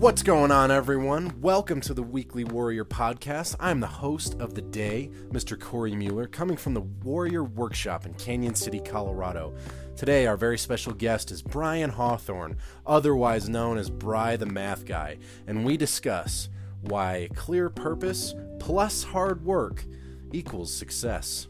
What's 0.00 0.22
going 0.22 0.50
on, 0.50 0.70
everyone? 0.70 1.42
Welcome 1.42 1.82
to 1.82 1.92
the 1.92 2.02
Weekly 2.02 2.42
Warrior 2.44 2.86
Podcast. 2.86 3.54
I'm 3.60 3.80
the 3.80 3.86
host 3.86 4.34
of 4.40 4.54
the 4.54 4.62
day, 4.62 5.10
Mr. 5.28 5.60
Cory 5.60 5.94
Mueller, 5.94 6.26
coming 6.26 6.56
from 6.56 6.72
the 6.72 6.80
Warrior 6.80 7.44
Workshop 7.44 8.06
in 8.06 8.14
Cañon 8.14 8.56
City, 8.56 8.80
Colorado. 8.80 9.52
Today, 9.96 10.26
our 10.26 10.38
very 10.38 10.56
special 10.56 10.94
guest 10.94 11.30
is 11.30 11.42
Brian 11.42 11.90
Hawthorne, 11.90 12.56
otherwise 12.86 13.50
known 13.50 13.76
as 13.76 13.90
Bri 13.90 14.36
the 14.36 14.46
Math 14.46 14.86
Guy, 14.86 15.18
and 15.46 15.66
we 15.66 15.76
discuss 15.76 16.48
why 16.80 17.28
clear 17.34 17.68
purpose 17.68 18.34
plus 18.58 19.04
hard 19.04 19.44
work 19.44 19.84
equals 20.32 20.72
success. 20.72 21.46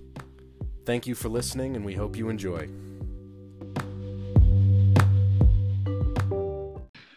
Thank 0.85 1.07
you 1.07 1.15
for 1.15 1.29
listening, 1.29 1.77
and 1.77 1.85
we 1.85 1.95
hope 1.95 2.17
you 2.17 2.29
enjoy. 2.29 2.69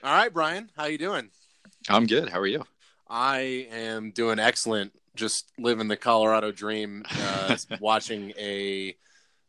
All 0.03 0.11
right, 0.13 0.33
Brian, 0.33 0.69
how 0.75 0.85
you 0.85 0.97
doing? 0.97 1.29
I'm 1.89 2.05
good. 2.05 2.29
How 2.29 2.39
are 2.39 2.47
you? 2.47 2.63
I 3.09 3.67
am 3.71 4.11
doing 4.11 4.39
excellent. 4.39 4.91
Just 5.15 5.51
living 5.59 5.87
the 5.87 5.95
Colorado 5.95 6.51
dream, 6.51 7.03
uh, 7.21 7.55
watching 7.79 8.31
a 8.37 8.95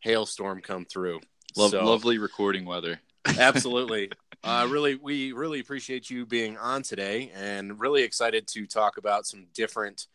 hailstorm 0.01 0.61
come 0.61 0.85
through. 0.85 1.21
Lo- 1.57 1.69
So- 1.69 1.85
Lovely 1.85 2.19
recording 2.19 2.65
weather. 2.65 3.01
Absolutely. 3.27 4.11
Uh, 4.45 4.69
really, 4.69 4.95
we 4.97 5.33
really 5.33 5.59
appreciate 5.59 6.11
you 6.11 6.27
being 6.27 6.59
on 6.59 6.83
today, 6.83 7.33
and 7.35 7.81
really 7.81 8.03
excited 8.03 8.47
to 8.47 8.67
talk 8.67 8.99
about 8.99 9.25
some 9.25 9.47
different 9.55 10.07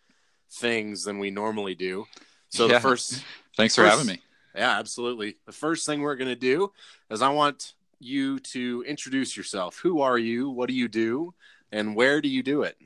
things 0.51 1.03
than 1.03 1.17
we 1.17 1.31
normally 1.31 1.73
do. 1.73 2.05
So 2.49 2.67
Yeah. 2.67 2.73
the 2.73 2.79
first, 2.79 3.23
Thanks 3.57 3.73
for 3.75 3.83
having 3.85 4.05
me. 4.05 4.21
yeah, 4.53 4.77
absolutely. 4.77 5.37
The 5.47 5.51
first 5.51 5.87
thing 5.87 6.01
we're 6.01 6.15
going 6.15 6.27
to 6.29 6.35
do 6.35 6.71
is 7.09 7.23
I 7.23 7.29
want 7.29 7.73
you 7.99 8.39
to 8.39 8.83
introduce 8.87 9.35
yourself. 9.35 9.79
Who 9.79 10.01
are 10.01 10.17
you? 10.17 10.49
What 10.49 10.69
do 10.69 10.75
you 10.75 10.87
do? 10.87 11.33
And 11.71 11.95
where 11.95 12.21
do 12.21 12.29
you 12.29 12.43
do 12.43 12.63
it? 12.63 12.77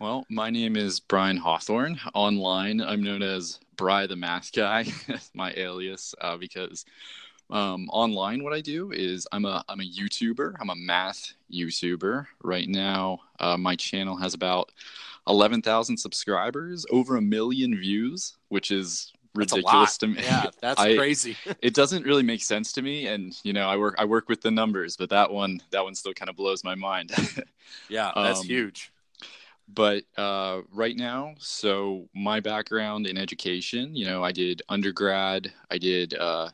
Well, 0.00 0.26
my 0.28 0.50
name 0.50 0.76
is 0.76 1.00
Brian 1.00 1.36
Hawthorne. 1.36 2.00
Online, 2.14 2.80
I'm 2.80 3.02
known 3.02 3.22
as 3.22 3.60
Bri 3.76 4.06
the 4.06 4.16
Math 4.16 4.52
Guy, 4.52 4.86
my 5.34 5.52
alias, 5.56 6.14
uh, 6.20 6.36
because 6.36 6.84
um, 7.50 7.88
online, 7.90 8.42
what 8.42 8.52
I 8.52 8.60
do 8.60 8.90
is 8.92 9.26
I'm 9.32 9.44
a 9.44 9.64
I'm 9.68 9.80
a 9.80 9.84
YouTuber. 9.84 10.56
I'm 10.60 10.70
a 10.70 10.76
math 10.76 11.32
YouTuber. 11.52 12.26
Right 12.42 12.68
now, 12.68 13.20
uh, 13.38 13.56
my 13.56 13.76
channel 13.76 14.16
has 14.16 14.34
about 14.34 14.72
eleven 15.28 15.62
thousand 15.62 15.96
subscribers, 15.96 16.84
over 16.90 17.16
a 17.16 17.22
million 17.22 17.74
views, 17.76 18.36
which 18.48 18.70
is 18.70 19.12
ridiculous 19.34 19.98
to 19.98 20.06
me. 20.08 20.22
Yeah, 20.22 20.46
that's 20.60 20.80
I- 20.80 20.96
crazy. 20.96 21.36
it 21.60 21.74
doesn't 21.74 22.04
really 22.04 22.22
make 22.22 22.42
sense 22.42 22.72
to 22.72 22.82
me 22.82 23.06
and 23.06 23.36
you 23.42 23.52
know 23.52 23.68
i 23.68 23.76
work 23.76 23.94
i 23.98 24.04
work 24.04 24.28
with 24.28 24.40
the 24.40 24.50
numbers 24.50 24.96
but 24.96 25.10
that 25.10 25.30
one 25.30 25.60
that 25.70 25.82
one 25.82 25.94
still 25.94 26.14
kind 26.14 26.28
of 26.28 26.36
blows 26.36 26.62
my 26.64 26.74
mind 26.74 27.10
yeah, 27.88 28.12
that's 28.14 28.40
Um, 28.40 28.46
huge. 28.46 28.92
but 29.68 30.04
uh, 30.16 30.60
right 30.72 30.96
now 30.96 31.34
so 31.38 32.08
my 32.14 32.40
background 32.40 33.06
in 33.06 33.16
education 33.18 33.94
you 33.96 34.04
know 34.06 34.22
i 34.22 34.32
did 34.32 34.62
undergrad 34.68 35.52
i 35.70 35.78
did 35.78 36.14
uh, 36.14 36.48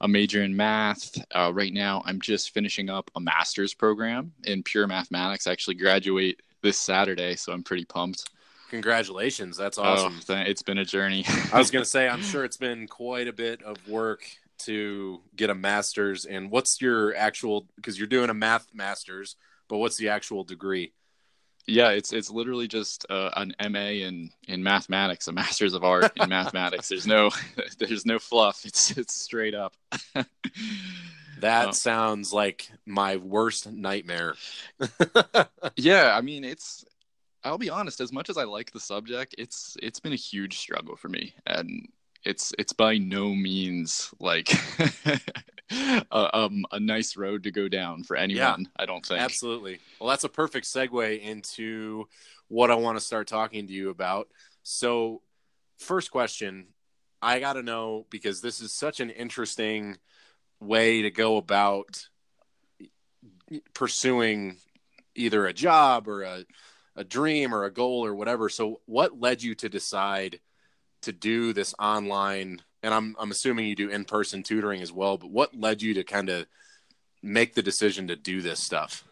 a 0.00 0.08
major 0.08 0.42
in 0.42 0.54
math 0.56 1.16
uh, 1.34 1.50
right 1.54 1.72
now 1.72 2.02
i'm 2.06 2.20
just 2.20 2.50
finishing 2.52 2.90
up 2.90 3.10
a 3.16 3.20
master's 3.20 3.72
program 3.74 4.32
in 4.44 4.62
pure 4.62 4.86
mathematics 4.86 5.46
i 5.46 5.52
actually 5.52 5.74
graduate 5.76 6.40
this 6.62 6.78
saturday 6.78 7.36
so 7.36 7.52
i'm 7.52 7.62
pretty 7.62 7.84
pumped 7.84 8.30
Congratulations. 8.70 9.56
That's 9.56 9.78
awesome. 9.78 10.20
oh, 10.28 10.34
it's 10.34 10.62
been 10.62 10.78
a 10.78 10.84
journey 10.84 11.24
I 11.52 11.58
was 11.58 11.70
going 11.70 11.84
to 11.84 11.88
say, 11.90 12.08
I'm 12.08 12.22
sure 12.32 12.44
it's 12.44 12.56
been 12.56 12.86
quite 12.88 13.28
a 13.28 13.32
bit 13.32 13.62
of 13.62 13.76
work 13.88 14.24
to 14.60 15.20
get 15.36 15.50
a 15.50 15.54
master's. 15.54 16.24
And 16.24 16.50
what's 16.50 16.80
your 16.80 17.14
actual, 17.14 17.66
because 17.76 17.98
you're 17.98 18.08
doing 18.08 18.30
a 18.30 18.34
math 18.34 18.66
master's, 18.74 19.36
but 19.68 19.78
what's 19.78 19.96
the 19.96 20.08
actual 20.08 20.44
degree? 20.44 20.92
Yeah, 21.68 21.88
it's 21.90 22.12
it's 22.12 22.30
literally 22.30 22.68
just 22.68 23.06
uh, 23.10 23.30
an 23.34 23.52
MA 23.72 23.88
in 24.06 24.30
in 24.46 24.62
mathematics, 24.62 25.26
a 25.26 25.32
Master's 25.32 25.74
of 25.74 25.82
Art 25.82 26.12
in 26.16 26.28
mathematics. 26.28 26.88
There's 26.88 27.08
no 27.08 27.30
there's 27.80 28.06
no 28.06 28.20
fluff. 28.20 28.64
It's 28.64 28.96
it's 28.96 29.12
straight 29.12 29.52
up. 29.56 29.74
That 31.40 31.68
Oh. 31.68 31.72
sounds 31.72 32.32
like 32.32 32.70
my 32.86 33.16
worst 33.16 33.68
nightmare. 33.68 34.36
yeah, 35.74 36.14
I 36.16 36.20
mean 36.20 36.44
it's. 36.44 36.84
I'll 37.46 37.58
be 37.58 37.70
honest. 37.70 38.00
As 38.00 38.12
much 38.12 38.28
as 38.28 38.36
I 38.36 38.44
like 38.44 38.72
the 38.72 38.80
subject, 38.80 39.34
it's 39.38 39.76
it's 39.82 40.00
been 40.00 40.12
a 40.12 40.16
huge 40.16 40.58
struggle 40.58 40.96
for 40.96 41.08
me, 41.08 41.34
and 41.46 41.88
it's 42.24 42.52
it's 42.58 42.72
by 42.72 42.98
no 42.98 43.34
means 43.34 44.12
like 44.18 44.52
a, 45.70 46.36
um, 46.36 46.64
a 46.72 46.80
nice 46.80 47.16
road 47.16 47.44
to 47.44 47.52
go 47.52 47.68
down 47.68 48.02
for 48.02 48.16
anyone. 48.16 48.68
I 48.76 48.86
don't 48.86 49.06
think. 49.06 49.20
Absolutely. 49.20 49.78
Well, 50.00 50.10
that's 50.10 50.24
a 50.24 50.28
perfect 50.28 50.66
segue 50.66 51.20
into 51.20 52.08
what 52.48 52.70
I 52.70 52.74
want 52.74 52.98
to 52.98 53.04
start 53.04 53.28
talking 53.28 53.66
to 53.66 53.72
you 53.72 53.90
about. 53.90 54.28
So, 54.62 55.22
first 55.78 56.10
question 56.10 56.66
I 57.22 57.38
got 57.38 57.54
to 57.54 57.62
know 57.62 58.06
because 58.10 58.40
this 58.40 58.60
is 58.60 58.72
such 58.72 59.00
an 59.00 59.10
interesting 59.10 59.96
way 60.60 61.02
to 61.02 61.10
go 61.10 61.36
about 61.36 62.08
pursuing 63.74 64.56
either 65.14 65.46
a 65.46 65.52
job 65.52 66.08
or 66.08 66.22
a, 66.22 66.44
a 66.96 67.04
dream 67.04 67.54
or 67.54 67.64
a 67.64 67.72
goal 67.72 68.04
or 68.04 68.14
whatever. 68.14 68.48
So, 68.48 68.80
what 68.86 69.20
led 69.20 69.42
you 69.42 69.54
to 69.56 69.68
decide 69.68 70.40
to 71.02 71.12
do 71.12 71.52
this 71.52 71.74
online? 71.78 72.62
And 72.82 72.94
I'm, 72.94 73.16
I'm 73.18 73.30
assuming 73.30 73.66
you 73.66 73.76
do 73.76 73.88
in 73.88 74.04
person 74.04 74.42
tutoring 74.42 74.82
as 74.82 74.92
well, 74.92 75.18
but 75.18 75.30
what 75.30 75.54
led 75.54 75.82
you 75.82 75.94
to 75.94 76.04
kind 76.04 76.28
of 76.28 76.46
make 77.22 77.54
the 77.54 77.62
decision 77.62 78.08
to 78.08 78.16
do 78.16 78.40
this 78.42 78.60
stuff? 78.60 79.04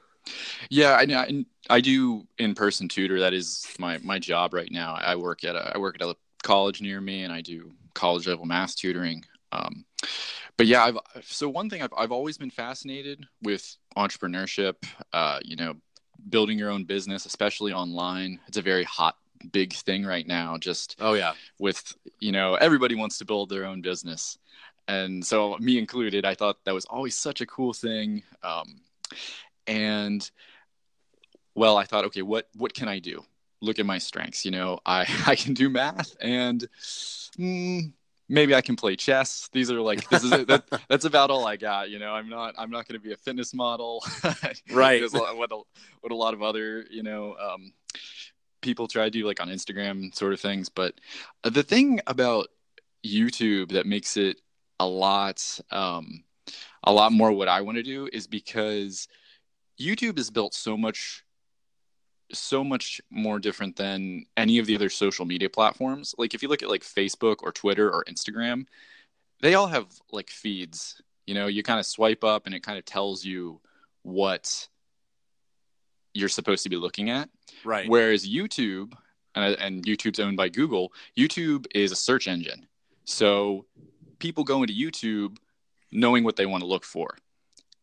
Yeah, 0.70 0.92
I, 0.92 1.44
I 1.68 1.80
do 1.80 2.26
in 2.38 2.54
person 2.54 2.88
tutor. 2.88 3.20
That 3.20 3.34
is 3.34 3.66
my 3.78 3.98
my 3.98 4.18
job 4.18 4.54
right 4.54 4.70
now. 4.70 4.94
I 4.94 5.16
work 5.16 5.44
at 5.44 5.54
a 5.54 5.72
I 5.74 5.78
work 5.78 5.96
at 6.00 6.06
a 6.06 6.16
college 6.42 6.80
near 6.80 7.00
me, 7.00 7.24
and 7.24 7.32
I 7.32 7.40
do 7.40 7.72
college 7.94 8.26
level 8.26 8.46
math 8.46 8.76
tutoring. 8.76 9.22
Um, 9.52 9.84
but 10.56 10.66
yeah, 10.66 10.84
I've 10.84 10.98
so 11.22 11.48
one 11.48 11.68
thing 11.68 11.82
I've 11.82 11.92
I've 11.96 12.12
always 12.12 12.38
been 12.38 12.50
fascinated 12.50 13.26
with 13.42 13.76
entrepreneurship. 13.96 14.74
Uh, 15.12 15.40
you 15.42 15.56
know, 15.56 15.74
building 16.28 16.58
your 16.58 16.70
own 16.70 16.84
business, 16.84 17.26
especially 17.26 17.72
online. 17.72 18.40
It's 18.48 18.56
a 18.56 18.62
very 18.62 18.84
hot 18.84 19.16
big 19.52 19.72
thing 19.74 20.04
right 20.04 20.26
now. 20.26 20.56
Just 20.56 20.96
Oh 21.00 21.14
yeah, 21.14 21.34
with 21.58 21.94
you 22.18 22.32
know 22.32 22.54
everybody 22.54 22.94
wants 22.94 23.18
to 23.18 23.24
build 23.24 23.50
their 23.50 23.64
own 23.64 23.80
business 23.80 24.38
and 24.88 25.24
so 25.24 25.56
me 25.58 25.78
included 25.78 26.24
i 26.24 26.34
thought 26.34 26.56
that 26.64 26.74
was 26.74 26.84
always 26.86 27.16
such 27.16 27.40
a 27.40 27.46
cool 27.46 27.72
thing 27.72 28.22
um, 28.42 28.80
and 29.66 30.30
well 31.54 31.76
i 31.76 31.84
thought 31.84 32.04
okay 32.04 32.22
what 32.22 32.48
what 32.56 32.74
can 32.74 32.88
i 32.88 32.98
do 32.98 33.24
look 33.60 33.78
at 33.78 33.86
my 33.86 33.98
strengths 33.98 34.44
you 34.44 34.50
know 34.50 34.78
i 34.84 35.06
i 35.26 35.34
can 35.34 35.54
do 35.54 35.70
math 35.70 36.14
and 36.20 36.68
mm, 37.38 37.92
maybe 38.28 38.54
i 38.54 38.60
can 38.60 38.76
play 38.76 38.96
chess. 38.96 39.48
These 39.52 39.70
are 39.70 39.80
like 39.80 40.08
this 40.08 40.24
is 40.24 40.30
that, 40.30 40.64
that's 40.88 41.04
about 41.04 41.30
all 41.30 41.46
i 41.46 41.56
got 41.56 41.90
you 41.90 41.98
know? 41.98 42.12
I'm 42.12 42.28
not 42.28 42.54
i'm 42.58 42.70
not 42.70 42.88
going 42.88 43.00
to 43.00 43.04
be 43.04 43.12
a 43.12 43.16
fitness 43.16 43.54
model. 43.54 44.04
Right. 44.72 45.02
What 45.12 45.52
a, 45.52 45.60
what 46.00 46.12
a 46.12 46.14
lot 46.14 46.34
of 46.34 46.42
other 46.42 46.84
you 46.90 47.02
know 47.02 47.36
um, 47.36 47.72
people 48.60 48.88
try 48.88 49.04
to 49.04 49.10
do 49.10 49.26
like 49.26 49.40
on 49.40 49.48
instagram 49.48 50.14
sort 50.14 50.32
of 50.32 50.40
things. 50.40 50.68
But 50.68 50.94
the 51.42 51.62
thing 51.62 52.00
about 52.06 52.48
youtube 53.04 53.72
that 53.72 53.86
makes 53.86 54.16
it 54.16 54.40
a 54.80 54.86
lot 54.86 55.60
um, 55.70 56.24
a 56.84 56.92
lot 56.92 57.12
more 57.12 57.32
what 57.32 57.48
i 57.48 57.60
want 57.60 57.76
to 57.76 57.82
do 57.82 58.08
is 58.12 58.26
because 58.26 59.08
youtube 59.78 60.18
is 60.18 60.30
built 60.30 60.54
so 60.54 60.76
much 60.76 61.23
so 62.32 62.64
much 62.64 63.00
more 63.10 63.38
different 63.38 63.76
than 63.76 64.24
any 64.36 64.58
of 64.58 64.66
the 64.66 64.74
other 64.74 64.88
social 64.88 65.24
media 65.24 65.48
platforms 65.48 66.14
like 66.18 66.34
if 66.34 66.42
you 66.42 66.48
look 66.48 66.62
at 66.62 66.70
like 66.70 66.82
facebook 66.82 67.36
or 67.42 67.52
twitter 67.52 67.90
or 67.90 68.04
instagram 68.04 68.66
they 69.40 69.54
all 69.54 69.66
have 69.66 69.86
like 70.10 70.30
feeds 70.30 71.00
you 71.26 71.34
know 71.34 71.46
you 71.46 71.62
kind 71.62 71.78
of 71.78 71.86
swipe 71.86 72.24
up 72.24 72.46
and 72.46 72.54
it 72.54 72.62
kind 72.62 72.78
of 72.78 72.84
tells 72.84 73.24
you 73.24 73.60
what 74.02 74.68
you're 76.14 76.28
supposed 76.28 76.62
to 76.62 76.70
be 76.70 76.76
looking 76.76 77.10
at 77.10 77.28
right. 77.64 77.88
Whereas 77.88 78.28
YouTube, 78.28 78.94
and, 79.34 79.56
and 79.58 79.84
YouTube's 79.84 80.20
owned 80.20 80.36
by 80.36 80.48
Google, 80.48 80.92
YouTube 81.18 81.66
is 81.74 81.92
a 81.92 81.96
search 81.96 82.28
engine. 82.28 82.66
So 83.04 83.66
people 84.18 84.44
go 84.44 84.62
into 84.62 84.74
YouTube 84.74 85.36
knowing 85.92 86.24
what 86.24 86.36
they 86.36 86.46
want 86.46 86.62
to 86.62 86.68
look 86.68 86.84
for. 86.84 87.16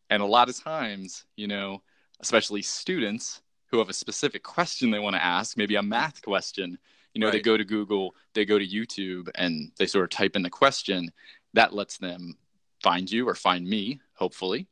And 0.09 0.21
a 0.21 0.25
lot 0.25 0.49
of 0.49 0.61
times, 0.61 1.25
you 1.35 1.47
know, 1.47 1.81
especially 2.19 2.61
students 2.61 3.41
who 3.71 3.79
have 3.79 3.89
a 3.89 3.93
specific 3.93 4.43
question 4.43 4.91
they 4.91 4.99
want 4.99 5.15
to 5.15 5.23
ask, 5.23 5.55
maybe 5.57 5.75
a 5.75 5.81
math 5.83 6.21
question, 6.21 6.77
you 7.13 7.21
know, 7.21 7.31
they 7.31 7.39
go 7.41 7.57
to 7.57 7.63
Google, 7.65 8.15
they 8.33 8.45
go 8.45 8.59
to 8.59 8.67
YouTube, 8.67 9.29
and 9.35 9.71
they 9.77 9.85
sort 9.85 10.03
of 10.03 10.09
type 10.09 10.35
in 10.35 10.43
the 10.43 10.49
question. 10.49 11.11
That 11.53 11.73
lets 11.73 11.97
them 11.97 12.37
find 12.83 13.09
you 13.11 13.27
or 13.27 13.35
find 13.35 13.65
me, 13.67 13.99
hopefully. 14.13 14.67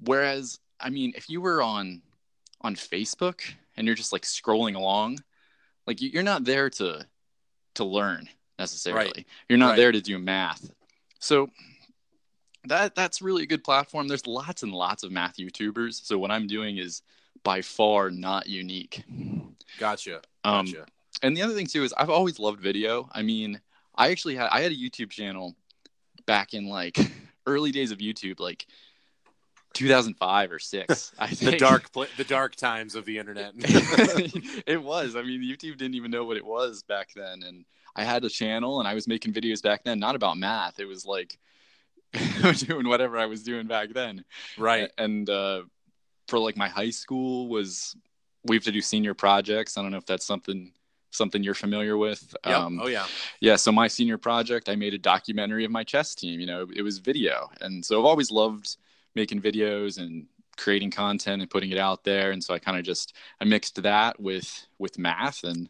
Whereas, 0.00 0.58
I 0.80 0.90
mean, 0.90 1.12
if 1.16 1.28
you 1.28 1.40
were 1.40 1.62
on 1.62 2.02
on 2.60 2.76
Facebook 2.76 3.40
and 3.76 3.86
you're 3.86 3.96
just 3.96 4.12
like 4.12 4.22
scrolling 4.22 4.76
along, 4.76 5.18
like 5.86 6.00
you- 6.00 6.10
you're 6.10 6.22
not 6.22 6.44
there 6.44 6.70
to 6.70 7.06
to 7.74 7.84
learn 7.84 8.28
necessarily. 8.58 9.12
Right. 9.16 9.26
You're 9.48 9.58
not 9.58 9.70
Right. 9.70 9.76
there 9.76 9.92
to 9.92 10.00
do 10.00 10.18
math. 10.18 10.70
So 11.18 11.50
that 12.64 12.94
that's 12.94 13.20
really 13.22 13.42
a 13.42 13.46
good 13.46 13.64
platform. 13.64 14.06
There's 14.06 14.26
lots 14.26 14.62
and 14.62 14.72
lots 14.72 15.02
of 15.02 15.10
math 15.10 15.38
YouTubers. 15.38 16.04
So 16.04 16.18
what 16.18 16.30
I'm 16.30 16.46
doing 16.46 16.78
is 16.78 17.02
by 17.42 17.62
far 17.62 18.10
not 18.10 18.46
unique. 18.46 19.04
Gotcha. 19.78 20.22
Um, 20.44 20.66
Gotcha. 20.66 20.86
and 21.22 21.36
the 21.36 21.42
other 21.42 21.54
thing 21.54 21.66
too 21.66 21.84
is 21.84 21.92
I've 21.94 22.10
always 22.10 22.38
loved 22.38 22.60
video. 22.60 23.08
I 23.12 23.22
mean, 23.22 23.60
I 23.94 24.10
actually 24.10 24.36
had 24.36 24.48
I 24.50 24.60
had 24.60 24.72
a 24.72 24.76
YouTube 24.76 25.10
channel 25.10 25.54
back 26.26 26.54
in 26.54 26.68
like 26.68 26.98
early 27.46 27.72
days 27.72 27.90
of 27.90 27.98
YouTube, 27.98 28.40
like 28.40 28.66
2005 29.74 30.52
or 30.52 30.58
six. 30.58 31.12
I 31.18 31.28
the 31.28 31.56
dark 31.56 31.92
pla 31.92 32.06
the 32.16 32.24
dark 32.24 32.56
times 32.56 32.94
of 32.94 33.04
the 33.04 33.18
internet. 33.18 33.52
it 34.66 34.82
was. 34.82 35.16
I 35.16 35.22
mean, 35.22 35.42
YouTube 35.42 35.78
didn't 35.78 35.94
even 35.94 36.10
know 36.10 36.24
what 36.24 36.36
it 36.36 36.44
was 36.44 36.82
back 36.82 37.10
then, 37.14 37.42
and 37.42 37.64
I 37.94 38.04
had 38.04 38.24
a 38.24 38.30
channel 38.30 38.78
and 38.78 38.88
I 38.88 38.94
was 38.94 39.06
making 39.06 39.32
videos 39.32 39.62
back 39.62 39.84
then, 39.84 39.98
not 39.98 40.14
about 40.14 40.38
math. 40.38 40.80
It 40.80 40.86
was 40.86 41.04
like 41.04 41.38
doing 42.56 42.88
whatever 42.88 43.18
I 43.18 43.26
was 43.26 43.42
doing 43.42 43.66
back 43.66 43.92
then. 43.92 44.24
right. 44.58 44.90
And 44.98 45.28
uh, 45.28 45.62
for 46.32 46.38
like 46.38 46.56
my 46.56 46.68
high 46.68 46.88
school 46.88 47.46
was 47.46 47.94
we 48.44 48.56
have 48.56 48.64
to 48.64 48.72
do 48.72 48.80
senior 48.80 49.12
projects. 49.12 49.76
I 49.76 49.82
don't 49.82 49.90
know 49.90 49.98
if 49.98 50.06
that's 50.06 50.24
something 50.24 50.72
something 51.10 51.42
you're 51.42 51.52
familiar 51.52 51.98
with. 51.98 52.34
Yep. 52.46 52.58
Um, 52.58 52.80
oh 52.82 52.86
yeah. 52.86 53.06
yeah 53.42 53.56
so 53.56 53.70
my 53.70 53.86
senior 53.86 54.16
project 54.16 54.70
i 54.70 54.74
made 54.74 54.94
a 54.94 54.98
documentary 54.98 55.66
of 55.66 55.70
my 55.70 55.84
chess 55.84 56.14
team 56.14 56.40
you 56.40 56.46
know 56.46 56.66
it 56.74 56.80
was 56.80 56.96
video 57.00 57.50
and 57.60 57.84
so 57.84 57.98
i've 57.98 58.06
always 58.06 58.30
loved 58.30 58.78
making 59.14 59.42
videos 59.42 59.98
and 59.98 60.26
creating 60.56 60.90
content 60.90 61.42
and 61.42 61.50
putting 61.50 61.70
it 61.70 61.76
out 61.76 62.02
there 62.02 62.30
and 62.30 62.42
so 62.42 62.54
i 62.54 62.58
kind 62.58 62.78
of 62.78 62.84
just 62.84 63.14
i 63.42 63.44
mixed 63.44 63.82
that 63.82 64.18
with 64.18 64.66
with 64.78 64.98
math 64.98 65.44
and 65.44 65.68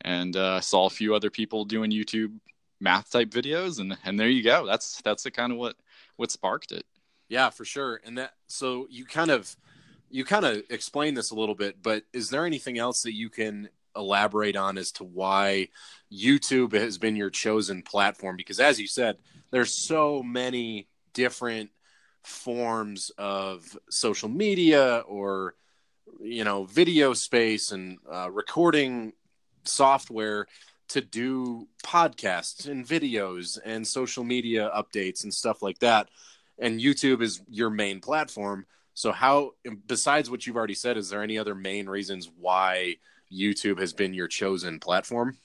and 0.00 0.34
uh, 0.36 0.60
saw 0.60 0.86
a 0.86 0.90
few 0.90 1.14
other 1.14 1.30
people 1.30 1.64
doing 1.64 1.92
youtube 1.92 2.32
math 2.80 3.12
type 3.12 3.30
videos 3.30 3.78
and 3.78 3.96
and 4.04 4.18
there 4.18 4.28
you 4.28 4.42
go 4.42 4.66
that's 4.66 5.00
that's 5.02 5.22
the 5.22 5.30
kind 5.30 5.52
of 5.52 5.58
what 5.58 5.76
what 6.16 6.32
sparked 6.32 6.72
it 6.72 6.84
Yeah, 7.28 7.50
for 7.50 7.64
sure. 7.64 8.00
And 8.04 8.18
that 8.18 8.34
so 8.46 8.86
you 8.90 9.04
kind 9.04 9.30
of 9.30 9.56
you 10.14 10.24
kind 10.24 10.44
of 10.44 10.62
explained 10.70 11.16
this 11.16 11.32
a 11.32 11.34
little 11.34 11.56
bit, 11.56 11.82
but 11.82 12.04
is 12.12 12.30
there 12.30 12.46
anything 12.46 12.78
else 12.78 13.02
that 13.02 13.14
you 13.14 13.28
can 13.28 13.68
elaborate 13.96 14.54
on 14.54 14.78
as 14.78 14.92
to 14.92 15.02
why 15.02 15.66
YouTube 16.12 16.72
has 16.72 16.98
been 16.98 17.16
your 17.16 17.30
chosen 17.30 17.82
platform? 17.82 18.36
Because 18.36 18.60
as 18.60 18.80
you 18.80 18.86
said, 18.86 19.16
there's 19.50 19.72
so 19.72 20.22
many 20.22 20.86
different 21.14 21.70
forms 22.22 23.10
of 23.18 23.76
social 23.90 24.28
media 24.28 24.98
or 25.08 25.56
you 26.20 26.44
know 26.44 26.62
video 26.62 27.12
space 27.12 27.72
and 27.72 27.98
uh, 28.08 28.30
recording 28.30 29.12
software 29.64 30.46
to 30.86 31.00
do 31.00 31.66
podcasts 31.82 32.68
and 32.68 32.86
videos 32.86 33.58
and 33.64 33.84
social 33.84 34.22
media 34.22 34.70
updates 34.76 35.24
and 35.24 35.34
stuff 35.34 35.60
like 35.60 35.80
that 35.80 36.08
and 36.58 36.80
YouTube 36.80 37.20
is 37.20 37.42
your 37.48 37.70
main 37.70 38.00
platform. 38.00 38.64
So 38.94 39.12
how 39.12 39.52
besides 39.86 40.30
what 40.30 40.46
you've 40.46 40.56
already 40.56 40.74
said, 40.74 40.96
is 40.96 41.10
there 41.10 41.22
any 41.22 41.36
other 41.36 41.54
main 41.54 41.88
reasons 41.88 42.30
why 42.38 42.96
YouTube 43.32 43.78
has 43.80 43.92
been 43.92 44.14
your 44.14 44.28
chosen 44.28 44.78
platform? 44.78 45.36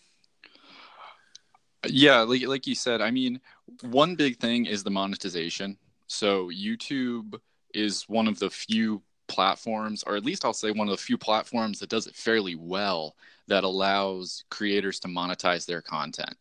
Yeah, 1.87 2.21
like 2.21 2.45
like 2.47 2.67
you 2.67 2.75
said, 2.75 3.01
I 3.01 3.11
mean, 3.11 3.39
one 3.81 4.15
big 4.15 4.37
thing 4.37 4.65
is 4.65 4.83
the 4.83 4.91
monetization. 4.91 5.77
So 6.07 6.49
YouTube 6.49 7.39
is 7.73 8.03
one 8.07 8.27
of 8.27 8.39
the 8.39 8.49
few 8.49 9.01
platforms, 9.27 10.03
or 10.03 10.15
at 10.15 10.25
least 10.25 10.43
I'll 10.43 10.53
say 10.53 10.71
one 10.71 10.87
of 10.87 10.91
the 10.91 11.03
few 11.03 11.17
platforms 11.17 11.79
that 11.79 11.89
does 11.89 12.07
it 12.07 12.15
fairly 12.15 12.55
well 12.55 13.15
that 13.47 13.63
allows 13.63 14.43
creators 14.49 14.99
to 15.01 15.07
monetize 15.07 15.65
their 15.65 15.81
content. 15.81 16.35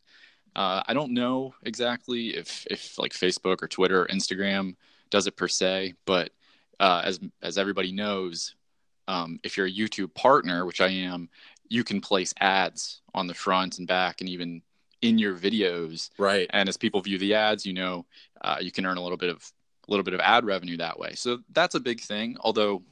Uh, 0.57 0.83
I 0.87 0.95
don't 0.95 1.13
know 1.13 1.55
exactly 1.63 2.37
if 2.37 2.67
if 2.71 2.99
like 2.99 3.13
Facebook 3.13 3.63
or 3.63 3.69
Twitter 3.69 4.03
or 4.03 4.09
Instagram 4.09 4.75
does 5.11 5.27
it 5.27 5.37
per 5.37 5.49
se, 5.49 5.95
but 6.05 6.31
uh, 6.81 7.03
as 7.05 7.21
as 7.43 7.59
everybody 7.59 7.93
knows, 7.93 8.55
um, 9.07 9.39
if 9.43 9.57
you're 9.57 9.67
a 9.67 9.73
YouTube 9.73 10.15
partner, 10.15 10.65
which 10.65 10.81
I 10.81 10.89
am, 10.89 11.29
you 11.69 11.85
can 11.85 12.01
place 12.01 12.35
ads 12.41 13.01
on 13.15 13.27
the 13.27 13.35
front 13.35 13.79
and 13.79 13.87
back 13.87 14.21
and 14.21 14.29
even 14.29 14.63
in 15.03 15.19
your 15.19 15.35
videos. 15.35 16.11
Right. 16.19 16.49
And 16.51 16.69
as 16.69 16.77
people 16.77 17.01
view 17.01 17.19
the 17.19 17.35
ads, 17.35 17.65
you 17.65 17.73
know, 17.73 18.07
uh, 18.41 18.57
you 18.61 18.73
can 18.73 18.87
earn 18.87 18.97
a 18.97 19.03
little 19.03 19.17
bit 19.17 19.31
of 19.31 19.53
a 19.87 19.91
little 19.91 20.05
bit 20.05 20.15
of 20.15 20.21
ad 20.21 20.45
revenue 20.45 20.77
that 20.77 20.99
way. 20.99 21.15
So 21.15 21.39
that's 21.53 21.75
a 21.75 21.81
big 21.81 22.01
thing. 22.01 22.37
Although 22.41 22.83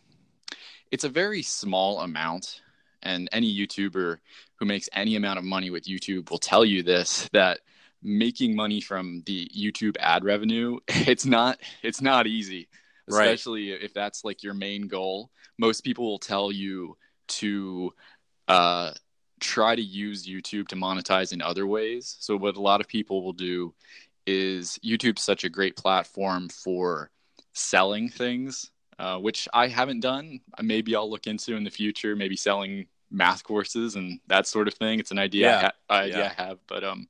it's 0.90 1.04
a 1.04 1.08
very 1.08 1.42
small 1.42 2.00
amount, 2.00 2.62
and 3.02 3.28
any 3.32 3.54
YouTuber 3.54 4.18
who 4.56 4.64
makes 4.64 4.88
any 4.92 5.16
amount 5.16 5.38
of 5.38 5.44
money 5.44 5.70
with 5.70 5.84
YouTube 5.84 6.30
will 6.30 6.38
tell 6.38 6.64
you 6.64 6.82
this 6.82 7.28
that 7.32 7.60
making 8.02 8.54
money 8.54 8.80
from 8.80 9.22
the 9.26 9.50
YouTube 9.56 9.96
ad 10.00 10.24
revenue 10.24 10.78
it's 10.88 11.24
not 11.24 11.58
it's 11.82 12.00
not 12.00 12.26
easy 12.26 12.68
Right. 13.08 13.26
especially 13.26 13.70
if 13.70 13.94
that's 13.94 14.24
like 14.24 14.42
your 14.42 14.54
main 14.54 14.88
goal 14.88 15.30
most 15.58 15.82
people 15.82 16.04
will 16.04 16.18
tell 16.18 16.52
you 16.52 16.96
to 17.28 17.92
uh, 18.48 18.92
try 19.40 19.74
to 19.74 19.82
use 19.82 20.26
YouTube 20.26 20.68
to 20.68 20.76
monetize 20.76 21.32
in 21.32 21.42
other 21.42 21.66
ways. 21.66 22.16
So 22.20 22.36
what 22.36 22.56
a 22.56 22.60
lot 22.60 22.80
of 22.80 22.88
people 22.88 23.24
will 23.24 23.32
do 23.32 23.74
is 24.26 24.78
YouTube's 24.84 25.22
such 25.22 25.44
a 25.44 25.48
great 25.48 25.76
platform 25.76 26.48
for 26.48 27.10
selling 27.52 28.08
things, 28.08 28.70
uh, 28.98 29.18
which 29.18 29.48
I 29.52 29.68
haven't 29.68 30.00
done. 30.00 30.40
Maybe 30.60 30.94
I'll 30.94 31.10
look 31.10 31.26
into 31.26 31.56
in 31.56 31.64
the 31.64 31.70
future. 31.70 32.16
Maybe 32.16 32.36
selling 32.36 32.86
math 33.10 33.44
courses 33.44 33.96
and 33.96 34.20
that 34.26 34.46
sort 34.46 34.68
of 34.68 34.74
thing. 34.74 34.98
It's 34.98 35.10
an 35.12 35.18
idea, 35.18 35.46
Yeah. 35.46 35.56
I, 35.88 35.94
ha- 35.94 36.02
idea 36.02 36.18
Yeah. 36.18 36.34
I 36.36 36.42
have, 36.42 36.58
but 36.66 36.84
um, 36.84 37.08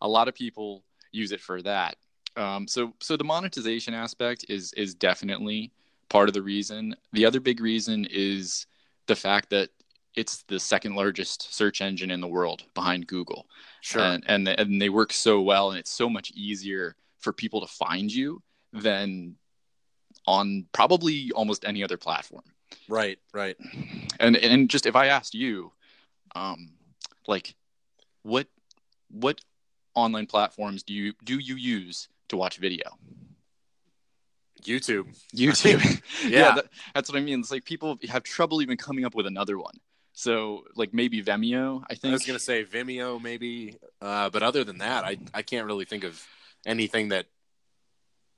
a 0.00 0.08
lot 0.08 0.28
of 0.28 0.34
people 0.34 0.84
use 1.12 1.32
it 1.32 1.40
for 1.40 1.62
that. 1.62 1.96
Um, 2.36 2.68
so 2.68 2.92
so 3.00 3.16
the 3.16 3.24
monetization 3.24 3.94
aspect 3.94 4.46
is 4.48 4.72
is 4.74 4.94
definitely 4.94 5.72
part 6.08 6.28
of 6.28 6.34
the 6.34 6.42
reason. 6.42 6.94
The 7.12 7.24
other 7.24 7.40
big 7.40 7.60
reason 7.60 8.06
is 8.10 8.66
the 9.06 9.16
fact 9.16 9.50
that 9.50 9.70
it's 10.14 10.42
the 10.44 10.58
second 10.58 10.94
largest 10.94 11.54
search 11.54 11.80
engine 11.80 12.10
in 12.10 12.20
the 12.20 12.28
world 12.28 12.64
behind 12.74 13.06
Google. 13.06 13.46
Sure. 13.80 14.02
And, 14.02 14.24
and 14.26 14.48
and 14.48 14.80
they 14.80 14.88
work 14.88 15.12
so 15.12 15.40
well 15.40 15.70
and 15.70 15.78
it's 15.78 15.90
so 15.90 16.08
much 16.08 16.30
easier 16.32 16.96
for 17.18 17.32
people 17.32 17.60
to 17.60 17.66
find 17.66 18.12
you 18.12 18.42
than 18.72 19.36
on 20.26 20.66
probably 20.72 21.30
almost 21.32 21.64
any 21.64 21.84
other 21.84 21.96
platform. 21.96 22.44
right. 22.88 23.18
Right. 23.32 23.56
And 24.20 24.36
and 24.36 24.68
just 24.68 24.86
if 24.86 24.96
I 24.96 25.06
asked 25.06 25.34
you 25.34 25.72
um 26.34 26.70
like 27.28 27.54
what 28.22 28.46
what 29.10 29.40
online 29.94 30.26
platforms 30.26 30.82
do 30.82 30.92
you 30.92 31.14
do 31.24 31.38
you 31.38 31.56
use 31.56 32.08
to 32.28 32.36
watch 32.36 32.58
video? 32.58 32.98
YouTube. 34.62 35.06
YouTube. 35.34 35.82
Yeah. 36.28 36.54
that, 36.56 36.66
that's 36.94 37.10
what 37.10 37.18
I 37.18 37.20
mean. 37.22 37.40
It's 37.40 37.50
like 37.50 37.64
people 37.64 37.98
have 38.08 38.22
trouble 38.22 38.62
even 38.62 38.76
coming 38.76 39.04
up 39.04 39.14
with 39.14 39.26
another 39.26 39.58
one. 39.58 39.74
So 40.12 40.64
like 40.76 40.94
maybe 40.94 41.22
Vimeo, 41.22 41.82
I 41.90 41.94
think. 41.94 42.10
I 42.10 42.14
was 42.14 42.24
gonna 42.26 42.38
say 42.38 42.64
Vimeo 42.64 43.22
maybe, 43.22 43.76
uh, 44.00 44.30
but 44.30 44.42
other 44.42 44.64
than 44.64 44.78
that, 44.78 45.04
I 45.04 45.18
I 45.34 45.42
can't 45.42 45.66
really 45.66 45.84
think 45.84 46.04
of 46.04 46.26
anything 46.64 47.08
that 47.08 47.26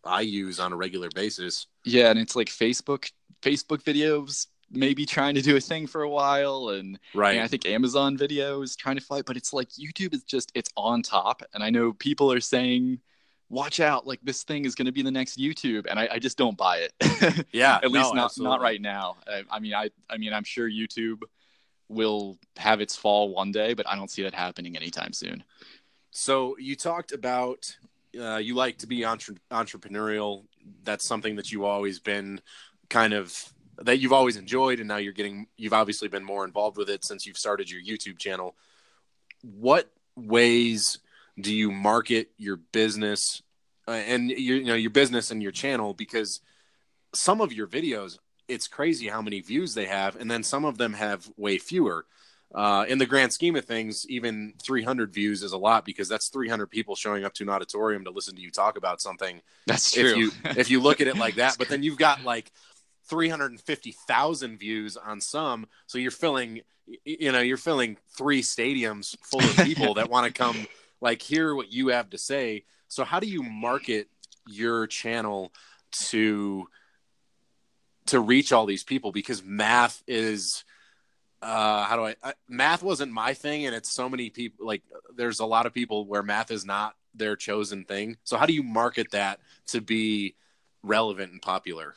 I 0.04 0.22
use 0.22 0.58
on 0.58 0.72
a 0.72 0.76
regular 0.76 1.08
basis. 1.14 1.66
Yeah, 1.84 2.10
and 2.10 2.18
it's 2.18 2.34
like 2.34 2.48
Facebook 2.48 3.10
Facebook 3.42 3.84
videos 3.84 4.48
maybe 4.70 5.06
trying 5.06 5.34
to 5.36 5.40
do 5.40 5.56
a 5.56 5.60
thing 5.60 5.86
for 5.86 6.02
a 6.02 6.10
while 6.10 6.68
and, 6.70 6.98
Right. 7.14 7.36
and 7.36 7.42
I 7.42 7.46
think 7.48 7.64
Amazon 7.64 8.18
video 8.18 8.60
is 8.60 8.76
trying 8.76 8.96
to 8.96 9.02
fight, 9.02 9.24
but 9.24 9.34
it's 9.36 9.54
like 9.54 9.70
YouTube 9.70 10.12
is 10.12 10.24
just 10.24 10.52
it's 10.54 10.70
on 10.76 11.02
top. 11.02 11.42
And 11.54 11.62
I 11.64 11.70
know 11.70 11.94
people 11.94 12.30
are 12.32 12.40
saying, 12.40 12.98
watch 13.50 13.80
out, 13.80 14.06
like 14.06 14.20
this 14.22 14.42
thing 14.42 14.64
is 14.64 14.74
gonna 14.74 14.92
be 14.92 15.02
the 15.02 15.10
next 15.10 15.38
YouTube, 15.38 15.86
and 15.88 15.98
I, 15.98 16.08
I 16.12 16.18
just 16.18 16.36
don't 16.36 16.56
buy 16.56 16.88
it. 16.88 17.46
yeah. 17.52 17.76
At 17.76 17.90
least 17.90 18.10
no, 18.10 18.20
not 18.20 18.24
absolutely. 18.26 18.56
not 18.56 18.60
right 18.62 18.80
now. 18.80 19.16
I, 19.26 19.42
I 19.50 19.58
mean 19.58 19.74
I 19.74 19.90
I 20.08 20.18
mean 20.18 20.32
I'm 20.32 20.44
sure 20.44 20.68
YouTube 20.68 21.22
will 21.88 22.38
have 22.56 22.80
its 22.80 22.96
fall 22.96 23.34
one 23.34 23.50
day, 23.50 23.74
but 23.74 23.88
I 23.88 23.96
don't 23.96 24.10
see 24.10 24.22
that 24.22 24.34
happening 24.34 24.76
anytime 24.76 25.12
soon. 25.12 25.42
So 26.10 26.56
you 26.58 26.76
talked 26.76 27.12
about 27.12 27.76
uh, 28.18 28.36
you 28.36 28.54
like 28.54 28.78
to 28.78 28.86
be 28.86 29.04
entre- 29.04 29.36
entrepreneurial. 29.50 30.44
That's 30.84 31.06
something 31.06 31.36
that 31.36 31.50
you've 31.52 31.64
always 31.64 31.98
been 31.98 32.40
kind 32.88 33.12
of 33.12 33.52
that 33.78 33.98
you've 33.98 34.12
always 34.12 34.36
enjoyed, 34.36 34.80
and 34.80 34.88
now 34.88 34.96
you're 34.96 35.12
getting 35.12 35.46
you've 35.56 35.72
obviously 35.72 36.08
been 36.08 36.24
more 36.24 36.44
involved 36.44 36.76
with 36.76 36.90
it 36.90 37.04
since 37.04 37.26
you've 37.26 37.38
started 37.38 37.70
your 37.70 37.82
YouTube 37.82 38.18
channel. 38.18 38.56
What 39.42 39.90
ways 40.16 40.98
do 41.40 41.54
you 41.54 41.71
market 41.71 42.30
your 42.37 42.57
business 42.57 43.42
uh, 43.87 43.92
and 43.92 44.30
your 44.30 44.57
you 44.59 44.64
know 44.64 44.75
your 44.75 44.90
business 44.90 45.30
and 45.30 45.42
your 45.42 45.52
channel? 45.52 45.95
Because 45.95 46.40
some 47.14 47.40
of 47.40 47.52
your 47.52 47.66
videos, 47.66 48.18
it's 48.49 48.68
crazy 48.68 49.09
how 49.09 49.23
many 49.23 49.40
views 49.40 49.75
they 49.75 49.87
have, 49.87 50.16
and 50.16 50.30
then 50.30 50.42
some 50.42 50.64
of 50.64 50.78
them 50.78 50.95
have 50.95 51.30
way 51.37 51.59
fewer 51.59 52.07
uh, 52.54 52.87
in 52.88 52.99
the 52.99 53.07
grand 53.07 53.33
scheme 53.33 53.57
of 53.57 53.64
things, 53.64 54.07
even 54.09 54.54
300 54.62 55.12
views 55.12 55.42
is 55.42 55.52
a 55.52 55.59
lot 55.59 55.85
because 55.85 56.09
that's 56.09 56.28
300 56.28 56.66
people 56.71 56.97
showing 56.97 57.25
up 57.25 57.35
to 57.35 57.42
an 57.42 57.50
auditorium 57.50 58.04
to 58.04 58.11
listen 58.11 58.35
to 58.37 58.40
you 58.40 58.50
talk 58.50 58.78
about 58.78 59.00
something. 59.00 59.42
That's 59.66 59.90
true. 59.90 60.11
If 60.11 60.16
you 60.16 60.30
if 60.45 60.71
you 60.71 60.80
look 60.80 61.00
at 61.00 61.09
it 61.09 61.18
like 61.18 61.35
that, 61.37 61.57
but 61.59 61.68
then 61.68 61.83
you've 61.83 61.99
got 61.99 62.25
like 62.25 62.50
350,000 63.09 64.59
views 64.59 64.97
on 64.97 65.21
some, 65.21 65.66
so 65.87 65.99
you're 65.99 66.11
filling, 66.11 66.62
you 67.04 67.33
know, 67.33 67.40
you're 67.40 67.59
filling 67.59 67.99
three 68.16 68.42
stadiums 68.42 69.16
full 69.23 69.40
of 69.40 69.57
people 69.59 69.95
that 69.95 70.09
want 70.09 70.26
to 70.26 70.33
come 70.33 70.66
like 71.00 71.22
hear 71.22 71.54
what 71.54 71.72
you 71.72 71.88
have 71.88 72.10
to 72.10 72.18
say. 72.18 72.64
So 72.88 73.04
how 73.04 73.20
do 73.20 73.26
you 73.26 73.42
market 73.42 74.08
your 74.46 74.86
channel 74.86 75.52
to 75.92 76.66
to 78.06 78.20
reach 78.20 78.52
all 78.52 78.66
these 78.66 78.84
people? 78.84 79.12
Because 79.12 79.42
math 79.42 80.02
is 80.06 80.64
uh 81.40 81.84
how 81.84 81.96
do 81.96 82.04
I, 82.04 82.16
I 82.22 82.32
math 82.48 82.82
wasn't 82.82 83.12
my 83.12 83.32
thing 83.32 83.66
and 83.66 83.74
it's 83.74 83.92
so 83.92 84.08
many 84.08 84.28
people 84.28 84.66
like 84.66 84.82
there's 85.14 85.38
a 85.38 85.46
lot 85.46 85.66
of 85.66 85.74
people 85.74 86.04
where 86.04 86.22
math 86.22 86.50
is 86.50 86.64
not 86.64 86.94
their 87.14 87.36
chosen 87.36 87.84
thing. 87.84 88.16
So 88.24 88.36
how 88.36 88.46
do 88.46 88.52
you 88.52 88.62
market 88.62 89.12
that 89.12 89.40
to 89.68 89.80
be 89.80 90.34
relevant 90.82 91.32
and 91.32 91.42
popular? 91.42 91.94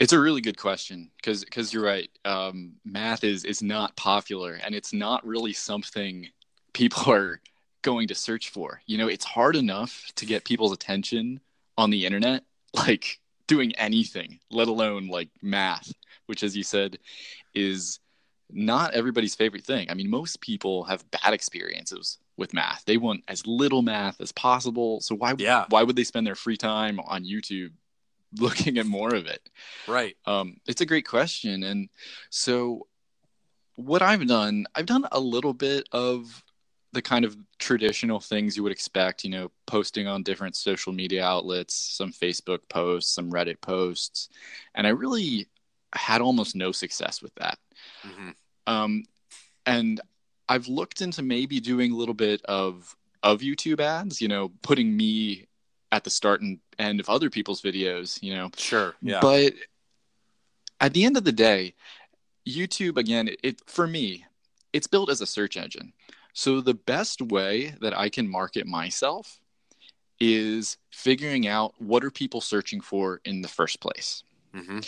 It's 0.00 0.12
a 0.12 0.20
really 0.20 0.40
good 0.40 0.58
question 0.58 1.10
because 1.16 1.44
because 1.44 1.72
you're 1.72 1.84
right. 1.84 2.10
Um, 2.24 2.74
math 2.84 3.24
is 3.24 3.44
is 3.44 3.62
not 3.62 3.96
popular 3.96 4.58
and 4.62 4.74
it's 4.74 4.92
not 4.92 5.24
really 5.24 5.52
something 5.52 6.28
people 6.72 7.12
are 7.12 7.40
going 7.84 8.08
to 8.08 8.14
search 8.14 8.50
for 8.50 8.80
you 8.86 8.98
know 8.98 9.06
it's 9.06 9.24
hard 9.24 9.54
enough 9.54 10.10
to 10.16 10.26
get 10.26 10.44
people's 10.44 10.72
attention 10.72 11.40
on 11.78 11.90
the 11.90 12.04
internet 12.04 12.42
like 12.74 13.20
doing 13.46 13.72
anything 13.76 14.40
let 14.50 14.66
alone 14.66 15.06
like 15.06 15.28
math 15.42 15.92
which 16.26 16.42
as 16.42 16.56
you 16.56 16.64
said 16.64 16.98
is 17.54 18.00
not 18.50 18.94
everybody's 18.94 19.34
favorite 19.34 19.64
thing. 19.64 19.90
I 19.90 19.94
mean, 19.94 20.10
most 20.10 20.40
people 20.40 20.84
have 20.84 21.08
bad 21.10 21.32
experiences 21.32 22.18
with 22.36 22.54
math. 22.54 22.84
They 22.86 22.96
want 22.96 23.24
as 23.28 23.46
little 23.46 23.82
math 23.82 24.20
as 24.20 24.32
possible. 24.32 25.00
So 25.00 25.14
why 25.14 25.34
yeah. 25.38 25.66
why 25.68 25.82
would 25.82 25.96
they 25.96 26.04
spend 26.04 26.26
their 26.26 26.34
free 26.34 26.56
time 26.56 27.00
on 27.00 27.24
YouTube 27.24 27.72
looking 28.38 28.78
at 28.78 28.86
more 28.86 29.14
of 29.14 29.26
it? 29.26 29.48
Right. 29.86 30.16
Um, 30.26 30.58
it's 30.66 30.80
a 30.80 30.86
great 30.86 31.06
question. 31.06 31.62
And 31.62 31.88
so 32.30 32.86
what 33.76 34.02
I've 34.02 34.26
done, 34.26 34.66
I've 34.74 34.86
done 34.86 35.06
a 35.10 35.20
little 35.20 35.54
bit 35.54 35.88
of 35.92 36.44
the 36.94 37.02
kind 37.02 37.24
of 37.24 37.36
traditional 37.58 38.20
things 38.20 38.56
you 38.56 38.62
would 38.62 38.72
expect, 38.72 39.24
you 39.24 39.30
know, 39.30 39.50
posting 39.66 40.06
on 40.06 40.22
different 40.22 40.56
social 40.56 40.92
media 40.92 41.24
outlets, 41.24 41.74
some 41.74 42.12
Facebook 42.12 42.60
posts, 42.68 43.12
some 43.12 43.30
Reddit 43.30 43.60
posts. 43.60 44.28
And 44.74 44.86
I 44.86 44.90
really 44.90 45.48
had 45.92 46.20
almost 46.20 46.56
no 46.56 46.72
success 46.72 47.20
with 47.20 47.34
that. 47.34 47.58
Mm-hmm. 48.06 48.30
Um, 48.66 49.04
and 49.66 50.00
I've 50.48 50.68
looked 50.68 51.00
into 51.00 51.22
maybe 51.22 51.60
doing 51.60 51.92
a 51.92 51.96
little 51.96 52.14
bit 52.14 52.40
of 52.44 52.96
of 53.22 53.40
YouTube 53.40 53.80
ads, 53.80 54.20
you 54.20 54.28
know, 54.28 54.52
putting 54.62 54.94
me 54.94 55.46
at 55.92 56.04
the 56.04 56.10
start 56.10 56.42
and 56.42 56.58
end 56.78 57.00
of 57.00 57.08
other 57.08 57.30
people's 57.30 57.62
videos, 57.62 58.22
you 58.22 58.34
know. 58.34 58.50
Sure. 58.56 58.94
Yeah. 59.00 59.20
But 59.20 59.54
at 60.80 60.92
the 60.92 61.04
end 61.04 61.16
of 61.16 61.24
the 61.24 61.32
day, 61.32 61.74
YouTube 62.46 62.98
again, 62.98 63.28
it, 63.28 63.40
it 63.42 63.62
for 63.66 63.86
me, 63.86 64.26
it's 64.72 64.86
built 64.86 65.08
as 65.08 65.20
a 65.20 65.26
search 65.26 65.56
engine. 65.56 65.92
So 66.34 66.60
the 66.60 66.74
best 66.74 67.22
way 67.22 67.74
that 67.80 67.96
I 67.96 68.08
can 68.08 68.28
market 68.28 68.66
myself 68.66 69.40
is 70.20 70.76
figuring 70.90 71.46
out 71.46 71.74
what 71.78 72.04
are 72.04 72.10
people 72.10 72.40
searching 72.40 72.80
for 72.80 73.20
in 73.24 73.40
the 73.40 73.48
first 73.48 73.80
place. 73.80 74.24
Mm-hmm. 74.54 74.80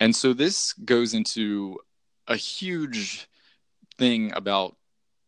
And 0.00 0.14
so 0.14 0.32
this 0.32 0.72
goes 0.72 1.14
into 1.14 1.78
a 2.26 2.36
huge 2.36 3.28
thing 3.98 4.32
about 4.34 4.76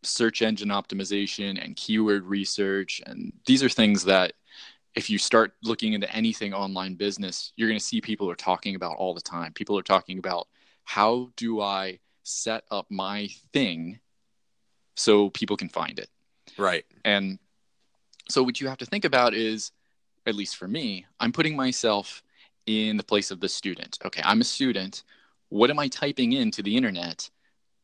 search 0.03 0.41
engine 0.41 0.69
optimization 0.69 1.63
and 1.63 1.75
keyword 1.75 2.25
research. 2.25 3.01
And 3.05 3.31
these 3.45 3.63
are 3.63 3.69
things 3.69 4.03
that 4.05 4.33
if 4.95 5.09
you 5.09 5.17
start 5.17 5.53
looking 5.63 5.93
into 5.93 6.13
anything 6.13 6.53
online 6.53 6.95
business, 6.95 7.53
you're 7.55 7.69
going 7.69 7.79
to 7.79 7.85
see 7.85 8.01
people 8.01 8.29
are 8.29 8.35
talking 8.35 8.75
about 8.75 8.97
all 8.97 9.13
the 9.13 9.21
time. 9.21 9.53
People 9.53 9.77
are 9.77 9.83
talking 9.83 10.19
about 10.19 10.47
how 10.83 11.29
do 11.37 11.61
I 11.61 11.99
set 12.23 12.63
up 12.69 12.87
my 12.89 13.29
thing 13.53 13.99
so 14.95 15.29
people 15.31 15.57
can 15.57 15.69
find 15.69 15.99
it. 15.99 16.09
Right. 16.57 16.85
And 17.05 17.39
so 18.29 18.43
what 18.43 18.61
you 18.61 18.67
have 18.67 18.77
to 18.79 18.85
think 18.85 19.05
about 19.05 19.33
is, 19.33 19.71
at 20.25 20.35
least 20.35 20.55
for 20.55 20.67
me, 20.67 21.05
I'm 21.19 21.31
putting 21.31 21.55
myself 21.55 22.23
in 22.65 22.97
the 22.97 23.03
place 23.03 23.31
of 23.31 23.39
the 23.39 23.49
student. 23.49 23.97
Okay, 24.05 24.21
I'm 24.23 24.41
a 24.41 24.45
student. 24.45 25.03
What 25.49 25.69
am 25.69 25.79
I 25.79 25.87
typing 25.87 26.33
into 26.33 26.63
the 26.63 26.75
internet 26.75 27.29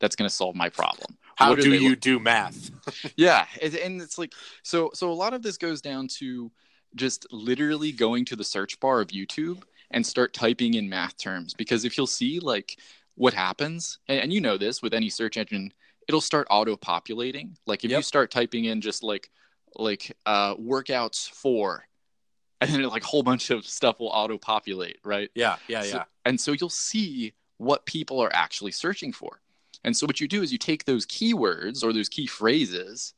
that's 0.00 0.16
going 0.16 0.28
to 0.28 0.34
solve 0.34 0.54
my 0.54 0.68
problem? 0.68 1.16
How 1.36 1.54
do 1.54 1.74
you 1.74 1.90
look- 1.90 2.00
do 2.00 2.18
math? 2.18 2.70
yeah, 3.16 3.46
and 3.62 4.00
it's 4.00 4.18
like 4.18 4.32
so. 4.62 4.90
So 4.94 5.10
a 5.10 5.14
lot 5.14 5.34
of 5.34 5.42
this 5.42 5.56
goes 5.56 5.80
down 5.80 6.08
to 6.18 6.50
just 6.96 7.26
literally 7.30 7.92
going 7.92 8.24
to 8.26 8.36
the 8.36 8.44
search 8.44 8.78
bar 8.80 9.00
of 9.00 9.08
YouTube 9.08 9.62
and 9.90 10.04
start 10.04 10.32
typing 10.32 10.74
in 10.74 10.88
math 10.88 11.16
terms 11.16 11.54
because 11.54 11.84
if 11.84 11.96
you'll 11.96 12.06
see 12.06 12.40
like 12.40 12.78
what 13.14 13.34
happens, 13.34 13.98
and, 14.08 14.32
you 14.32 14.40
know 14.40 14.56
this 14.56 14.82
with 14.82 14.94
any 14.94 15.10
search 15.10 15.36
engine, 15.36 15.72
it'll 16.10 16.20
start 16.20 16.48
auto 16.50 16.76
populating. 16.76 17.56
Like 17.66 17.84
if 17.84 17.90
yep. 17.92 17.98
you 17.98 18.02
start 18.02 18.32
typing 18.32 18.64
in 18.64 18.80
just 18.80 19.04
like 19.04 19.30
like 19.76 20.16
uh, 20.26 20.56
workouts 20.56 21.30
for 21.30 21.84
and 22.60 22.68
then 22.68 22.82
like 22.82 23.04
a 23.04 23.06
whole 23.06 23.22
bunch 23.22 23.50
of 23.50 23.64
stuff 23.64 24.00
will 24.00 24.08
auto 24.08 24.36
populate, 24.36 24.98
right? 25.04 25.30
Yeah, 25.36 25.56
yeah, 25.68 25.82
so, 25.82 25.96
yeah. 25.98 26.04
And 26.24 26.38
so 26.38 26.52
you'll 26.52 26.68
see 26.68 27.32
what 27.58 27.86
people 27.86 28.18
are 28.18 28.30
actually 28.34 28.72
searching 28.72 29.12
for. 29.12 29.40
And 29.84 29.96
so 29.96 30.04
what 30.04 30.20
you 30.20 30.26
do 30.26 30.42
is 30.42 30.50
you 30.50 30.58
take 30.58 30.84
those 30.84 31.06
keywords 31.06 31.84
or 31.84 31.92
those 31.92 32.08
key 32.08 32.26
phrases 32.26 33.14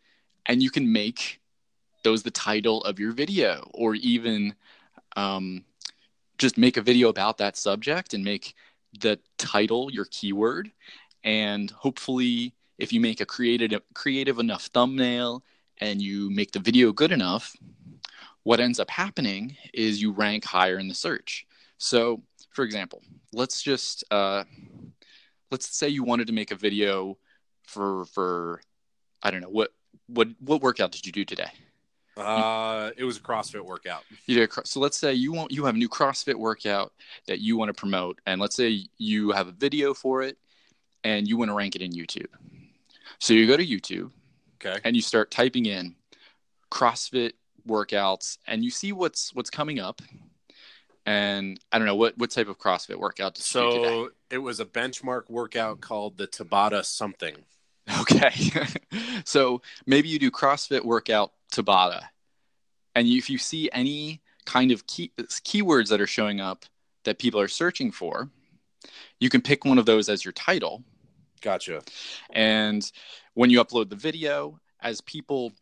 and 0.46 0.62
you 0.62 0.70
can 0.70 0.92
make 0.92 1.40
those 2.04 2.22
the 2.22 2.30
title 2.30 2.84
of 2.84 3.00
your 3.00 3.12
video 3.12 3.68
or 3.72 3.94
even 3.94 4.54
um, 5.16 5.64
just 6.36 6.58
make 6.58 6.76
a 6.76 6.82
video 6.82 7.08
about 7.08 7.38
that 7.38 7.56
subject 7.56 8.12
and 8.12 8.22
make 8.22 8.54
the 9.00 9.18
title 9.38 9.90
your 9.90 10.04
keyword 10.04 10.70
and 11.24 11.70
hopefully 11.70 12.52
if 12.78 12.92
you 12.92 13.00
make 13.00 13.20
a 13.20 13.26
creative 13.26 13.82
creative 13.94 14.38
enough 14.38 14.66
thumbnail 14.66 15.42
and 15.78 16.00
you 16.00 16.30
make 16.30 16.52
the 16.52 16.58
video 16.58 16.92
good 16.92 17.12
enough 17.12 17.56
what 18.44 18.60
ends 18.60 18.80
up 18.80 18.90
happening 18.90 19.56
is 19.72 20.02
you 20.02 20.12
rank 20.12 20.44
higher 20.44 20.78
in 20.78 20.88
the 20.88 20.94
search. 20.94 21.46
So, 21.78 22.22
for 22.50 22.64
example, 22.64 23.02
let's 23.32 23.62
just 23.62 24.04
uh, 24.10 24.44
let's 25.50 25.74
say 25.74 25.88
you 25.88 26.04
wanted 26.04 26.26
to 26.28 26.32
make 26.32 26.50
a 26.50 26.56
video 26.56 27.18
for 27.66 28.04
for 28.06 28.60
I 29.22 29.30
don't 29.30 29.40
know 29.40 29.48
what 29.48 29.72
what 30.06 30.28
what 30.40 30.60
workout 30.60 30.92
did 30.92 31.06
you 31.06 31.12
do 31.12 31.24
today? 31.24 31.50
Uh, 32.16 32.90
it 32.98 33.04
was 33.04 33.16
a 33.16 33.20
CrossFit 33.20 33.64
workout. 33.64 34.02
You 34.26 34.36
did 34.36 34.50
a, 34.50 34.66
so 34.66 34.80
let's 34.80 34.98
say 34.98 35.14
you 35.14 35.32
want 35.32 35.50
you 35.50 35.64
have 35.64 35.74
a 35.74 35.78
new 35.78 35.88
CrossFit 35.88 36.34
workout 36.34 36.92
that 37.26 37.40
you 37.40 37.56
want 37.56 37.70
to 37.70 37.74
promote, 37.74 38.20
and 38.26 38.40
let's 38.40 38.56
say 38.56 38.86
you 38.98 39.30
have 39.30 39.48
a 39.48 39.52
video 39.52 39.94
for 39.94 40.22
it, 40.22 40.36
and 41.04 41.26
you 41.26 41.36
want 41.36 41.50
to 41.50 41.54
rank 41.54 41.74
it 41.74 41.82
in 41.82 41.92
YouTube. 41.92 42.26
So 43.22 43.34
you 43.34 43.46
go 43.46 43.56
to 43.56 43.64
YouTube, 43.64 44.10
okay, 44.56 44.80
and 44.82 44.96
you 44.96 45.00
start 45.00 45.30
typing 45.30 45.66
in 45.66 45.94
CrossFit 46.72 47.34
workouts 47.68 48.38
and 48.48 48.64
you 48.64 48.70
see 48.72 48.90
what's 48.90 49.32
what's 49.32 49.48
coming 49.48 49.78
up. 49.78 50.02
And 51.06 51.60
i 51.70 51.78
don't 51.78 51.86
know 51.86 51.94
what 51.94 52.18
what 52.18 52.32
type 52.32 52.48
of 52.48 52.58
crossfit 52.58 52.96
workout 52.96 53.36
so 53.36 54.10
it 54.30 54.38
was 54.38 54.58
a 54.58 54.64
benchmark 54.64 55.30
workout 55.30 55.80
called 55.80 56.16
the 56.16 56.26
tabata 56.26 56.84
something. 56.84 57.36
Okay. 58.00 58.32
So 59.24 59.62
maybe 59.86 60.08
you 60.08 60.18
do 60.18 60.32
crossfit 60.32 60.84
workout 60.84 61.30
tabata. 61.52 62.02
And 62.96 63.06
if 63.06 63.30
you 63.30 63.38
see 63.38 63.70
any 63.72 64.20
kind 64.46 64.72
of 64.72 64.84
key, 64.88 65.12
keywords 65.20 65.90
that 65.90 66.00
are 66.00 66.08
showing 66.08 66.40
up 66.40 66.64
that 67.04 67.20
people 67.20 67.38
are 67.38 67.46
searching 67.46 67.92
for 67.92 68.30
you 69.20 69.28
can 69.28 69.42
pick 69.42 69.64
one 69.64 69.78
of 69.78 69.86
those 69.86 70.08
as 70.08 70.24
your 70.24 70.32
title 70.32 70.82
gotcha 71.42 71.82
and 72.30 72.90
when 73.34 73.50
you 73.50 73.62
upload 73.62 73.88
the 73.90 73.96
video 73.96 74.58
as 74.80 75.00
people 75.00 75.52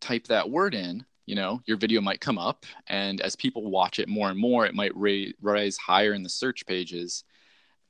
type 0.00 0.26
that 0.28 0.50
word 0.50 0.74
in, 0.74 1.04
you 1.26 1.34
know, 1.34 1.60
your 1.66 1.76
video 1.76 2.00
might 2.00 2.20
come 2.20 2.38
up, 2.38 2.64
and 2.86 3.20
as 3.20 3.36
people 3.36 3.70
watch 3.70 3.98
it 3.98 4.08
more 4.08 4.30
and 4.30 4.38
more, 4.38 4.66
it 4.66 4.74
might 4.74 4.96
ra- 4.96 5.32
rise 5.40 5.76
higher 5.76 6.12
in 6.12 6.22
the 6.22 6.28
search 6.28 6.66
pages, 6.66 7.24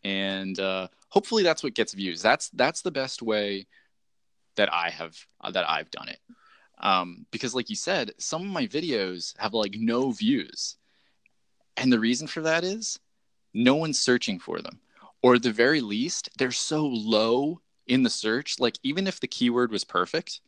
and 0.05 0.59
uh, 0.59 0.89
hopefully 1.09 1.43
that's 1.43 1.63
what 1.63 1.75
gets 1.75 1.93
views. 1.93 2.23
That's 2.23 2.49
that's 2.51 2.83
the 2.83 2.91
best 2.91 3.23
way 3.23 3.67
that 4.57 4.73
I 4.73 4.91
have 4.91 5.17
uh, 5.41 5.51
that 5.51 5.69
I've 5.69 5.91
done 5.91 6.09
it. 6.09 6.21
Um, 6.79 7.27
because, 7.31 7.55
like 7.55 7.71
you 7.71 7.77
said, 7.77 8.13
some 8.19 8.43
of 8.43 8.49
my 8.49 8.67
videos 8.67 9.37
have 9.39 9.55
like 9.55 9.77
no 9.79 10.11
views, 10.11 10.77
and 11.77 11.93
the 11.93 12.01
reason 12.01 12.27
for 12.27 12.41
that 12.43 12.65
is 12.65 12.99
no 13.53 13.75
one's 13.75 13.99
searching 13.99 14.39
for 14.39 14.61
them, 14.61 14.81
or 15.23 15.35
at 15.35 15.43
the 15.43 15.53
very 15.53 15.81
least, 15.81 16.29
they're 16.39 16.51
so 16.51 16.87
low 16.87 17.61
in 17.87 18.03
the 18.03 18.11
search. 18.11 18.59
Like 18.59 18.79
even 18.83 19.07
if 19.07 19.21
the 19.21 19.29
keyword 19.29 19.71
was 19.71 19.85
perfect, 19.85 20.41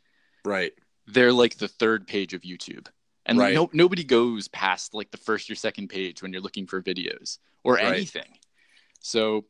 right 0.45 0.73
they're 1.09 1.33
like 1.33 1.57
the 1.57 1.69
third 1.69 2.07
page 2.07 2.35
of 2.35 2.43
YouTube. 2.43 2.87
And 3.27 3.39
right. 3.39 3.55
no, 3.55 3.69
nobody 3.73 4.05
goes 4.05 4.49
past 4.49 4.95
like 4.95 5.11
the 5.11 5.17
first 5.17 5.51
or 5.51 5.55
second 5.55 5.89
page 5.89 6.23
when 6.23 6.33
you're 6.33 6.43
looking 6.43 6.67
for 6.67 6.81
videos 6.81 7.39
or 7.65 7.75
right. 7.75 7.87
anything. 7.87 8.39
So 9.01 9.45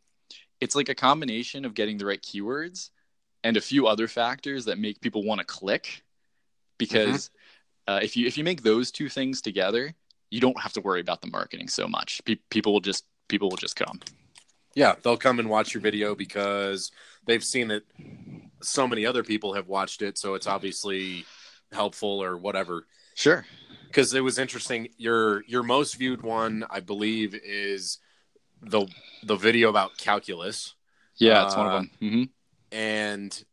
it's 0.61 0.75
like 0.75 0.89
a 0.89 0.95
combination 0.95 1.65
of 1.65 1.75
getting 1.75 1.99
the 1.99 2.07
right 2.07 2.23
keywords 2.23 2.91
and 3.45 3.57
a 3.57 3.61
few 3.61 3.87
other 3.87 4.09
factors 4.09 4.65
that 4.65 4.79
make 4.79 5.01
people 5.01 5.23
want 5.23 5.41
to 5.41 5.45
click. 5.45 6.03
Because 6.77 7.29
mm-hmm. 7.89 7.95
uh, 7.95 8.01
if 8.03 8.17
you 8.17 8.27
if 8.27 8.39
you 8.39 8.45
make 8.45 8.63
those 8.63 8.91
two 8.91 9.09
things 9.09 9.41
together, 9.41 9.95
you 10.31 10.41
don't 10.41 10.61
have 10.61 10.73
to 10.75 10.81
worry 10.81 11.01
about 11.01 11.21
the 11.21 11.29
marketing 11.29 11.69
so 11.69 11.89
much. 11.89 12.21
Pe- 12.25 12.37
people 12.51 12.73
will 12.73 12.81
just 12.81 13.05
people 13.29 13.49
will 13.49 13.57
just 13.57 13.77
come. 13.77 14.01
Yeah, 14.79 14.95
they'll 15.03 15.17
come 15.17 15.41
and 15.41 15.51
watch 15.51 15.75
your 15.75 15.81
video 15.81 16.15
because 16.15 16.93
they've 17.27 17.43
seen 17.43 17.73
it. 17.73 17.85
So 18.63 18.87
many 18.87 19.05
other 19.07 19.25
people 19.25 19.55
have 19.55 19.67
watched 19.67 20.03
it, 20.03 20.17
so 20.17 20.35
it's 20.35 20.47
obviously 20.47 21.25
helpful 21.73 22.23
or 22.23 22.37
whatever. 22.37 22.87
Sure. 23.17 23.45
Because 23.89 24.15
it 24.15 24.21
was 24.21 24.39
interesting. 24.39 24.89
Your 24.97 25.43
your 25.47 25.65
most 25.65 25.97
viewed 25.97 26.23
one, 26.23 26.65
I 26.71 26.79
believe, 26.79 27.35
is 27.35 27.99
the 28.63 28.87
the 29.25 29.35
video 29.37 29.69
about 29.69 29.97
calculus. 29.99 30.75
Yeah, 31.19 31.43
it's 31.43 31.57
one 31.57 31.67
of 31.67 31.73
Uh, 31.73 31.79
them. 31.79 31.91
hmm 32.01 32.25
and 32.71 33.45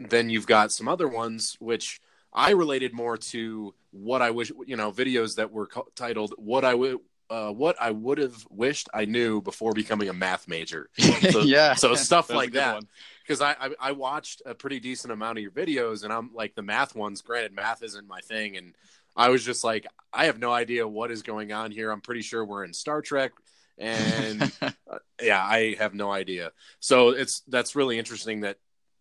then 0.00 0.28
you've 0.28 0.46
got 0.46 0.72
some 0.72 0.88
other 0.88 1.08
ones 1.08 1.56
which 1.60 2.00
I 2.32 2.50
related 2.50 2.92
more 2.92 3.16
to 3.16 3.74
what 3.92 4.22
I 4.22 4.30
wish 4.30 4.52
you 4.66 4.76
know 4.76 4.92
videos 4.92 5.36
that 5.36 5.50
were 5.52 5.68
co- 5.68 5.88
titled 5.94 6.34
"What 6.36 6.64
I 6.64 6.74
would 6.74 6.98
uh, 7.30 7.50
What 7.50 7.76
I 7.80 7.90
Would 7.90 8.18
Have 8.18 8.46
Wished 8.50 8.88
I 8.92 9.04
Knew 9.04 9.40
Before 9.40 9.72
Becoming 9.72 10.08
a 10.08 10.12
Math 10.12 10.48
Major." 10.48 10.88
So- 10.98 11.40
yeah. 11.40 11.74
so 11.74 11.94
stuff 11.96 12.30
like 12.30 12.52
that. 12.52 12.82
Because 13.22 13.40
I, 13.40 13.56
I 13.60 13.70
I 13.80 13.92
watched 13.92 14.42
a 14.46 14.54
pretty 14.54 14.78
decent 14.80 15.12
amount 15.12 15.38
of 15.38 15.42
your 15.42 15.50
videos, 15.50 16.04
and 16.04 16.12
I'm 16.12 16.30
like 16.32 16.54
the 16.54 16.62
math 16.62 16.94
ones. 16.94 17.22
Granted, 17.22 17.52
math 17.52 17.82
isn't 17.82 18.06
my 18.06 18.20
thing, 18.20 18.56
and 18.56 18.74
I 19.16 19.30
was 19.30 19.44
just 19.44 19.64
like, 19.64 19.86
I 20.12 20.26
have 20.26 20.38
no 20.38 20.52
idea 20.52 20.86
what 20.86 21.10
is 21.10 21.22
going 21.22 21.52
on 21.52 21.70
here. 21.72 21.90
I'm 21.90 22.00
pretty 22.00 22.22
sure 22.22 22.44
we're 22.44 22.64
in 22.64 22.72
Star 22.72 23.02
Trek, 23.02 23.32
and 23.78 24.52
yeah 25.22 25.42
i 25.44 25.74
have 25.78 25.94
no 25.94 26.10
idea 26.10 26.52
so 26.80 27.10
it's 27.10 27.42
that's 27.48 27.76
really 27.76 27.98
interesting 27.98 28.40
that 28.40 28.56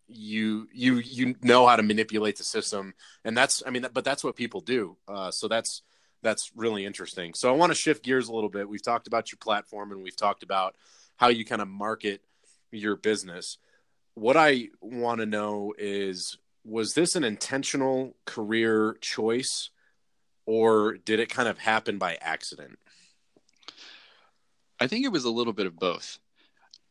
you 0.08 0.68
you 0.74 0.96
you 0.98 1.36
know 1.42 1.66
how 1.66 1.76
to 1.76 1.84
manipulate 1.84 2.38
the 2.38 2.44
system 2.44 2.94
and 3.24 3.36
that's 3.38 3.64
i 3.66 3.70
mean 3.70 3.88
but 3.94 4.04
that's 4.04 4.24
what 4.24 4.36
people 4.36 4.62
do 4.62 4.98
uh, 5.08 5.32
so 5.32 5.48
that's 5.48 5.82
that's 6.22 6.52
really 6.56 6.86
interesting 6.86 7.34
so 7.34 7.50
i 7.50 7.56
want 7.56 7.72
to 7.72 7.76
shift 7.76 8.04
gears 8.04 8.28
a 8.28 8.34
little 8.34 8.50
bit 8.50 8.68
we've 8.68 8.84
talked 8.84 9.08
about 9.08 9.32
your 9.32 9.38
platform 9.38 9.92
and 9.92 10.02
we've 10.02 10.16
talked 10.16 10.44
about 10.44 10.76
how 11.18 11.28
you 11.28 11.46
kind 11.46 11.62
of 11.62 11.68
market 11.68 12.22
your 12.72 12.96
business 12.96 13.58
what 14.16 14.36
i 14.38 14.68
want 14.82 15.20
to 15.20 15.26
know 15.26 15.74
is 15.78 16.38
was 16.64 16.94
this 16.94 17.16
an 17.16 17.24
intentional 17.24 18.16
career 18.26 18.98
choice 19.02 19.70
or 20.48 20.94
did 20.94 21.20
it 21.20 21.30
kind 21.30 21.48
of 21.48 21.58
happen 21.58 21.98
by 21.98 22.18
accident 22.22 22.78
I 24.80 24.88
think 24.88 25.06
it 25.06 25.12
was 25.12 25.26
a 25.26 25.32
little 25.32 25.54
bit 25.54 25.68
of 25.68 25.78
both. 25.78 26.20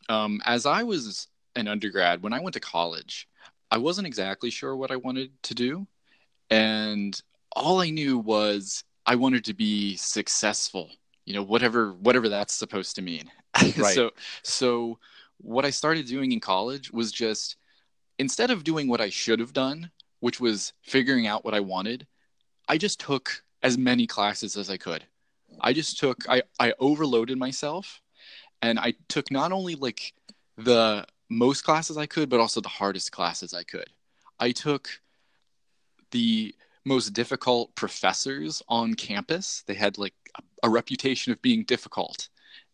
Um, 0.09 0.41
as 0.45 0.67
I 0.67 0.83
was 0.83 1.29
an 1.57 1.69
undergrad, 1.69 2.23
when 2.23 2.33
I 2.33 2.41
went 2.41 2.55
to 2.55 2.61
college, 2.61 3.29
I 3.71 3.79
wasn't 3.79 4.07
exactly 4.07 4.51
sure 4.51 4.75
what 4.77 4.91
I 4.91 4.97
wanted 4.97 5.31
to 5.45 5.55
do. 5.55 5.87
And 6.51 7.21
all 7.53 7.81
I 7.81 7.91
knew 7.91 8.19
was 8.19 8.85
I 9.07 9.15
wanted 9.17 9.45
to 9.47 9.55
be 9.55 9.97
successful, 9.97 10.91
you 11.25 11.35
know, 11.35 11.43
whatever 11.43 11.93
whatever 11.93 12.29
that's 12.29 12.55
supposed 12.55 12.97
to 12.97 13.03
mean. 13.03 13.31
Right. 13.77 13.95
so 13.95 14.11
so 14.43 14.99
what 15.39 15.65
I 15.65 15.71
started 15.71 16.07
doing 16.07 16.33
in 16.33 16.41
college 16.41 16.91
was 16.91 17.13
just 17.13 17.57
instead 18.19 18.51
of 18.51 18.65
doing 18.65 18.89
what 18.89 19.01
I 19.01 19.11
should 19.11 19.39
have 19.41 19.53
done, 19.53 19.91
which 20.21 20.41
was 20.41 20.73
figuring 20.83 21.27
out 21.27 21.45
what 21.45 21.55
I 21.55 21.61
wanted, 21.61 22.07
I 22.69 22.79
just 22.79 22.99
took 23.01 23.43
as 23.63 23.79
many 23.79 24.07
classes 24.07 24.57
as 24.57 24.71
I 24.71 24.77
could. 24.77 25.05
I 25.61 25.73
just 25.73 25.99
took 25.99 26.29
I 26.29 26.43
I 26.59 26.75
overloaded 26.81 27.39
myself 27.39 28.01
and 28.63 28.79
I 28.79 28.95
took 29.09 29.31
not 29.31 29.53
only 29.53 29.75
like 29.75 30.15
the 30.57 31.07
most 31.29 31.63
classes 31.63 31.97
I 31.97 32.07
could 32.07 32.29
but 32.29 32.41
also 32.41 32.61
the 32.61 32.69
hardest 32.69 33.13
classes 33.13 33.55
I 33.55 33.63
could. 33.63 33.89
I 34.41 34.53
took 34.53 34.89
the 36.11 36.55
most 36.85 37.11
difficult 37.11 37.75
professors 37.75 38.63
on 38.69 38.95
campus. 38.95 39.65
They 39.67 39.75
had 39.75 39.99
like 39.99 40.15
a, 40.37 40.67
a 40.67 40.71
reputation 40.71 41.33
of 41.33 41.43
being 41.43 41.65
difficult. 41.65 42.29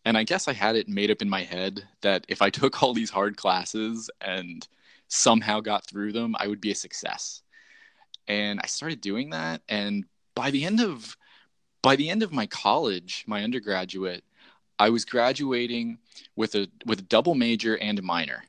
And 0.04 0.16
I 0.16 0.24
guess 0.24 0.48
I 0.48 0.52
had 0.52 0.76
it 0.76 0.88
made 0.88 1.10
up 1.10 1.22
in 1.22 1.28
my 1.28 1.42
head 1.42 1.86
that 2.02 2.24
if 2.28 2.42
I 2.42 2.50
took 2.58 2.82
all 2.82 2.94
these 2.94 3.10
hard 3.10 3.36
classes 3.36 4.10
and 4.20 4.66
somehow 5.08 5.60
got 5.60 5.86
through 5.86 6.12
them, 6.12 6.34
I 6.38 6.46
would 6.46 6.60
be 6.60 6.70
a 6.70 6.76
success. 6.76 7.42
And 8.28 8.60
I 8.62 8.66
started 8.66 9.00
doing 9.00 9.30
that 9.30 9.62
and 9.68 10.04
by 10.34 10.50
the 10.50 10.64
end 10.64 10.80
of 10.80 11.16
by 11.82 11.96
the 11.96 12.10
end 12.10 12.22
of 12.22 12.32
my 12.32 12.46
college, 12.46 13.24
my 13.26 13.42
undergraduate, 13.42 14.24
I 14.78 14.90
was 14.90 15.04
graduating 15.04 15.98
with 16.36 16.54
a 16.54 16.68
with 16.86 17.00
a 17.00 17.02
double 17.02 17.34
major 17.34 17.76
and 17.76 17.98
a 17.98 18.02
minor. 18.02 18.44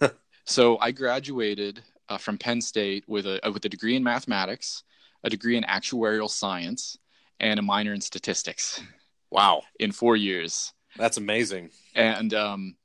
so 0.44 0.78
I 0.78 0.90
graduated 0.90 1.82
uh, 2.14 2.18
from 2.18 2.38
Penn 2.38 2.60
State 2.60 3.04
with 3.08 3.26
a 3.26 3.40
with 3.52 3.64
a 3.64 3.68
degree 3.68 3.96
in 3.96 4.02
mathematics, 4.02 4.84
a 5.22 5.30
degree 5.30 5.56
in 5.56 5.64
actuarial 5.64 6.30
science, 6.30 6.96
and 7.40 7.58
a 7.58 7.62
minor 7.62 7.92
in 7.92 8.00
statistics 8.00 8.82
wow 9.30 9.62
in 9.80 9.90
four 9.90 10.16
years. 10.16 10.72
that's 10.96 11.16
amazing 11.16 11.70
And 11.94 12.32
um, 12.34 12.76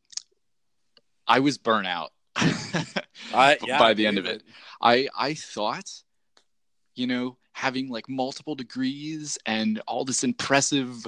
I 1.28 1.40
was 1.40 1.58
burnout 1.58 2.10
I, 2.36 3.58
yeah, 3.66 3.80
by 3.80 3.94
the 3.94 4.08
end 4.08 4.18
of 4.18 4.26
it. 4.26 4.44
I 4.82 5.08
I 5.18 5.34
thought, 5.34 5.90
you 6.96 7.08
know, 7.08 7.38
having 7.54 7.90
like 7.90 8.10
multiple 8.10 8.56
degrees 8.56 9.38
and 9.46 9.82
all 9.88 10.06
this 10.06 10.24
impressive 10.24 11.06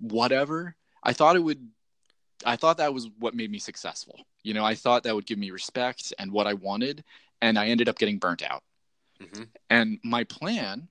whatever, 0.00 0.74
I 1.02 1.12
thought 1.12 1.36
it 1.36 1.40
would 1.42 1.68
I 2.44 2.56
thought 2.56 2.78
that 2.78 2.92
was 2.92 3.08
what 3.18 3.34
made 3.34 3.50
me 3.50 3.58
successful. 3.58 4.18
You 4.42 4.54
know, 4.54 4.64
I 4.64 4.74
thought 4.74 5.04
that 5.04 5.14
would 5.14 5.26
give 5.26 5.38
me 5.38 5.50
respect 5.50 6.12
and 6.18 6.32
what 6.32 6.46
I 6.46 6.54
wanted, 6.54 7.04
and 7.42 7.58
I 7.58 7.66
ended 7.66 7.88
up 7.88 7.98
getting 7.98 8.18
burnt 8.18 8.42
out. 8.42 8.62
Mhm. 9.20 9.48
And 9.68 9.98
my 10.02 10.24
plan 10.24 10.88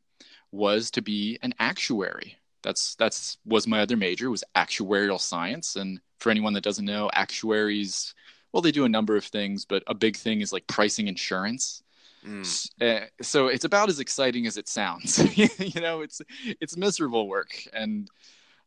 was 0.52 0.92
to 0.92 1.02
be 1.02 1.40
an 1.42 1.56
actuary. 1.58 2.38
That's 2.62 2.96
that's 2.96 3.38
was 3.46 3.66
my 3.66 3.80
other 3.80 3.98
major 3.98 4.30
was 4.30 4.44
actuarial 4.56 5.20
science. 5.20 5.76
And 5.76 6.00
for 6.20 6.30
anyone 6.30 6.54
that 6.54 6.64
doesn't 6.64 6.86
know, 6.86 7.10
actuaries, 7.14 8.14
well, 8.52 8.62
they 8.62 8.72
do 8.72 8.86
a 8.86 8.90
number 8.90 9.16
of 9.16 9.26
things, 9.26 9.66
but 9.66 9.82
a 9.88 9.96
big 9.96 10.16
thing 10.16 10.42
is 10.42 10.54
like 10.54 10.68
pricing 10.68 11.08
insurance. 11.08 11.82
Mm. 12.24 12.70
Uh, 12.80 13.08
so 13.22 13.48
it's 13.48 13.66
about 13.66 13.90
as 13.90 14.00
exciting 14.00 14.46
as 14.46 14.58
it 14.58 14.68
sounds. 14.68 15.18
you 15.60 15.82
know, 15.82 16.02
it's 16.02 16.22
it's 16.46 16.78
miserable 16.78 17.28
work, 17.28 17.56
and 17.74 18.10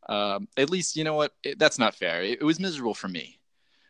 um, 0.08 0.48
at 0.56 0.70
least 0.70 0.96
you 0.96 1.04
know 1.04 1.14
what 1.14 1.34
it, 1.44 1.58
that's 1.58 1.78
not 1.78 1.94
fair. 1.94 2.22
It, 2.22 2.40
it 2.40 2.44
was 2.44 2.58
miserable 2.58 2.94
for 2.94 3.08
me. 3.08 3.38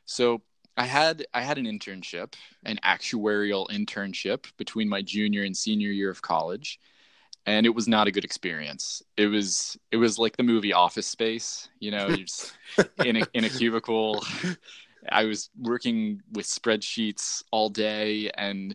So 0.05 0.43
I 0.77 0.87
had 0.87 1.27
I 1.33 1.41
had 1.43 1.59
an 1.59 1.67
internship, 1.67 2.35
an 2.65 2.79
actuarial 2.85 3.69
internship 3.69 4.47
between 4.57 4.89
my 4.89 5.03
junior 5.03 5.43
and 5.43 5.57
senior 5.57 5.91
year 5.91 6.11
of 6.11 6.23
college, 6.23 6.81
and 7.47 7.67
it 7.67 7.75
was 7.75 7.87
not 7.87 8.09
a 8.09 8.13
good 8.13 8.25
experience. 8.25 9.03
It 9.17 9.27
was 9.27 9.79
it 9.93 9.99
was 9.99 10.19
like 10.19 10.37
the 10.37 10.43
movie 10.43 10.73
Office 10.73 11.07
Space. 11.07 11.69
You 11.79 11.93
know, 11.93 12.09
you're 12.09 12.27
just 12.27 12.57
in 13.05 13.17
a 13.17 13.27
in 13.35 13.45
a 13.45 13.51
cubicle. 13.51 14.25
I 15.09 15.25
was 15.25 15.51
working 15.61 16.23
with 16.33 16.47
spreadsheets 16.47 17.45
all 17.53 17.69
day, 17.69 18.31
and 18.35 18.75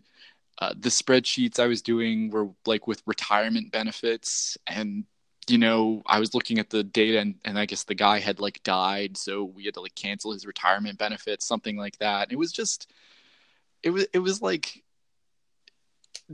uh, 0.58 0.74
the 0.78 0.88
spreadsheets 0.88 1.58
I 1.58 1.66
was 1.66 1.82
doing 1.82 2.30
were 2.30 2.48
like 2.66 2.86
with 2.86 3.02
retirement 3.06 3.72
benefits, 3.72 4.56
and 4.66 5.04
you 5.50 5.58
know, 5.58 6.02
I 6.06 6.20
was 6.20 6.34
looking 6.34 6.58
at 6.58 6.70
the 6.70 6.82
data, 6.84 7.20
and, 7.20 7.36
and 7.44 7.58
I 7.58 7.66
guess 7.66 7.84
the 7.84 7.94
guy 7.94 8.20
had 8.20 8.40
like 8.40 8.62
died, 8.62 9.16
so 9.16 9.44
we 9.44 9.64
had 9.64 9.74
to 9.74 9.80
like 9.80 9.94
cancel 9.94 10.32
his 10.32 10.46
retirement 10.46 10.98
benefits, 10.98 11.46
something 11.46 11.76
like 11.76 11.98
that. 11.98 12.24
And 12.24 12.32
it 12.32 12.38
was 12.38 12.52
just, 12.52 12.90
it 13.82 13.90
was 13.90 14.06
it 14.12 14.18
was 14.20 14.42
like 14.42 14.82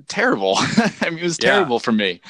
terrible. 0.08 0.54
I 0.58 1.10
mean, 1.10 1.18
it 1.20 1.24
was 1.24 1.38
Yeah. 1.38 1.48
terrible 1.50 1.78
for 1.80 1.92
me, 1.92 2.20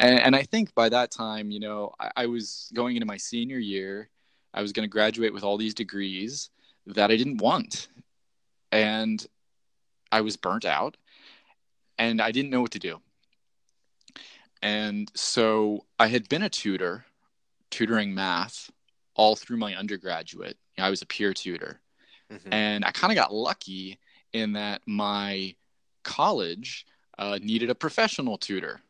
and, 0.00 0.20
and 0.20 0.36
I 0.36 0.42
think 0.42 0.74
by 0.74 0.88
that 0.90 1.10
time, 1.10 1.50
you 1.50 1.60
know, 1.60 1.92
I, 2.00 2.10
I 2.16 2.26
was 2.26 2.70
going 2.74 2.96
into 2.96 3.06
my 3.06 3.16
senior 3.16 3.58
year. 3.58 4.10
I 4.54 4.62
was 4.62 4.72
going 4.72 4.84
to 4.88 4.90
graduate 4.90 5.34
with 5.34 5.44
all 5.44 5.56
these 5.56 5.74
degrees 5.74 6.50
that 6.86 7.10
I 7.10 7.16
didn't 7.16 7.38
want, 7.38 7.88
and 8.72 9.24
I 10.12 10.20
was 10.22 10.36
burnt 10.36 10.64
out, 10.64 10.96
and 11.98 12.20
I 12.22 12.32
didn't 12.32 12.50
know 12.50 12.62
what 12.62 12.72
to 12.72 12.78
do. 12.78 13.00
And 14.64 15.12
so 15.14 15.84
I 15.98 16.06
had 16.06 16.28
been 16.28 16.42
a 16.42 16.48
tutor, 16.48 17.04
tutoring 17.70 18.14
math 18.14 18.70
all 19.14 19.36
through 19.36 19.58
my 19.58 19.74
undergraduate. 19.76 20.56
You 20.76 20.82
know, 20.82 20.86
I 20.86 20.90
was 20.90 21.02
a 21.02 21.06
peer 21.06 21.34
tutor. 21.34 21.80
Mhm. 22.32 22.48
And 22.50 22.84
I 22.84 22.90
kind 22.90 23.12
of 23.12 23.16
got 23.16 23.32
lucky 23.32 23.98
in 24.32 24.54
that 24.54 24.80
my 24.86 25.54
college 26.02 26.86
uh, 27.18 27.38
needed 27.42 27.68
a 27.68 27.74
professional 27.74 28.38
tutor. 28.38 28.80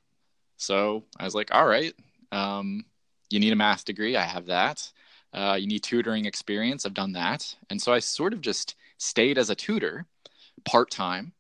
So 0.57 1.05
I 1.19 1.25
was 1.25 1.35
like, 1.35 1.53
all 1.53 1.67
right, 1.67 1.93
um, 2.31 2.85
you 3.29 3.41
need 3.41 3.53
a 3.53 3.57
math 3.57 3.85
degree. 3.85 4.17
I 4.17 4.25
have 4.25 4.47
that. 4.47 4.91
Uh, 5.33 5.59
you 5.61 5.67
need 5.67 5.83
tutoring 5.83 6.25
experience. 6.25 6.87
I've 6.87 6.95
done 6.95 7.13
that. 7.13 7.55
And 7.69 7.83
so 7.83 7.93
I 7.93 7.99
sort 7.99 8.33
of 8.33 8.41
just 8.41 8.77
stayed 8.99 9.39
as 9.39 9.51
a 9.51 9.57
tutor 9.57 10.07
part 10.65 10.91
time 10.91 11.33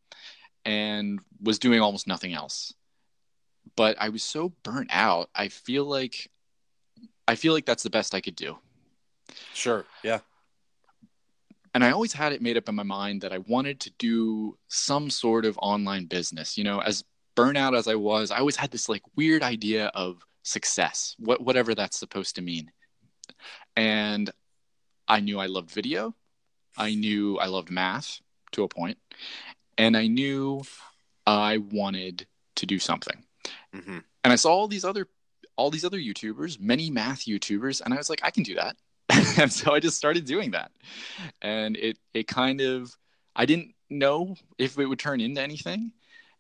and 0.64 1.20
was 1.40 1.61
doing 1.61 1.81
almost 1.81 2.09
nothing 2.09 2.35
else. 2.35 2.75
But 3.77 3.97
I 4.01 4.09
was 4.11 4.23
so 4.23 4.51
burnt 4.63 4.91
out. 4.93 5.31
I 5.35 5.49
feel 5.49 5.85
like 5.87 6.31
I 7.29 7.37
feel 7.37 7.53
like 7.55 7.67
that's 7.67 7.83
the 7.83 7.91
best 7.91 8.15
I 8.15 8.21
could 8.21 8.37
do. 8.37 8.59
Sure. 9.55 9.87
Yeah. 10.03 10.21
and 11.75 11.85
I 11.85 11.91
always 11.91 12.13
had 12.13 12.33
it 12.33 12.43
made 12.43 12.57
up 12.57 12.69
in 12.69 12.75
my 12.75 12.83
mind 12.85 13.23
that 13.23 13.33
I 13.33 13.39
wanted 13.39 13.81
to 13.81 13.91
do 13.99 14.57
some 14.69 15.11
sort 15.11 15.45
of 15.45 15.59
online 15.61 16.07
business. 16.07 16.57
You 16.57 16.65
know, 16.65 16.81
as 16.81 17.05
burnout 17.37 17.77
as 17.77 17.89
I 17.89 17.97
was, 17.97 18.31
I 18.31 18.39
always 18.39 18.57
had 18.57 18.71
this 18.71 18.89
like 18.89 19.03
weird 19.17 19.43
idea 19.43 19.87
of 19.89 20.23
success, 20.45 21.17
what 21.19 21.41
whatever 21.43 21.75
that's 21.75 21.99
supposed 21.99 22.37
to 22.37 22.43
mean. 22.43 22.71
And 23.77 24.31
I 25.09 25.21
knew 25.21 25.39
I 25.41 25.47
loved 25.47 25.71
video. 25.71 26.15
I 26.77 26.95
knew 26.95 27.39
I 27.39 27.47
loved 27.47 27.71
math 27.71 28.21
to 28.53 28.65
a 28.65 28.69
point, 28.69 28.99
and 29.79 29.97
I 29.97 30.07
knew 30.09 30.63
I 31.27 31.59
wanted 31.59 32.27
to 32.57 32.67
do 32.67 32.79
something. 32.79 33.24
Hmm 33.75 33.99
And 34.23 34.33
I 34.33 34.37
saw 34.37 34.53
all 34.53 34.69
these 34.69 34.85
other 34.85 35.09
all 35.57 35.71
these 35.71 35.85
other 35.85 35.99
YouTubers, 35.99 36.59
many 36.59 36.91
math 36.91 37.27
YouTubers, 37.27 37.81
and 37.81 37.95
I 37.95 37.97
was 37.97 38.11
like, 38.11 38.21
I 38.25 38.31
can 38.31 38.43
do 38.43 38.57
that. 38.57 38.77
and 39.39 39.53
so 39.53 39.73
I 39.73 39.81
just 39.81 39.97
started 39.97 40.25
doing 40.25 40.53
that, 40.53 40.73
and 41.43 41.77
it 41.77 41.99
it 42.15 42.27
kind 42.27 42.61
of 42.61 42.97
I 43.37 43.47
didn't 43.47 43.75
know 43.91 44.37
if 44.59 44.79
it 44.79 44.87
would 44.87 44.99
turn 44.99 45.21
into 45.21 45.41
anything, 45.41 45.93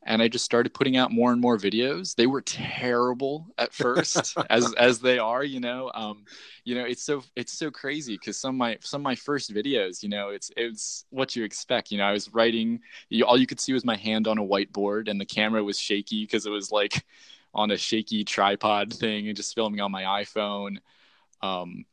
and 0.06 0.20
I 0.20 0.28
just 0.28 0.44
started 0.44 0.74
putting 0.74 0.96
out 0.96 1.10
more 1.10 1.32
and 1.32 1.40
more 1.40 1.56
videos. 1.56 2.14
They 2.14 2.26
were 2.26 2.42
terrible 2.42 3.46
at 3.56 3.72
first, 3.72 4.36
as 4.50 4.72
as 4.74 4.98
they 4.98 5.18
are, 5.18 5.42
you 5.42 5.60
know. 5.60 5.90
Um, 5.94 6.24
you 6.64 6.74
know, 6.74 6.84
it's 6.84 7.02
so 7.02 7.22
it's 7.36 7.52
so 7.52 7.70
crazy 7.70 8.14
because 8.14 8.36
some 8.36 8.54
of 8.54 8.58
my 8.58 8.78
some 8.80 9.00
of 9.00 9.04
my 9.04 9.14
first 9.14 9.52
videos, 9.52 10.02
you 10.02 10.08
know, 10.08 10.28
it's 10.28 10.50
it's 10.56 11.06
what 11.10 11.34
you 11.34 11.44
expect. 11.44 11.90
You 11.90 11.98
know, 11.98 12.04
I 12.04 12.12
was 12.12 12.32
writing, 12.34 12.80
you, 13.08 13.24
all 13.24 13.38
you 13.38 13.46
could 13.46 13.60
see 13.60 13.72
was 13.72 13.84
my 13.84 13.96
hand 13.96 14.28
on 14.28 14.38
a 14.38 14.44
whiteboard, 14.44 15.08
and 15.08 15.20
the 15.20 15.26
camera 15.26 15.64
was 15.64 15.78
shaky 15.78 16.24
because 16.24 16.46
it 16.46 16.50
was 16.50 16.70
like 16.70 17.04
on 17.54 17.70
a 17.70 17.76
shaky 17.76 18.24
tripod 18.24 18.92
thing 18.92 19.28
and 19.28 19.36
just 19.36 19.54
filming 19.54 19.80
on 19.80 19.90
my 19.90 20.02
iPhone. 20.02 20.78
Um, 21.40 21.86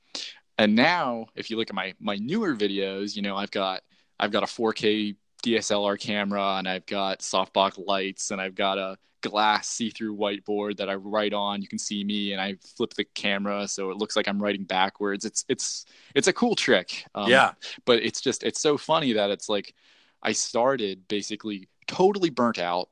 and 0.57 0.75
now, 0.75 1.27
if 1.35 1.49
you 1.49 1.57
look 1.57 1.69
at 1.69 1.75
my 1.75 1.93
my 1.99 2.17
newer 2.17 2.55
videos, 2.55 3.15
you 3.15 3.21
know, 3.21 3.37
I've 3.37 3.51
got 3.51 3.83
I've 4.19 4.31
got 4.31 4.43
a 4.43 4.47
4K 4.47 5.15
DSLR 5.41 5.99
camera 5.99 6.55
and 6.57 6.67
I've 6.67 6.85
got 6.85 7.19
softbox 7.19 7.83
lights 7.85 8.31
and 8.31 8.39
I've 8.39 8.55
got 8.55 8.77
a 8.77 8.97
glass 9.21 9.69
see-through 9.69 10.17
whiteboard 10.17 10.77
that 10.77 10.89
I 10.89 10.95
write 10.95 11.33
on. 11.33 11.61
You 11.61 11.67
can 11.67 11.79
see 11.79 12.03
me 12.03 12.33
and 12.33 12.41
I 12.41 12.55
flip 12.75 12.93
the 12.93 13.05
camera 13.05 13.67
so 13.67 13.91
it 13.91 13.97
looks 13.97 14.15
like 14.15 14.27
I'm 14.27 14.41
writing 14.41 14.63
backwards. 14.63 15.25
It's 15.25 15.45
it's 15.47 15.85
it's 16.15 16.27
a 16.27 16.33
cool 16.33 16.55
trick. 16.55 17.05
Um, 17.15 17.29
yeah. 17.29 17.53
But 17.85 18.03
it's 18.03 18.21
just 18.21 18.43
it's 18.43 18.59
so 18.59 18.77
funny 18.77 19.13
that 19.13 19.29
it's 19.29 19.49
like 19.49 19.73
I 20.21 20.31
started 20.33 21.07
basically 21.07 21.69
totally 21.87 22.29
burnt 22.29 22.59
out. 22.59 22.89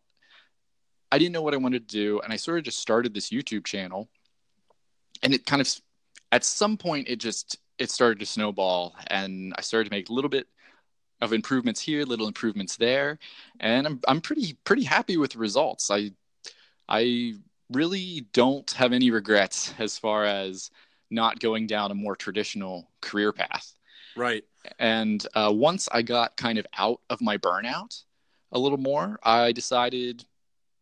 I 1.12 1.18
didn't 1.18 1.34
know 1.34 1.42
what 1.42 1.54
I 1.54 1.58
wanted 1.58 1.88
to 1.90 1.96
do 1.96 2.20
and 2.22 2.32
I 2.32 2.36
sort 2.36 2.60
of 2.60 2.64
just 2.64 2.80
started 2.80 3.14
this 3.14 3.30
YouTube 3.30 3.66
channel. 3.66 4.10
And 5.24 5.34
it 5.34 5.46
kind 5.46 5.62
of 5.62 5.70
at 6.32 6.44
some 6.44 6.78
point 6.78 7.10
it 7.10 7.18
just 7.18 7.58
it 7.78 7.90
started 7.90 8.20
to 8.20 8.26
snowball 8.26 8.96
and 9.08 9.54
I 9.58 9.62
started 9.62 9.90
to 9.90 9.96
make 9.96 10.10
a 10.10 10.14
little 10.14 10.30
bit 10.30 10.48
of 11.22 11.34
improvements 11.34 11.82
here, 11.82 12.04
little 12.04 12.28
improvements 12.28 12.78
there, 12.78 13.20
and 13.60 13.86
I'm 13.88 14.00
I'm 14.08 14.22
pretty 14.22 14.58
pretty 14.64 14.84
happy 14.84 15.18
with 15.18 15.32
the 15.32 15.40
results. 15.40 15.92
I 15.92 16.12
I 16.88 17.34
really 17.72 18.26
don't 18.34 18.70
have 18.72 18.94
any 18.94 19.12
regrets 19.12 19.74
as 19.80 19.98
far 19.98 20.26
as 20.26 20.72
not 21.12 21.40
going 21.40 21.68
down 21.68 21.92
a 21.92 21.96
more 21.96 22.16
traditional 22.16 22.90
career 23.02 23.32
path. 23.32 23.74
Right. 24.16 24.44
And 24.80 25.26
uh, 25.36 25.52
once 25.54 25.88
I 25.92 26.02
got 26.02 26.36
kind 26.38 26.58
of 26.58 26.66
out 26.78 27.00
of 27.10 27.22
my 27.22 27.38
burnout 27.38 28.04
a 28.52 28.60
little 28.60 28.78
more, 28.78 29.20
I 29.24 29.52
decided, 29.52 30.26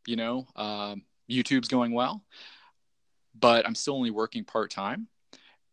you 0.06 0.16
know, 0.16 0.48
uh, 0.56 0.96
YouTube's 1.30 1.68
going 1.68 1.94
well, 1.94 2.24
but 3.40 3.66
I'm 3.66 3.76
still 3.76 3.96
only 3.96 4.12
working 4.12 4.44
part 4.44 4.72
time. 4.72 5.08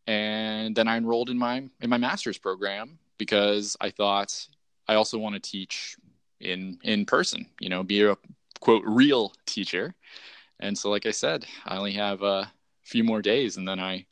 And 0.07 0.77
then 0.77 0.89
I 0.89 0.97
enrolled 0.97 1.31
in 1.31 1.39
my 1.39 1.65
in 1.81 1.89
my 1.89 1.97
master's 1.97 2.37
program 2.37 2.99
because 3.17 3.77
I 3.81 3.91
thought 3.91 4.47
I 4.89 4.95
also 4.95 5.19
want 5.19 5.35
to 5.35 5.41
teach 5.41 5.97
in 6.41 6.79
in 6.83 7.07
person. 7.07 7.47
You 7.61 7.69
know, 7.69 7.83
be 7.83 8.03
a 8.03 8.17
quote 8.61 8.83
real 8.87 9.33
teacher. 9.47 9.95
And 10.61 10.77
so, 10.79 10.91
like 10.91 11.07
I 11.07 11.11
said, 11.11 11.45
I 11.65 11.77
only 11.77 11.93
have 11.93 12.23
a 12.23 12.51
few 12.83 13.05
more 13.05 13.23
days, 13.23 13.57
and 13.57 13.67
then 13.67 13.81
I 13.81 14.07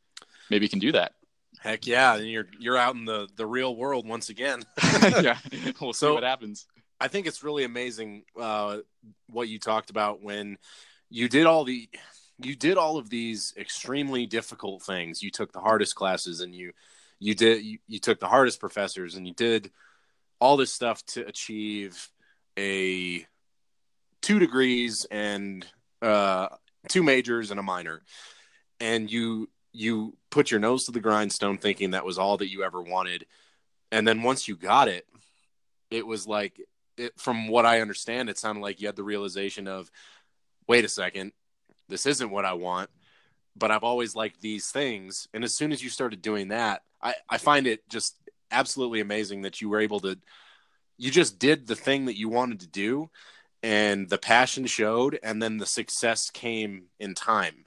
maybe 0.50 0.68
can 0.68 0.78
do 0.78 0.92
that. 0.92 1.12
Heck 1.61 1.87
yeah! 1.87 2.16
And 2.16 2.28
you're 2.28 2.48
you're 2.58 2.76
out 2.76 2.94
in 2.94 3.04
the 3.04 3.28
the 3.37 3.46
real 3.46 3.76
world 3.76 4.06
once 4.06 4.28
again. 4.28 4.62
yeah, 5.22 5.38
we'll 5.80 5.92
see 5.92 5.98
so, 5.98 6.14
what 6.14 6.24
happens. 6.24 6.66
I 7.00 7.08
think 7.08 7.26
it's 7.26 7.42
really 7.42 7.64
amazing 7.64 8.24
uh, 8.40 8.78
what 9.28 9.48
you 9.48 9.58
talked 9.58 9.90
about 9.90 10.22
when 10.22 10.58
you 11.11 11.28
did 11.28 11.46
all 11.46 11.64
the 11.64 11.88
you 12.38 12.56
did 12.56 12.76
all 12.76 12.96
of 12.96 13.11
these 13.11 13.54
extremely 13.56 14.26
difficult 14.26 14.82
things. 14.82 15.22
You 15.22 15.30
took 15.30 15.52
the 15.52 15.61
hardest 15.61 15.94
classes, 15.94 16.40
and 16.40 16.54
you 16.54 16.72
you 17.18 17.35
did 17.35 17.62
you, 17.64 17.78
you 17.87 17.98
took 17.98 18.18
the 18.18 18.28
hardest 18.28 18.61
professors, 18.61 19.14
and 19.14 19.26
you 19.26 19.35
did 19.35 19.70
all 20.42 20.57
this 20.57 20.72
stuff 20.72 21.07
to 21.07 21.24
achieve 21.24 22.09
a 22.59 23.24
two 24.22 24.40
degrees 24.40 25.07
and 25.09 25.64
uh, 26.02 26.48
two 26.88 27.05
majors 27.05 27.52
and 27.52 27.61
a 27.61 27.62
minor, 27.62 28.02
and 28.81 29.09
you 29.09 29.48
you 29.72 30.16
put 30.31 30.50
your 30.50 30.59
nose 30.59 30.87
to 30.87 30.90
the 30.90 30.98
grindstone 30.98 31.59
thinking 31.59 31.92
that 31.92 32.05
was 32.05 32.18
all 32.18 32.38
that 32.38 32.50
you 32.50 32.64
ever 32.64 32.83
wanted, 32.83 33.24
and 33.92 34.07
then 34.07 34.24
once 34.24 34.48
you 34.48 34.57
got 34.57 34.88
it, 34.88 35.07
it 35.92 36.05
was 36.05 36.26
like 36.26 36.61
it, 36.96 37.12
from 37.20 37.46
what 37.46 37.64
I 37.64 37.81
understand, 37.81 38.28
it 38.28 38.37
sounded 38.37 38.62
like 38.62 38.81
you 38.81 38.88
had 38.88 38.96
the 38.96 39.05
realization 39.05 39.68
of, 39.68 39.92
wait 40.66 40.85
a 40.85 40.88
second, 40.88 41.31
this 41.88 42.05
isn't 42.05 42.31
what 42.31 42.44
I 42.44 42.55
want, 42.55 42.90
but 43.55 43.70
I've 43.70 43.85
always 43.85 44.16
liked 44.16 44.40
these 44.40 44.72
things, 44.72 45.28
and 45.33 45.44
as 45.44 45.55
soon 45.55 45.70
as 45.70 45.85
you 45.85 45.88
started 45.88 46.20
doing 46.20 46.48
that, 46.48 46.83
I 47.00 47.14
I 47.31 47.38
find 47.38 47.68
it 47.68 47.88
just 47.88 48.16
absolutely 48.53 49.01
amazing 49.01 49.43
that 49.43 49.61
you 49.61 49.69
were 49.69 49.81
able 49.81 50.01
to 50.01 50.19
you 50.99 51.11
just 51.11 51.38
did 51.38 51.67
the 51.67 51.75
thing 51.75 52.05
that 52.05 52.19
you 52.19 52.29
wanted 52.29 52.61
to 52.61 52.67
do 52.69 53.11
and 53.62 54.09
the 54.09 54.19
passion 54.19 54.67
showed 54.67 55.19
and 55.23 55.43
then 55.43 55.57
the 55.57 55.67
success 55.67 56.31
came 56.31 56.85
in 57.01 57.15
time 57.15 57.65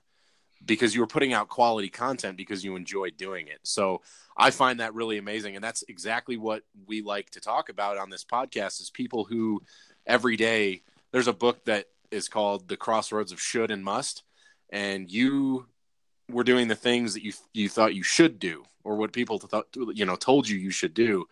because 0.66 0.96
you 0.96 1.02
were 1.02 1.08
putting 1.08 1.34
out 1.34 1.50
quality 1.50 1.90
content 1.90 2.38
because 2.38 2.64
you 2.64 2.76
enjoyed 2.76 3.18
doing 3.18 3.48
it. 3.48 3.60
So 3.64 4.02
I 4.36 4.50
find 4.52 4.80
that 4.80 4.94
really 4.94 5.18
amazing 5.18 5.56
and 5.56 5.64
that's 5.64 5.84
exactly 5.88 6.38
what 6.38 6.64
we 6.86 7.02
like 7.02 7.30
to 7.32 7.40
talk 7.40 7.70
about 7.70 7.98
on 7.98 8.10
this 8.10 8.26
podcast 8.26 8.82
is 8.82 8.90
people 8.90 9.26
who 9.26 9.62
every 10.06 10.38
day 10.38 10.82
there's 11.12 11.28
a 11.28 11.34
book 11.34 11.64
that 11.66 11.86
is 12.12 12.28
called 12.30 12.68
The 12.68 12.78
Crossroads 12.78 13.32
of 13.32 13.42
Should 13.42 13.72
and 13.72 13.84
Must 13.84 14.24
and 14.70 15.10
you 15.10 15.68
were 16.30 16.44
doing 16.44 16.68
the 16.68 16.76
things 16.76 17.14
that 17.14 17.24
you 17.24 17.34
you 17.54 17.70
thought 17.70 17.96
you 17.96 18.04
should 18.04 18.40
do 18.40 18.64
or 18.84 18.96
what 18.96 19.12
people 19.12 19.40
thought 19.40 19.68
you 19.94 20.06
know 20.06 20.16
told 20.16 20.48
you 20.48 20.58
you 20.58 20.72
should 20.72 20.94
do. 20.94 21.26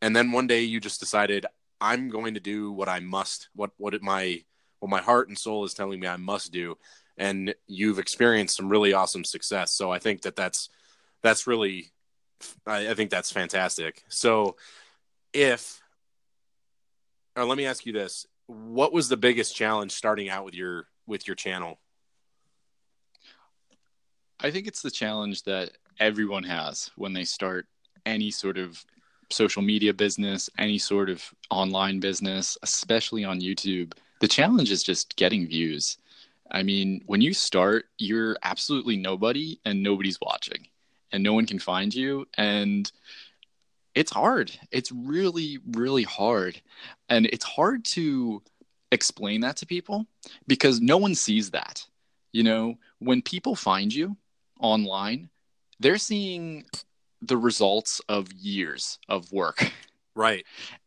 And 0.00 0.14
then 0.14 0.32
one 0.32 0.46
day 0.46 0.62
you 0.62 0.80
just 0.80 1.00
decided 1.00 1.46
i'm 1.80 2.08
going 2.08 2.34
to 2.34 2.40
do 2.40 2.72
what 2.72 2.88
i 2.88 2.98
must 2.98 3.50
what 3.54 3.70
what 3.76 4.00
my 4.02 4.42
what 4.80 4.90
my 4.90 5.00
heart 5.00 5.28
and 5.28 5.38
soul 5.38 5.64
is 5.64 5.74
telling 5.74 6.00
me 6.00 6.06
i 6.06 6.16
must 6.16 6.52
do. 6.52 6.76
And 7.16 7.54
you've 7.66 7.98
experienced 7.98 8.56
some 8.56 8.68
really 8.68 8.92
awesome 8.92 9.24
success. 9.24 9.72
So 9.72 9.90
i 9.90 9.98
think 9.98 10.22
that 10.22 10.36
that's 10.36 10.68
that's 11.22 11.46
really 11.46 11.92
i, 12.66 12.90
I 12.90 12.94
think 12.94 13.10
that's 13.10 13.32
fantastic. 13.32 14.04
So 14.08 14.56
if 15.32 15.80
or 17.36 17.44
let 17.44 17.56
me 17.56 17.66
ask 17.66 17.86
you 17.86 17.92
this. 17.92 18.26
What 18.46 18.92
was 18.92 19.08
the 19.08 19.16
biggest 19.16 19.54
challenge 19.54 19.92
starting 19.92 20.28
out 20.28 20.44
with 20.44 20.54
your 20.54 20.86
with 21.06 21.26
your 21.26 21.36
channel 21.36 21.78
i 24.40 24.50
think 24.50 24.66
it's 24.66 24.82
the 24.82 24.90
challenge 24.90 25.42
that 25.44 25.70
everyone 26.00 26.44
has 26.44 26.90
when 26.96 27.12
they 27.12 27.24
start 27.24 27.66
any 28.06 28.30
sort 28.30 28.58
of 28.58 28.84
social 29.30 29.62
media 29.62 29.92
business, 29.92 30.48
any 30.58 30.78
sort 30.78 31.10
of 31.10 31.22
online 31.50 32.00
business, 32.00 32.56
especially 32.62 33.24
on 33.24 33.40
YouTube. 33.40 33.92
The 34.20 34.28
challenge 34.28 34.70
is 34.70 34.82
just 34.82 35.16
getting 35.16 35.46
views. 35.46 35.98
I 36.50 36.62
mean, 36.62 37.02
when 37.06 37.20
you 37.20 37.34
start, 37.34 37.86
you're 37.98 38.36
absolutely 38.42 38.96
nobody 38.96 39.60
and 39.64 39.82
nobody's 39.82 40.18
watching 40.20 40.66
and 41.12 41.22
no 41.22 41.34
one 41.34 41.46
can 41.46 41.58
find 41.58 41.94
you. 41.94 42.26
And 42.36 42.90
it's 43.94 44.12
hard. 44.12 44.52
It's 44.70 44.92
really, 44.92 45.58
really 45.72 46.04
hard. 46.04 46.60
And 47.08 47.26
it's 47.26 47.44
hard 47.44 47.84
to 47.86 48.42
explain 48.90 49.42
that 49.42 49.56
to 49.58 49.66
people 49.66 50.06
because 50.46 50.80
no 50.80 50.96
one 50.96 51.14
sees 51.14 51.50
that. 51.50 51.86
You 52.32 52.44
know, 52.44 52.78
when 52.98 53.22
people 53.22 53.54
find 53.54 53.92
you 53.92 54.16
online, 54.60 55.30
they're 55.80 55.98
seeing 55.98 56.64
the 57.22 57.36
results 57.36 58.00
of 58.08 58.32
years 58.32 58.98
of 59.08 59.30
work. 59.32 59.72
Right. 60.14 60.44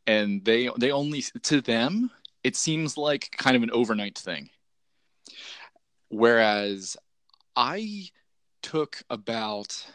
And 0.08 0.44
they 0.44 0.70
they 0.78 0.92
only 0.92 1.24
to 1.44 1.62
them 1.62 2.12
it 2.44 2.56
seems 2.56 2.98
like 2.98 3.36
kind 3.38 3.56
of 3.56 3.64
an 3.64 3.72
overnight 3.72 4.18
thing. 4.18 4.50
Whereas 6.10 6.98
I 7.56 8.10
took 8.62 9.04
about 9.10 9.86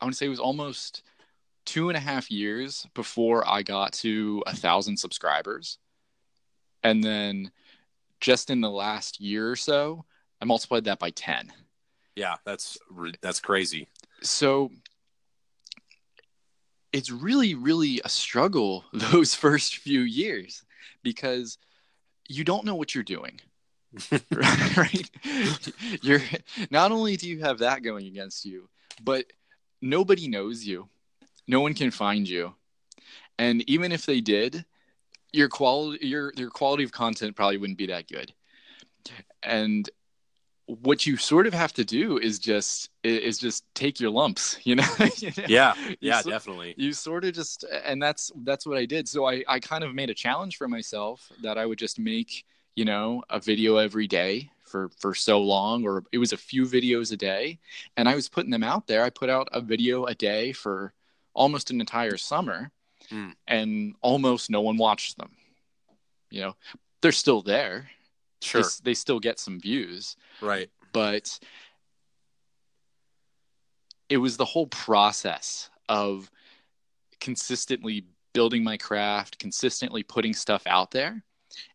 I 0.00 0.04
want 0.04 0.14
to 0.14 0.18
say 0.18 0.26
it 0.26 0.30
was 0.30 0.40
almost 0.40 1.02
two 1.64 1.88
and 1.88 1.96
a 1.96 2.00
half 2.00 2.30
years 2.30 2.86
before 2.94 3.48
I 3.48 3.62
got 3.62 3.92
to 3.94 4.42
a 4.46 4.54
thousand 4.54 4.96
subscribers. 4.96 5.78
And 6.82 7.02
then 7.02 7.50
just 8.20 8.50
in 8.50 8.60
the 8.60 8.70
last 8.70 9.20
year 9.20 9.50
or 9.50 9.56
so, 9.56 10.04
I 10.40 10.44
multiplied 10.44 10.84
that 10.84 10.98
by 10.98 11.10
10. 11.10 11.52
Yeah, 12.16 12.36
that's 12.44 12.78
that's 13.20 13.40
crazy. 13.40 13.88
So 14.22 14.72
it's 16.92 17.10
really 17.10 17.54
really 17.54 18.00
a 18.04 18.08
struggle 18.08 18.84
those 18.92 19.34
first 19.34 19.76
few 19.76 20.00
years 20.00 20.64
because 21.02 21.58
you 22.28 22.42
don't 22.42 22.64
know 22.64 22.74
what 22.74 22.94
you're 22.94 23.04
doing. 23.04 23.40
Right? 24.76 25.10
You're 26.02 26.22
not 26.70 26.92
only 26.92 27.16
do 27.16 27.28
you 27.28 27.40
have 27.40 27.58
that 27.58 27.82
going 27.82 28.06
against 28.06 28.44
you 28.44 28.68
but 29.02 29.26
nobody 29.80 30.28
knows 30.28 30.64
you. 30.64 30.88
No 31.46 31.60
one 31.60 31.74
can 31.74 31.90
find 31.90 32.28
you. 32.28 32.54
And 33.38 33.68
even 33.68 33.92
if 33.92 34.06
they 34.06 34.20
did 34.20 34.64
your 35.32 35.48
quality 35.48 36.06
your 36.06 36.32
your 36.36 36.50
quality 36.50 36.84
of 36.84 36.92
content 36.92 37.36
probably 37.36 37.58
wouldn't 37.58 37.78
be 37.78 37.86
that 37.86 38.08
good. 38.08 38.32
And 39.42 39.88
what 40.66 41.06
you 41.06 41.16
sort 41.16 41.46
of 41.46 41.54
have 41.54 41.72
to 41.74 41.84
do 41.84 42.18
is 42.18 42.38
just 42.40 42.90
is 43.04 43.38
just 43.38 43.64
take 43.74 44.00
your 44.00 44.10
lumps 44.10 44.58
you 44.64 44.74
know. 44.76 44.84
Yeah, 45.46 45.74
yeah, 46.00 46.20
so- 46.20 46.30
definitely. 46.30 46.74
you 46.76 46.92
sort 46.92 47.24
of 47.24 47.34
just 47.34 47.64
and 47.84 48.02
that's 48.02 48.32
that's 48.44 48.66
what 48.66 48.76
i 48.76 48.84
did. 48.84 49.08
So 49.08 49.26
i 49.26 49.44
i 49.48 49.60
kind 49.60 49.84
of 49.84 49.94
made 49.94 50.10
a 50.10 50.14
challenge 50.14 50.56
for 50.56 50.66
myself 50.68 51.30
that 51.42 51.56
i 51.56 51.64
would 51.66 51.78
just 51.78 51.98
make 51.98 52.44
you 52.74 52.84
know 52.84 53.22
a 53.30 53.38
video 53.38 53.76
every 53.76 54.06
day 54.08 54.50
for 54.64 54.90
for 54.98 55.14
so 55.14 55.40
long 55.40 55.84
or 55.86 56.02
it 56.10 56.18
was 56.18 56.32
a 56.32 56.36
few 56.36 56.64
videos 56.64 57.12
a 57.12 57.16
day. 57.16 57.58
And 57.96 58.08
i 58.08 58.14
was 58.16 58.28
putting 58.28 58.50
them 58.50 58.64
out 58.64 58.86
there. 58.88 59.04
I 59.04 59.10
put 59.10 59.30
out 59.30 59.48
a 59.52 59.60
video 59.60 60.06
a 60.06 60.14
day 60.14 60.52
for 60.52 60.92
almost 61.34 61.70
an 61.70 61.80
entire 61.80 62.16
summer 62.16 62.70
Hmm. 63.08 63.30
and 63.46 63.94
almost 64.02 64.50
no 64.50 64.62
one 64.62 64.76
watched 64.78 65.16
them 65.16 65.30
you 66.28 66.40
know? 66.40 66.56
They're 67.02 67.12
still 67.12 67.40
there 67.40 67.88
Sure, 68.46 68.62
they, 68.62 68.90
they 68.90 68.94
still 68.94 69.20
get 69.20 69.38
some 69.38 69.60
views 69.60 70.16
right. 70.40 70.70
but 70.92 71.38
it 74.08 74.18
was 74.18 74.36
the 74.36 74.44
whole 74.44 74.66
process 74.68 75.70
of 75.88 76.30
consistently 77.20 78.04
building 78.32 78.62
my 78.62 78.76
craft, 78.76 79.38
consistently 79.38 80.02
putting 80.02 80.34
stuff 80.34 80.62
out 80.66 80.90
there. 80.90 81.22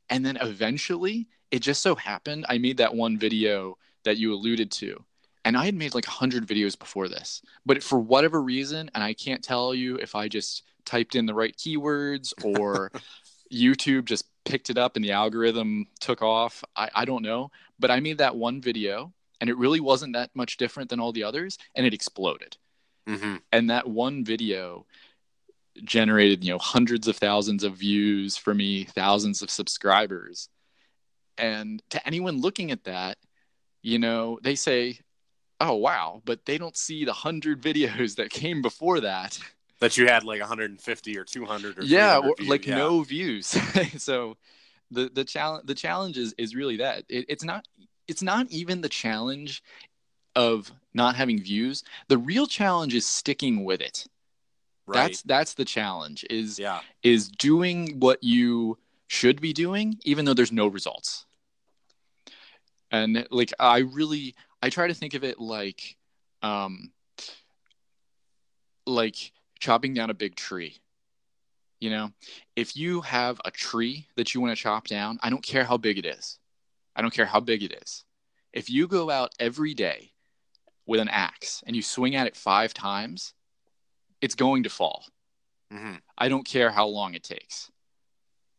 And 0.10 0.26
then 0.26 0.38
eventually, 0.38 1.28
it 1.50 1.60
just 1.60 1.82
so 1.82 1.96
happened 1.96 2.46
I 2.48 2.58
made 2.58 2.78
that 2.78 2.94
one 2.94 3.18
video 3.18 3.78
that 4.04 4.18
you 4.18 4.34
alluded 4.34 4.72
to. 4.72 5.04
And 5.44 5.58
I 5.58 5.66
had 5.66 5.74
made 5.74 5.96
like 5.96 6.06
100 6.06 6.48
videos 6.48 6.78
before 6.78 7.10
this. 7.10 7.42
But 7.66 7.82
for 7.82 8.00
whatever 8.00 8.42
reason, 8.42 8.92
and 8.94 9.04
I 9.04 9.14
can't 9.14 9.44
tell 9.44 9.74
you 9.74 9.96
if 9.96 10.14
I 10.14 10.28
just 10.28 10.64
typed 10.86 11.16
in 11.16 11.26
the 11.26 11.34
right 11.34 11.56
keywords 11.58 12.34
or 12.44 12.92
YouTube 13.52 14.06
just 14.06 14.26
picked 14.46 14.70
it 14.70 14.78
up 14.78 14.96
and 14.96 15.04
the 15.06 15.12
algorithm 15.12 15.88
took 16.00 16.22
off. 16.22 16.64
I, 16.76 16.90
I 16.96 17.06
don't 17.06 17.24
know. 17.24 17.52
But 17.80 17.92
I 17.92 18.00
made 18.00 18.20
that 18.20 18.36
one 18.36 18.62
video 18.62 19.14
and 19.42 19.50
it 19.50 19.58
really 19.58 19.80
wasn't 19.80 20.14
that 20.14 20.30
much 20.36 20.56
different 20.56 20.90
than 20.90 21.00
all 21.00 21.12
the 21.12 21.24
others 21.24 21.58
and 21.76 21.86
it 21.86 21.94
exploded 21.94 22.56
hmm 23.08 23.38
and 23.52 23.70
that 23.70 23.88
one 23.88 24.24
video 24.24 24.86
generated 25.84 26.44
you 26.44 26.52
know 26.52 26.60
hundreds 26.60 27.08
of 27.08 27.18
thousands 27.18 27.64
of 27.64 27.76
views 27.76 28.38
for 28.38 28.54
me 28.54 28.84
thousands 28.84 29.42
of 29.42 29.50
subscribers 29.50 30.50
and 31.38 31.82
to 31.90 32.06
anyone 32.06 32.40
looking 32.40 32.72
at 32.72 32.84
that 32.84 33.18
you 33.82 33.98
know 33.98 34.38
they 34.44 34.54
say 34.54 35.00
oh 35.60 35.74
wow 35.76 36.22
but 36.26 36.46
they 36.46 36.58
don't 36.58 36.78
see 36.78 37.04
the 37.04 37.12
100 37.12 37.62
videos 37.70 38.16
that 38.16 38.30
came 38.30 38.62
before 38.62 39.00
that 39.00 39.40
That 39.82 39.98
you 39.98 40.08
had 40.08 40.24
like 40.24 40.40
150 40.40 41.18
or 41.18 41.24
200 41.24 41.80
or 41.80 41.84
yeah 41.84 42.18
or, 42.20 42.36
like 42.46 42.66
Yeah. 42.66 42.76
no 42.76 43.02
views. 43.02 43.58
So 43.98 44.38
the 44.92 45.10
the 45.14 45.26
challenge 45.26 45.66
the 45.66 45.76
challenge 45.76 46.18
is, 46.18 46.34
is 46.38 46.56
really 46.56 46.78
that. 46.78 47.04
It, 47.10 47.26
it's 47.28 47.44
not 47.44 47.66
it's 48.08 48.22
not 48.22 48.48
even 48.52 48.82
the 48.82 48.90
challenge 48.90 49.64
of 50.36 50.72
not 50.94 51.16
having 51.16 51.42
views. 51.42 51.84
The 52.08 52.18
real 52.18 52.46
challenge 52.48 52.94
is 52.94 53.06
sticking 53.06 53.66
with 53.66 53.82
it. 53.82 54.06
Right. 54.88 55.04
that's 55.04 55.22
that's 55.24 55.54
the 55.56 55.66
challenge 55.66 56.26
is 56.30 56.60
yeah, 56.60 56.82
is 57.02 57.30
doing 57.30 58.00
what 58.00 58.24
you 58.24 58.78
should 59.08 59.42
be 59.42 59.54
doing 59.54 59.98
even 60.04 60.26
though 60.26 60.34
there's 60.34 60.52
no 60.52 60.68
results. 60.68 61.26
And 62.92 63.26
like 63.32 63.54
i 63.60 63.80
really 63.80 64.36
i 64.62 64.70
try 64.70 64.88
to 64.88 64.94
think 64.94 65.14
of 65.14 65.24
it 65.24 65.40
like 65.40 65.96
um 66.44 66.92
like 68.86 69.32
chopping 69.62 69.94
down 69.94 70.10
a 70.10 70.14
big 70.14 70.36
tree 70.36 70.82
you 71.80 71.90
know 71.90 72.12
if 72.56 72.76
you 72.76 73.02
have 73.02 73.40
a 73.46 73.52
tree 73.52 74.08
that 74.18 74.34
you 74.34 74.42
want 74.42 74.56
to 74.56 74.62
chop 74.62 74.88
down 74.88 75.18
i 75.24 75.30
don't 75.30 75.44
care 75.44 75.64
how 75.64 75.78
big 75.78 75.98
it 75.98 76.06
is 76.06 76.40
i 76.96 77.02
don't 77.02 77.14
care 77.14 77.26
how 77.26 77.40
big 77.40 77.64
it 77.64 77.74
is 77.82 78.04
if 78.54 78.70
you 78.70 78.88
go 78.88 79.10
out 79.10 79.32
every 79.40 79.74
day 79.74 80.12
with 80.86 81.00
an 81.00 81.08
axe 81.10 81.64
and 81.66 81.76
you 81.76 81.82
swing 81.82 82.16
at 82.16 82.28
it 82.28 82.36
five 82.36 82.74
times 82.74 83.34
it's 84.20 84.36
going 84.36 84.64
to 84.64 84.70
fall 84.70 85.06
hmm 85.72 85.96
I 86.18 86.28
don't 86.30 86.46
care 86.46 86.70
how 86.70 86.86
long 86.86 87.16
it 87.16 87.24
takes. 87.24 87.72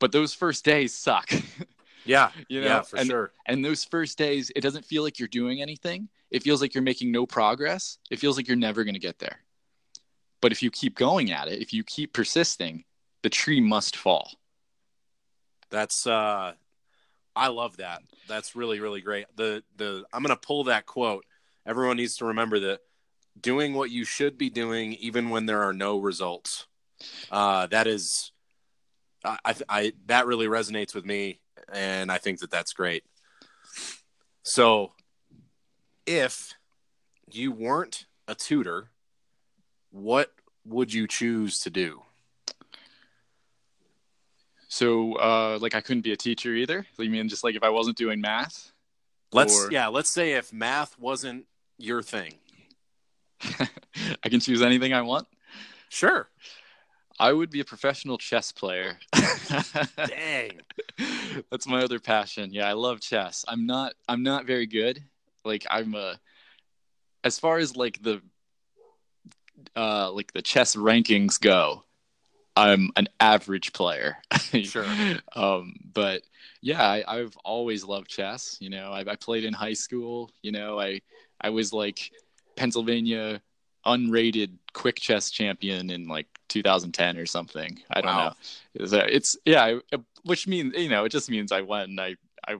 But 0.00 0.10
those 0.10 0.34
first 0.34 0.64
days 0.64 0.92
suck. 0.92 1.30
yeah, 2.04 2.30
You 2.48 2.60
know, 2.62 2.66
yeah, 2.66 2.82
for 2.82 2.96
and- 2.96 3.06
sure. 3.06 3.32
and 3.46 3.64
those 3.64 3.84
first 3.84 4.18
days, 4.18 4.50
it 4.56 4.62
doesn't 4.62 4.84
feel 4.84 5.04
like 5.04 5.20
you're 5.20 5.28
doing 5.28 5.62
anything. 5.62 6.08
It 6.32 6.42
feels 6.42 6.60
like 6.60 6.74
you're 6.74 6.82
making 6.82 7.12
no 7.12 7.24
progress. 7.24 7.98
It 8.10 8.18
feels 8.18 8.36
like 8.36 8.48
you're 8.48 8.56
never 8.56 8.82
going 8.82 8.94
to 8.94 9.00
get 9.08 9.20
there. 9.20 9.41
But 10.42 10.52
if 10.52 10.62
you 10.62 10.70
keep 10.70 10.96
going 10.96 11.30
at 11.32 11.48
it, 11.48 11.62
if 11.62 11.72
you 11.72 11.82
keep 11.84 12.12
persisting, 12.12 12.84
the 13.22 13.30
tree 13.30 13.60
must 13.60 13.96
fall. 13.96 14.32
That's 15.70 16.06
uh 16.06 16.52
I 17.34 17.48
love 17.48 17.78
that. 17.78 18.02
That's 18.28 18.54
really 18.54 18.80
really 18.80 19.00
great. 19.00 19.24
The 19.36 19.62
the 19.76 20.04
I'm 20.12 20.22
going 20.22 20.36
to 20.36 20.46
pull 20.46 20.64
that 20.64 20.84
quote. 20.84 21.24
Everyone 21.64 21.96
needs 21.96 22.16
to 22.16 22.26
remember 22.26 22.58
that 22.60 22.80
doing 23.40 23.72
what 23.72 23.90
you 23.90 24.04
should 24.04 24.36
be 24.36 24.50
doing 24.50 24.92
even 24.94 25.30
when 25.30 25.46
there 25.46 25.62
are 25.62 25.72
no 25.72 25.98
results. 25.98 26.66
Uh 27.30 27.68
that 27.68 27.86
is 27.86 28.32
I 29.24 29.38
I, 29.44 29.54
I 29.68 29.92
that 30.06 30.26
really 30.26 30.46
resonates 30.46 30.94
with 30.94 31.06
me 31.06 31.40
and 31.72 32.10
I 32.10 32.18
think 32.18 32.40
that 32.40 32.50
that's 32.50 32.72
great. 32.72 33.04
So 34.42 34.92
if 36.04 36.52
you 37.30 37.52
weren't 37.52 38.06
a 38.26 38.34
tutor, 38.34 38.91
what 39.92 40.32
would 40.64 40.92
you 40.92 41.06
choose 41.06 41.60
to 41.60 41.70
do? 41.70 42.02
So, 44.68 45.14
uh, 45.14 45.58
like, 45.60 45.74
I 45.74 45.80
couldn't 45.80 46.02
be 46.02 46.12
a 46.12 46.16
teacher 46.16 46.54
either. 46.54 46.86
You 46.98 47.10
mean 47.10 47.28
just 47.28 47.44
like 47.44 47.54
if 47.54 47.62
I 47.62 47.68
wasn't 47.68 47.96
doing 47.96 48.20
math? 48.20 48.72
Let's 49.32 49.66
Or- 49.66 49.70
yeah, 49.70 49.88
let's 49.88 50.10
say 50.10 50.32
if 50.32 50.52
math 50.52 50.98
wasn't 50.98 51.46
your 51.78 52.02
thing. 52.02 52.34
I 54.24 54.28
can 54.28 54.40
choose 54.40 54.62
anything 54.62 54.92
I 54.94 55.02
want. 55.02 55.26
Sure. 55.88 56.28
I 57.18 57.32
would 57.32 57.50
be 57.50 57.60
a 57.60 57.64
professional 57.64 58.18
chess 58.18 58.50
player. 58.50 58.98
Dang. 59.96 60.60
That's 61.50 61.66
my 61.66 61.82
other 61.82 62.00
passion. 62.00 62.52
Yeah, 62.52 62.68
I 62.68 62.72
love 62.72 63.00
chess. 63.00 63.44
I'm 63.46 63.66
not 63.66 63.92
I'm 64.08 64.22
not 64.22 64.46
very 64.46 64.66
good. 64.66 65.02
Like 65.44 65.66
I'm 65.68 65.94
a 65.94 66.18
as 67.22 67.38
far 67.38 67.58
as 67.58 67.76
like 67.76 68.02
the 68.02 68.22
uh 69.76 70.10
like 70.12 70.32
the 70.32 70.42
chess 70.42 70.76
rankings 70.76 71.40
go, 71.40 71.84
I'm 72.56 72.90
an 72.96 73.08
average 73.20 73.72
player. 73.72 74.18
Sure. 74.64 74.86
um 75.34 75.74
but 75.94 76.22
yeah, 76.60 76.82
I, 76.86 77.02
I've 77.08 77.36
always 77.44 77.84
loved 77.84 78.08
chess. 78.08 78.56
You 78.60 78.70
know, 78.70 78.92
I, 78.92 79.00
I 79.00 79.16
played 79.16 79.44
in 79.44 79.52
high 79.52 79.72
school, 79.72 80.30
you 80.42 80.52
know, 80.52 80.78
I 80.80 81.00
I 81.40 81.50
was 81.50 81.72
like 81.72 82.12
Pennsylvania 82.56 83.40
unrated 83.84 84.50
quick 84.74 84.96
chess 85.00 85.30
champion 85.30 85.90
in 85.90 86.06
like 86.06 86.26
2010 86.48 87.16
or 87.16 87.26
something. 87.26 87.80
I 87.90 88.00
don't 88.00 88.14
know. 88.16 88.32
It's, 88.74 88.92
it's 88.92 89.36
yeah, 89.44 89.78
it- 89.90 90.00
which 90.24 90.46
means 90.46 90.74
you 90.76 90.88
know 90.88 91.04
it 91.04 91.08
just 91.10 91.28
means 91.30 91.50
I 91.50 91.62
won. 91.62 91.98
I 91.98 92.14
I 92.46 92.56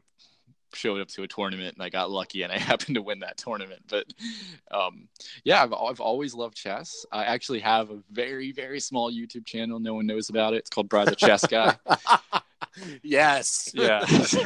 showed 0.75 1.01
up 1.01 1.09
to 1.09 1.23
a 1.23 1.29
tournament 1.29 1.75
and 1.75 1.83
I 1.83 1.89
got 1.89 2.11
lucky 2.11 2.43
and 2.43 2.53
I 2.53 2.59
happened 2.73 2.95
to 2.95 3.03
win 3.03 3.21
that 3.21 3.37
tournament. 3.37 3.83
But 3.89 4.07
um, 4.71 5.09
yeah, 5.45 5.63
I've 5.63 5.73
I've 5.73 6.01
always 6.01 6.35
loved 6.35 6.57
chess. 6.57 7.05
I 7.13 7.25
actually 7.25 7.61
have 7.61 7.91
a 7.91 8.01
very 8.11 8.53
very 8.53 8.81
small 8.81 9.13
YouTube 9.13 9.47
channel. 9.47 9.79
No 9.79 9.95
one 9.95 10.07
knows 10.07 10.31
about 10.31 10.55
it. 10.55 10.59
It's 10.59 10.71
called 10.71 10.89
Brad 10.89 11.09
the 11.09 11.17
Chess 11.17 11.47
Guy. 11.47 11.77
yes. 13.03 13.71
yeah, 13.75 14.05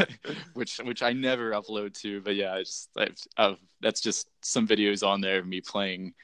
which 0.55 0.79
which 0.79 1.03
I 1.03 1.13
never 1.13 1.53
upload 1.53 1.95
to. 2.01 2.21
But 2.21 2.37
yeah, 2.37 2.55
I 2.55 2.61
just 2.61 2.91
I've, 2.97 3.17
I've, 3.37 3.59
that's 3.81 4.01
just 4.01 4.29
some 4.43 4.67
videos 4.67 5.07
on 5.07 5.21
there 5.21 5.39
of 5.39 5.47
me 5.47 5.61
playing 5.61 6.15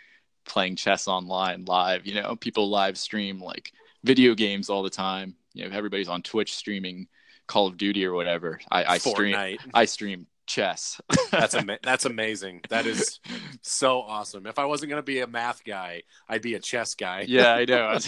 playing 0.44 0.76
chess 0.76 1.08
online 1.08 1.64
live. 1.64 2.06
You 2.06 2.14
know, 2.14 2.36
people 2.36 2.68
live 2.70 2.98
stream 2.98 3.40
like 3.40 3.72
video 4.04 4.34
games 4.34 4.68
all 4.68 4.82
the 4.82 4.90
time. 4.90 5.36
You 5.54 5.68
know, 5.68 5.76
everybody's 5.76 6.08
on 6.08 6.22
Twitch 6.22 6.54
streaming 6.54 7.08
Call 7.46 7.66
of 7.66 7.76
Duty 7.76 8.05
or 8.05 8.12
whatever. 8.14 8.61
I, 8.70 8.85
I 8.94 8.98
stream 8.98 9.59
I 9.74 9.85
stream 9.85 10.26
chess. 10.46 11.00
That's 11.31 11.55
ama- 11.55 11.78
that's 11.83 12.05
amazing. 12.05 12.62
That 12.68 12.85
is 12.87 13.20
so 13.62 14.00
awesome. 14.02 14.46
If 14.46 14.59
I 14.59 14.64
wasn't 14.66 14.90
going 14.90 14.98
to 14.98 15.05
be 15.05 15.20
a 15.20 15.26
math 15.26 15.64
guy, 15.64 16.02
I'd 16.28 16.42
be 16.42 16.55
a 16.55 16.59
chess 16.61 16.94
guy. 16.94 17.24
yeah, 17.28 17.55
I 17.55 17.64
know. 17.64 17.92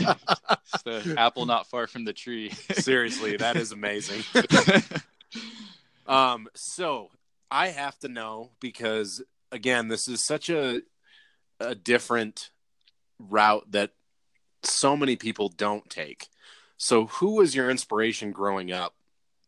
It's 0.75 0.83
the 0.83 1.14
apple 1.16 1.47
not 1.47 1.68
far 1.68 1.87
from 1.87 2.05
the 2.05 2.12
tree. 2.12 2.51
Seriously, 2.73 3.37
that 3.37 3.57
is 3.57 3.73
amazing. 3.73 4.25
Um, 6.07 6.49
so 6.55 7.11
I 7.51 7.68
have 7.68 7.99
to 8.01 8.09
know 8.09 8.51
because 8.61 9.23
again, 9.53 9.88
this 9.88 10.09
is 10.09 10.25
such 10.25 10.51
a 10.51 10.83
a 11.61 11.75
different 11.75 12.51
route 13.18 13.70
that 13.70 13.92
so 14.62 14.97
many 14.97 15.16
people 15.16 15.49
don't 15.49 15.88
take. 15.88 16.29
So 16.77 17.07
who 17.07 17.37
was 17.37 17.55
your 17.55 17.70
inspiration 17.70 18.33
growing 18.33 18.73
up 18.73 18.94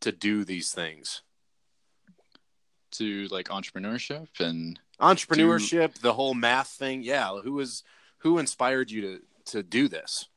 to 0.06 0.12
do 0.12 0.44
these 0.44 0.72
things? 0.72 1.22
to 2.92 3.26
like 3.28 3.48
entrepreneurship 3.48 4.28
and 4.40 4.80
Entrepreneurship, 5.00 5.98
the 6.00 6.14
whole 6.14 6.34
math 6.34 6.68
thing. 6.68 7.02
Yeah, 7.02 7.36
who 7.42 7.52
was 7.52 7.82
who 8.18 8.38
inspired 8.38 8.90
you 8.90 9.02
to 9.02 9.20
to 9.52 9.62
do 9.62 9.88
this? 9.88 10.28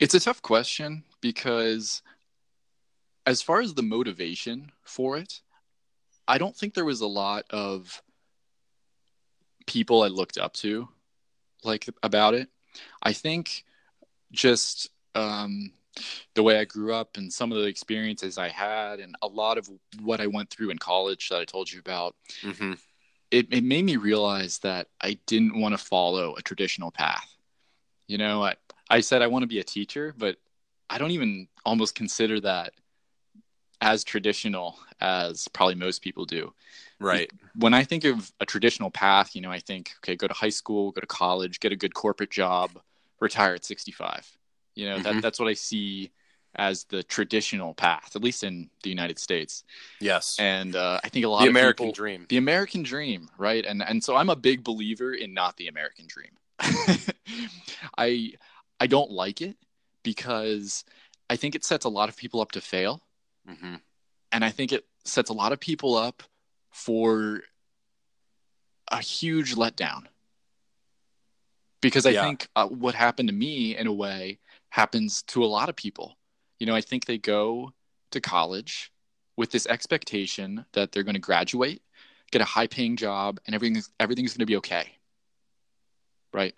It's 0.00 0.14
a 0.14 0.20
tough 0.20 0.42
question 0.42 1.04
because, 1.20 2.02
as 3.26 3.42
far 3.42 3.60
as 3.60 3.74
the 3.74 3.82
motivation 3.82 4.72
for 4.82 5.16
it, 5.16 5.40
I 6.26 6.38
don't 6.38 6.56
think 6.56 6.74
there 6.74 6.84
was 6.84 7.00
a 7.00 7.06
lot 7.06 7.44
of 7.50 8.02
people 9.66 10.02
I 10.02 10.08
looked 10.08 10.38
up 10.38 10.54
to 10.54 10.88
like 11.62 11.88
about 12.02 12.34
it. 12.34 12.48
I 13.02 13.12
think 13.12 13.64
just 14.32 14.90
um, 15.14 15.72
the 16.34 16.42
way 16.42 16.58
I 16.58 16.64
grew 16.64 16.94
up 16.94 17.16
and 17.16 17.32
some 17.32 17.52
of 17.52 17.58
the 17.58 17.64
experiences 17.64 18.38
I 18.38 18.48
had 18.48 19.00
and 19.00 19.16
a 19.22 19.26
lot 19.26 19.58
of 19.58 19.68
what 20.02 20.20
I 20.20 20.26
went 20.26 20.50
through 20.50 20.70
in 20.70 20.78
college 20.78 21.28
that 21.28 21.40
I 21.40 21.44
told 21.44 21.70
you 21.70 21.80
about, 21.80 22.14
Mm-hmm. 22.42 22.74
it, 23.30 23.46
it 23.52 23.64
made 23.64 23.84
me 23.84 23.96
realize 23.96 24.58
that 24.60 24.88
I 25.00 25.18
didn't 25.26 25.58
want 25.58 25.72
to 25.76 25.78
follow 25.78 26.34
a 26.36 26.42
traditional 26.42 26.90
path. 26.90 27.28
You 28.06 28.18
know, 28.18 28.44
I, 28.44 28.54
I 28.88 29.00
said 29.00 29.22
I 29.22 29.26
want 29.26 29.42
to 29.42 29.46
be 29.48 29.58
a 29.60 29.64
teacher, 29.64 30.14
but 30.16 30.36
I 30.88 30.98
don't 30.98 31.10
even 31.10 31.48
almost 31.64 31.94
consider 31.94 32.40
that 32.40 32.72
as 33.80 34.02
traditional 34.02 34.78
as 35.00 35.46
probably 35.48 35.74
most 35.74 36.02
people 36.02 36.24
do. 36.24 36.52
Right. 36.98 37.30
When 37.56 37.74
I 37.74 37.84
think 37.84 38.04
of 38.04 38.32
a 38.40 38.46
traditional 38.46 38.90
path, 38.90 39.36
you 39.36 39.40
know, 39.40 39.52
I 39.52 39.60
think, 39.60 39.92
okay, 39.98 40.16
go 40.16 40.26
to 40.26 40.34
high 40.34 40.48
school, 40.48 40.90
go 40.90 41.00
to 41.00 41.06
college, 41.06 41.60
get 41.60 41.72
a 41.72 41.76
good 41.76 41.94
corporate 41.94 42.30
job, 42.30 42.70
retire 43.20 43.54
at 43.54 43.64
65. 43.64 44.36
You 44.78 44.88
know, 44.88 44.98
Mhm. 44.98 45.02
that, 45.02 45.22
that's 45.22 45.40
what 45.40 45.48
I 45.48 45.54
see 45.54 46.12
as 46.54 46.84
the 46.84 47.02
traditional 47.02 47.74
path, 47.74 48.14
at 48.14 48.22
least 48.22 48.44
in 48.44 48.70
the 48.84 48.90
United 48.90 49.18
States. 49.18 49.64
Yes. 50.00 50.36
And 50.38 50.76
uh, 50.76 51.00
I 51.02 51.08
think 51.08 51.24
a 51.24 51.28
lot 51.28 51.38
of 51.38 51.42
the 51.42 51.48
of 51.48 51.56
American 51.56 51.86
people, 51.88 51.94
dream. 51.94 52.26
the 52.28 52.36
American 52.36 52.82
dream, 52.84 53.28
right? 53.38 53.66
And 53.66 53.82
and 53.82 54.02
so 54.02 54.14
I'm 54.14 54.30
a 54.30 54.36
big 54.36 54.62
believer 54.62 55.12
in 55.12 55.34
not 55.34 55.56
the 55.56 55.66
American 55.66 56.06
dream. 56.06 56.30
I 57.98 58.32
I 58.80 58.86
don't 58.86 59.10
like 59.10 59.40
it 59.42 59.56
because 60.04 60.84
I 61.28 61.34
think 61.36 61.54
it 61.56 61.64
sets 61.64 61.84
a 61.84 61.88
lot 61.88 62.08
of 62.08 62.16
people 62.16 62.40
up 62.40 62.52
to 62.52 62.60
fail, 62.60 63.02
Mm-hmm. 63.50 63.74
and 64.30 64.44
I 64.44 64.50
think 64.50 64.72
it 64.72 64.86
sets 65.04 65.28
a 65.30 65.34
lot 65.34 65.52
of 65.52 65.58
people 65.58 65.96
up 65.96 66.22
for 66.70 67.42
a 68.92 69.00
huge 69.00 69.56
letdown. 69.56 70.04
Because 71.80 72.06
I 72.06 72.10
Yeah. 72.10 72.22
think 72.22 72.48
uh, 72.56 72.66
what 72.66 72.94
happened 72.94 73.28
to 73.28 73.34
me 73.34 73.76
in 73.76 73.86
a 73.86 73.92
way 73.92 74.38
happens 74.70 75.22
to 75.22 75.44
a 75.44 75.46
lot 75.46 75.68
of 75.68 75.76
people. 75.76 76.16
You 76.58 76.66
know, 76.66 76.74
I 76.74 76.80
think 76.80 77.04
they 77.04 77.18
go 77.18 77.72
to 78.10 78.20
college 78.20 78.92
with 79.36 79.50
this 79.50 79.66
expectation 79.66 80.64
that 80.72 80.92
they're 80.92 81.04
going 81.04 81.14
to 81.14 81.20
graduate, 81.20 81.82
get 82.30 82.42
a 82.42 82.44
high 82.46 82.66
paying 82.66 82.96
job, 82.96 83.40
and 83.46 83.54
everything's 83.54 83.90
everything's 84.00 84.32
going 84.32 84.40
to 84.40 84.46
be 84.46 84.56
okay. 84.56 84.96
Right? 86.32 86.54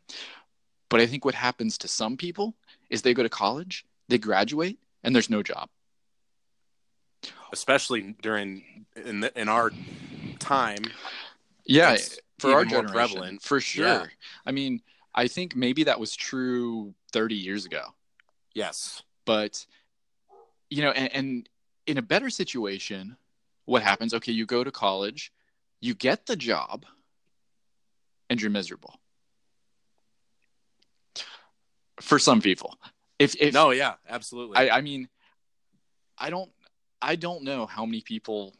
But 0.89 1.01
I 1.01 1.07
think 1.07 1.25
what 1.25 1.35
happens 1.35 1.79
to 1.79 1.89
some 1.89 2.17
people 2.17 2.55
is 2.89 3.03
they 3.03 3.15
go 3.15 3.23
to 3.23 3.29
college, 3.29 3.85
they 4.09 4.19
graduate, 4.19 4.79
and 5.05 5.15
there's 5.15 5.31
no 5.31 5.43
job. 5.43 5.69
Especially 7.53 8.17
during 8.23 8.87
in 8.97 9.21
the, 9.21 9.41
in 9.41 9.49
our 9.49 9.71
time. 10.39 10.83
Yeah, 11.65 11.97
for 12.39 12.51
our 12.51 12.65
more 12.65 12.83
generation, 12.83 12.93
prevalent. 12.93 13.43
for 13.43 13.61
sure. 13.61 13.87
Yeah. 13.87 14.07
I 14.45 14.53
mean, 14.53 14.81
I 15.15 15.29
think 15.29 15.55
maybe 15.55 15.85
that 15.85 16.01
was 16.01 16.17
true 16.17 16.95
30 17.13 17.35
years 17.37 17.67
ago, 17.67 17.83
Yes. 18.55 19.03
but 19.25 19.67
you 20.69 20.83
know, 20.83 20.91
and, 20.91 21.13
and 21.15 21.49
in 21.87 21.99
a 21.99 22.03
better 22.03 22.31
situation, 22.31 23.17
what 23.65 23.83
happens? 23.83 24.15
Okay, 24.15 24.33
you 24.33 24.47
go 24.47 24.63
to 24.65 24.71
college, 24.71 25.33
you 25.81 25.95
get 25.95 26.27
the 26.27 26.37
job, 26.37 26.85
and 28.29 28.41
you're 28.41 28.51
miserable. 28.51 28.95
For 32.01 32.19
some 32.19 32.41
people, 32.41 32.79
if 33.19 33.35
if 33.37 33.53
no. 33.53 33.71
Yeah. 33.73 33.95
Absolutely. 34.09 34.57
I, 34.57 34.79
I 34.79 34.81
mean, 34.81 35.09
I 36.17 36.31
don't, 36.31 36.51
I 37.03 37.17
don't 37.17 37.43
know 37.45 37.67
how 37.67 37.85
many 37.85 38.01
people 38.01 38.55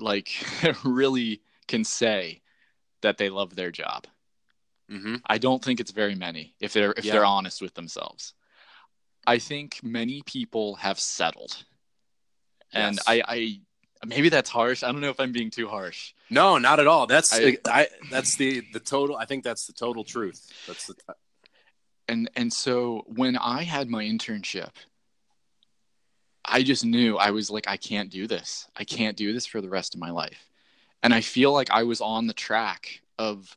like 0.00 0.30
really 0.84 1.40
can 1.68 1.84
say 1.84 2.42
that 3.02 3.16
they 3.18 3.28
love 3.30 3.54
their 3.54 3.70
job. 3.70 4.06
mm-hmm. 4.90 5.16
I 5.26 5.38
don't 5.38 5.62
think 5.62 5.78
it's 5.78 5.92
very 5.92 6.14
many 6.16 6.54
if 6.58 6.72
they're 6.72 6.92
if 6.96 7.04
Yeah. 7.04 7.12
they're 7.12 7.24
honest 7.24 7.62
with 7.62 7.74
themselves. 7.74 8.34
I 9.28 9.38
think 9.38 9.80
many 9.82 10.22
people 10.22 10.76
have 10.76 10.98
settled, 10.98 11.64
and 12.72 12.96
Yes. 12.96 13.04
I, 13.06 13.22
I 13.28 13.60
maybe 14.06 14.28
that's 14.28 14.48
harsh. 14.48 14.82
I 14.82 14.90
don't 14.90 15.00
know 15.00 15.10
if 15.10 15.20
I'm 15.20 15.32
being 15.32 15.50
too 15.50 15.68
harsh. 15.68 16.14
No, 16.30 16.58
not 16.58 16.80
at 16.80 16.86
all. 16.86 17.06
That's 17.06 17.32
I, 17.34 17.58
I- 17.66 17.88
that's 18.10 18.36
the 18.36 18.62
the 18.72 18.80
total. 18.80 19.16
I 19.16 19.26
think 19.26 19.44
that's 19.44 19.66
the 19.66 19.72
total 19.74 20.04
truth. 20.04 20.50
That's 20.66 20.86
the 20.86 20.94
and 22.08 22.30
and 22.36 22.52
so 22.52 23.04
when 23.06 23.36
I 23.36 23.64
had 23.64 23.88
my 23.88 24.04
internship, 24.04 24.70
I 26.44 26.62
just 26.62 26.84
knew 26.84 27.18
I 27.18 27.30
was 27.30 27.50
like, 27.50 27.68
I 27.68 27.76
can't 27.76 28.10
do 28.10 28.26
this. 28.26 28.66
I 28.76 28.84
can't 28.84 29.16
do 29.16 29.32
this 29.32 29.46
for 29.46 29.60
the 29.60 29.68
rest 29.68 29.94
of 29.94 30.00
my 30.00 30.10
life. 30.10 30.48
And 31.02 31.12
I 31.14 31.20
feel 31.20 31.52
like 31.52 31.70
I 31.70 31.82
was 31.82 32.00
on 32.00 32.26
the 32.26 32.32
track 32.34 33.02
of 33.18 33.56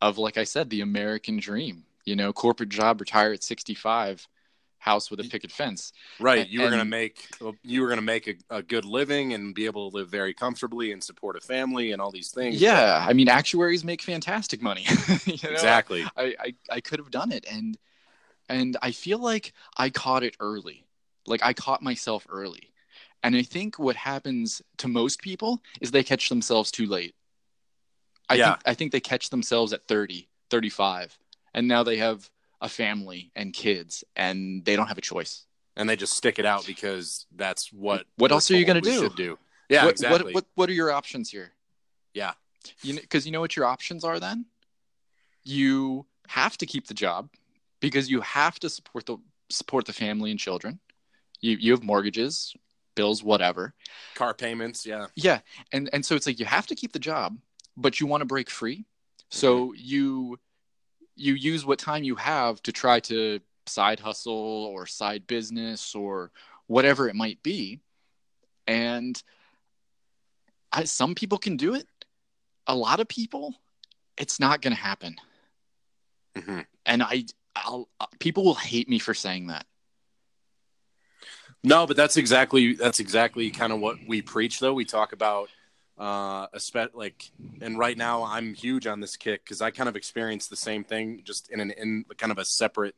of 0.00 0.16
like 0.18 0.38
I 0.38 0.44
said, 0.44 0.70
the 0.70 0.80
American 0.80 1.38
dream. 1.38 1.84
You 2.04 2.16
know, 2.16 2.32
corporate 2.32 2.68
job, 2.68 3.00
retire 3.00 3.32
at 3.32 3.42
sixty 3.42 3.74
five, 3.74 4.26
house 4.86 5.10
with 5.10 5.20
a 5.20 5.24
picket 5.24 5.50
fence. 5.52 5.92
right. 6.20 6.42
And- 6.42 6.50
You 6.50 6.62
were 6.62 6.70
gonna 6.70 6.84
make 6.84 7.28
you 7.62 7.82
were 7.82 7.88
gonna 7.88 8.00
make 8.02 8.26
a, 8.28 8.34
a 8.58 8.62
good 8.62 8.84
living 8.86 9.34
and 9.34 9.54
be 9.54 9.66
able 9.66 9.90
to 9.90 9.96
live 9.96 10.08
very 10.08 10.32
comfortably 10.32 10.92
and 10.92 11.02
support 11.02 11.36
a 11.36 11.40
family 11.40 11.92
and 11.92 12.00
all 12.00 12.12
these 12.12 12.30
things. 12.30 12.60
Yeah, 12.62 13.04
I 13.06 13.12
mean, 13.12 13.28
actuaries 13.28 13.84
make 13.84 14.00
fantastic 14.00 14.62
money. 14.62 14.86
You 15.26 15.36
know, 15.42 15.50
exactly. 15.50 16.04
I, 16.16 16.34
I, 16.46 16.54
I 16.70 16.80
could 16.80 16.98
have 17.00 17.10
done 17.10 17.32
it, 17.32 17.44
and 17.50 17.76
and 18.48 18.76
I 18.80 18.92
feel 18.92 19.18
like 19.18 19.52
I 19.76 19.90
caught 19.90 20.22
it 20.22 20.36
early. 20.40 20.86
Like 21.26 21.42
I 21.42 21.52
caught 21.52 21.82
myself 21.82 22.24
early, 22.30 22.72
and 23.24 23.34
I 23.34 23.42
think 23.42 23.78
what 23.78 23.96
happens 23.96 24.62
to 24.78 24.86
most 24.88 25.20
people 25.20 25.60
is 25.80 25.90
they 25.90 26.04
catch 26.04 26.28
themselves 26.28 26.70
too 26.70 26.86
late. 26.86 27.14
I 28.28 28.34
Yeah. 28.36 28.44
think 28.52 28.60
I 28.66 28.74
think 28.74 28.92
they 28.92 29.00
catch 29.00 29.30
themselves 29.30 29.72
at 29.72 29.86
30, 29.88 30.28
35, 30.50 31.18
and 31.54 31.66
now 31.66 31.82
they 31.82 31.96
have 31.96 32.30
a 32.60 32.68
family 32.68 33.30
and 33.36 33.52
kids, 33.52 34.04
and 34.14 34.64
they 34.64 34.76
don't 34.76 34.86
have 34.86 34.98
a 34.98 35.02
choice. 35.02 35.44
And 35.76 35.88
they 35.88 35.96
just 35.96 36.14
stick 36.14 36.38
it 36.38 36.46
out 36.46 36.66
because 36.66 37.26
that's 37.34 37.72
what. 37.72 38.06
What 38.16 38.32
else 38.32 38.50
are 38.50 38.56
you 38.56 38.64
gonna 38.64 38.80
do? 38.80 39.10
Do. 39.10 39.38
Yeah. 39.68 39.84
what, 39.84 39.90
exactly. 39.92 40.24
What, 40.24 40.34
what 40.34 40.46
what 40.54 40.70
are 40.70 40.74
your 40.74 40.90
options 40.90 41.30
here? 41.30 41.52
Yeah. 42.14 42.32
You 42.82 42.94
know, 42.94 43.00
because 43.00 43.26
you 43.26 43.32
know 43.32 43.40
what 43.40 43.56
your 43.56 43.66
options 43.66 44.04
are 44.04 44.18
then. 44.18 44.46
You 45.44 46.06
have 46.28 46.56
to 46.58 46.66
keep 46.66 46.86
the 46.86 46.94
job 46.94 47.28
because 47.80 48.10
you 48.10 48.20
have 48.22 48.58
to 48.60 48.70
support 48.70 49.06
the 49.06 49.18
support 49.50 49.84
the 49.84 49.92
family 49.92 50.30
and 50.30 50.40
children. 50.40 50.80
You 51.40 51.56
you 51.58 51.72
have 51.72 51.82
mortgages, 51.82 52.54
bills, 52.94 53.22
whatever. 53.22 53.74
Car 54.14 54.34
payments. 54.34 54.86
Yeah. 54.86 55.06
Yeah, 55.14 55.40
and 55.72 55.90
and 55.92 56.04
so 56.04 56.14
it's 56.14 56.26
like 56.26 56.40
you 56.40 56.46
have 56.46 56.66
to 56.68 56.74
keep 56.74 56.92
the 56.92 56.98
job, 56.98 57.36
but 57.76 58.00
you 58.00 58.06
want 58.06 58.22
to 58.22 58.26
break 58.26 58.50
free. 58.50 58.86
So 59.30 59.68
mm-hmm. 59.68 59.74
you 59.76 60.38
you 61.16 61.34
use 61.34 61.64
what 61.64 61.78
time 61.78 62.04
you 62.04 62.14
have 62.16 62.62
to 62.62 62.72
try 62.72 63.00
to 63.00 63.40
side 63.66 64.00
hustle 64.00 64.32
or 64.32 64.86
side 64.86 65.26
business 65.26 65.94
or 65.94 66.30
whatever 66.66 67.08
it 67.08 67.14
might 67.14 67.42
be. 67.42 67.80
And 68.66 69.20
I, 70.72 70.84
some 70.84 71.14
people 71.14 71.38
can 71.38 71.56
do 71.56 71.74
it. 71.74 71.86
A 72.66 72.74
lot 72.74 73.00
of 73.00 73.08
people, 73.08 73.54
it's 74.16 74.40
not 74.40 74.60
going 74.60 74.74
to 74.74 74.80
happen. 74.80 75.16
hmm 76.36 76.60
And 76.84 77.02
I, 77.02 77.24
I'll, 77.54 77.88
uh, 78.00 78.06
people 78.18 78.44
will 78.44 78.54
hate 78.54 78.88
me 78.88 78.98
for 78.98 79.14
saying 79.14 79.48
that. 79.48 79.66
No, 81.62 81.86
but 81.86 81.96
that's 81.96 82.16
exactly 82.16 82.74
that's 82.74 83.00
exactly 83.00 83.50
kind 83.50 83.72
of 83.72 83.80
what 83.80 83.96
we 84.06 84.22
preach. 84.22 84.60
Though 84.60 84.74
we 84.74 84.84
talk 84.84 85.12
about, 85.12 85.48
uh, 85.98 86.48
espe- 86.48 86.94
like, 86.94 87.30
and 87.60 87.78
right 87.78 87.96
now 87.96 88.24
I'm 88.24 88.54
huge 88.54 88.86
on 88.86 89.00
this 89.00 89.16
kick 89.16 89.44
because 89.44 89.62
I 89.62 89.70
kind 89.70 89.88
of 89.88 89.96
experienced 89.96 90.50
the 90.50 90.56
same 90.56 90.84
thing, 90.84 91.22
just 91.24 91.50
in 91.50 91.60
an 91.60 91.70
in 91.72 92.04
kind 92.16 92.32
of 92.32 92.38
a 92.38 92.44
separate 92.44 92.94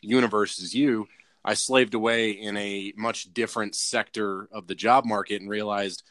universe 0.00 0.62
as 0.62 0.74
you. 0.74 1.08
I 1.44 1.54
slaved 1.54 1.94
away 1.94 2.32
in 2.32 2.56
a 2.56 2.92
much 2.96 3.32
different 3.32 3.74
sector 3.74 4.48
of 4.50 4.66
the 4.66 4.74
job 4.74 5.04
market 5.04 5.40
and 5.40 5.48
realized 5.48 6.02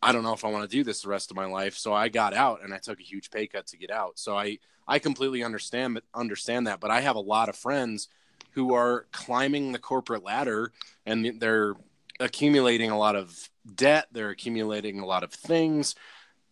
I 0.00 0.12
don't 0.12 0.22
know 0.22 0.32
if 0.32 0.44
I 0.44 0.50
want 0.50 0.70
to 0.70 0.76
do 0.76 0.84
this 0.84 1.02
the 1.02 1.08
rest 1.08 1.30
of 1.30 1.36
my 1.36 1.46
life. 1.46 1.76
So 1.76 1.92
I 1.92 2.08
got 2.08 2.32
out 2.32 2.62
and 2.62 2.72
I 2.72 2.78
took 2.78 3.00
a 3.00 3.04
huge 3.04 3.30
pay 3.30 3.48
cut 3.48 3.66
to 3.68 3.76
get 3.76 3.90
out. 3.90 4.18
So 4.18 4.36
I 4.36 4.58
I 4.86 4.98
completely 4.98 5.42
understand 5.42 6.00
understand 6.14 6.66
that, 6.66 6.80
but 6.80 6.90
I 6.90 7.00
have 7.00 7.16
a 7.16 7.20
lot 7.20 7.48
of 7.48 7.56
friends 7.56 8.08
who 8.52 8.74
are 8.74 9.06
climbing 9.12 9.72
the 9.72 9.78
corporate 9.78 10.24
ladder 10.24 10.72
and 11.04 11.40
they're 11.40 11.74
accumulating 12.20 12.90
a 12.90 12.98
lot 12.98 13.16
of 13.16 13.48
debt, 13.74 14.06
they're 14.12 14.30
accumulating 14.30 15.00
a 15.00 15.06
lot 15.06 15.22
of 15.22 15.32
things, 15.32 15.94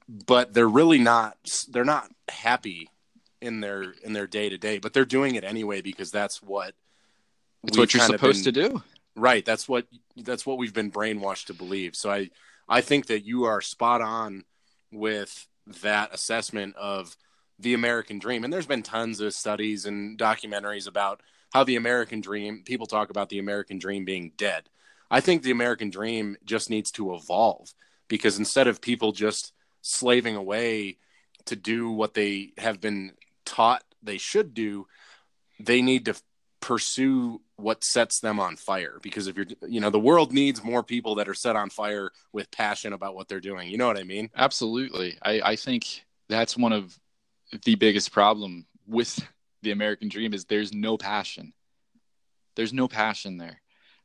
but 0.08 0.52
they're 0.54 0.68
really 0.68 0.98
not 0.98 1.36
they're 1.70 1.84
not 1.84 2.10
happy 2.28 2.88
in 3.40 3.60
their 3.60 3.82
in 4.02 4.12
their 4.12 4.26
day 4.26 4.48
to 4.48 4.58
day, 4.58 4.78
but 4.78 4.92
they're 4.92 5.04
doing 5.04 5.34
it 5.34 5.44
anyway 5.44 5.80
because 5.80 6.10
that's 6.10 6.42
what 6.42 6.74
It's 7.64 7.76
what 7.76 7.94
you're 7.94 8.02
supposed 8.02 8.44
to 8.44 8.52
do. 8.52 8.82
Right. 9.14 9.44
That's 9.44 9.68
what 9.68 9.86
that's 10.16 10.46
what 10.46 10.58
we've 10.58 10.74
been 10.74 10.92
brainwashed 10.92 11.46
to 11.46 11.54
believe. 11.54 11.96
So 11.96 12.10
I 12.10 12.30
I 12.68 12.80
think 12.80 13.06
that 13.06 13.24
you 13.24 13.44
are 13.44 13.60
spot 13.60 14.02
on 14.02 14.44
with 14.92 15.46
that 15.82 16.14
assessment 16.14 16.76
of 16.76 17.16
the 17.58 17.74
American 17.74 18.18
dream. 18.18 18.44
And 18.44 18.52
there's 18.52 18.66
been 18.66 18.82
tons 18.82 19.20
of 19.20 19.34
studies 19.34 19.86
and 19.86 20.18
documentaries 20.18 20.86
about 20.86 21.22
how 21.52 21.64
the 21.64 21.76
American 21.76 22.20
dream 22.20 22.62
people 22.64 22.86
talk 22.86 23.10
about 23.10 23.28
the 23.28 23.38
American 23.38 23.78
dream 23.78 24.04
being 24.04 24.32
dead. 24.36 24.68
I 25.10 25.20
think 25.20 25.42
the 25.42 25.50
American 25.50 25.90
dream 25.90 26.36
just 26.44 26.70
needs 26.70 26.90
to 26.92 27.14
evolve 27.14 27.72
because 28.08 28.38
instead 28.38 28.66
of 28.66 28.80
people 28.80 29.12
just 29.12 29.52
slaving 29.82 30.36
away 30.36 30.98
to 31.46 31.56
do 31.56 31.90
what 31.90 32.14
they 32.14 32.52
have 32.58 32.80
been 32.80 33.12
taught 33.44 33.82
they 34.02 34.18
should 34.18 34.54
do, 34.54 34.86
they 35.60 35.80
need 35.80 36.04
to 36.06 36.14
pursue 36.60 37.40
what 37.56 37.84
sets 37.84 38.20
them 38.20 38.40
on 38.40 38.56
fire. 38.56 38.98
Because 39.02 39.28
if 39.28 39.36
you're 39.36 39.46
you 39.68 39.80
know 39.80 39.90
the 39.90 40.00
world 40.00 40.32
needs 40.32 40.64
more 40.64 40.82
people 40.82 41.14
that 41.16 41.28
are 41.28 41.34
set 41.34 41.56
on 41.56 41.70
fire 41.70 42.10
with 42.32 42.50
passion 42.50 42.92
about 42.92 43.14
what 43.14 43.28
they're 43.28 43.40
doing. 43.40 43.68
You 43.68 43.78
know 43.78 43.86
what 43.86 43.98
i 43.98 44.02
mean? 44.02 44.30
Absolutely. 44.36 45.16
I 45.22 45.40
i 45.52 45.56
think 45.56 46.04
that's 46.28 46.56
one 46.56 46.72
of 46.72 46.98
the 47.64 47.76
biggest 47.76 48.10
problem 48.12 48.66
with 48.86 49.18
the 49.62 49.70
american 49.70 50.08
dream 50.08 50.34
is 50.34 50.44
there's 50.44 50.72
no 50.72 50.98
passion. 50.98 51.52
There's 52.56 52.72
no 52.72 52.88
passion 52.88 53.36
there 53.36 53.60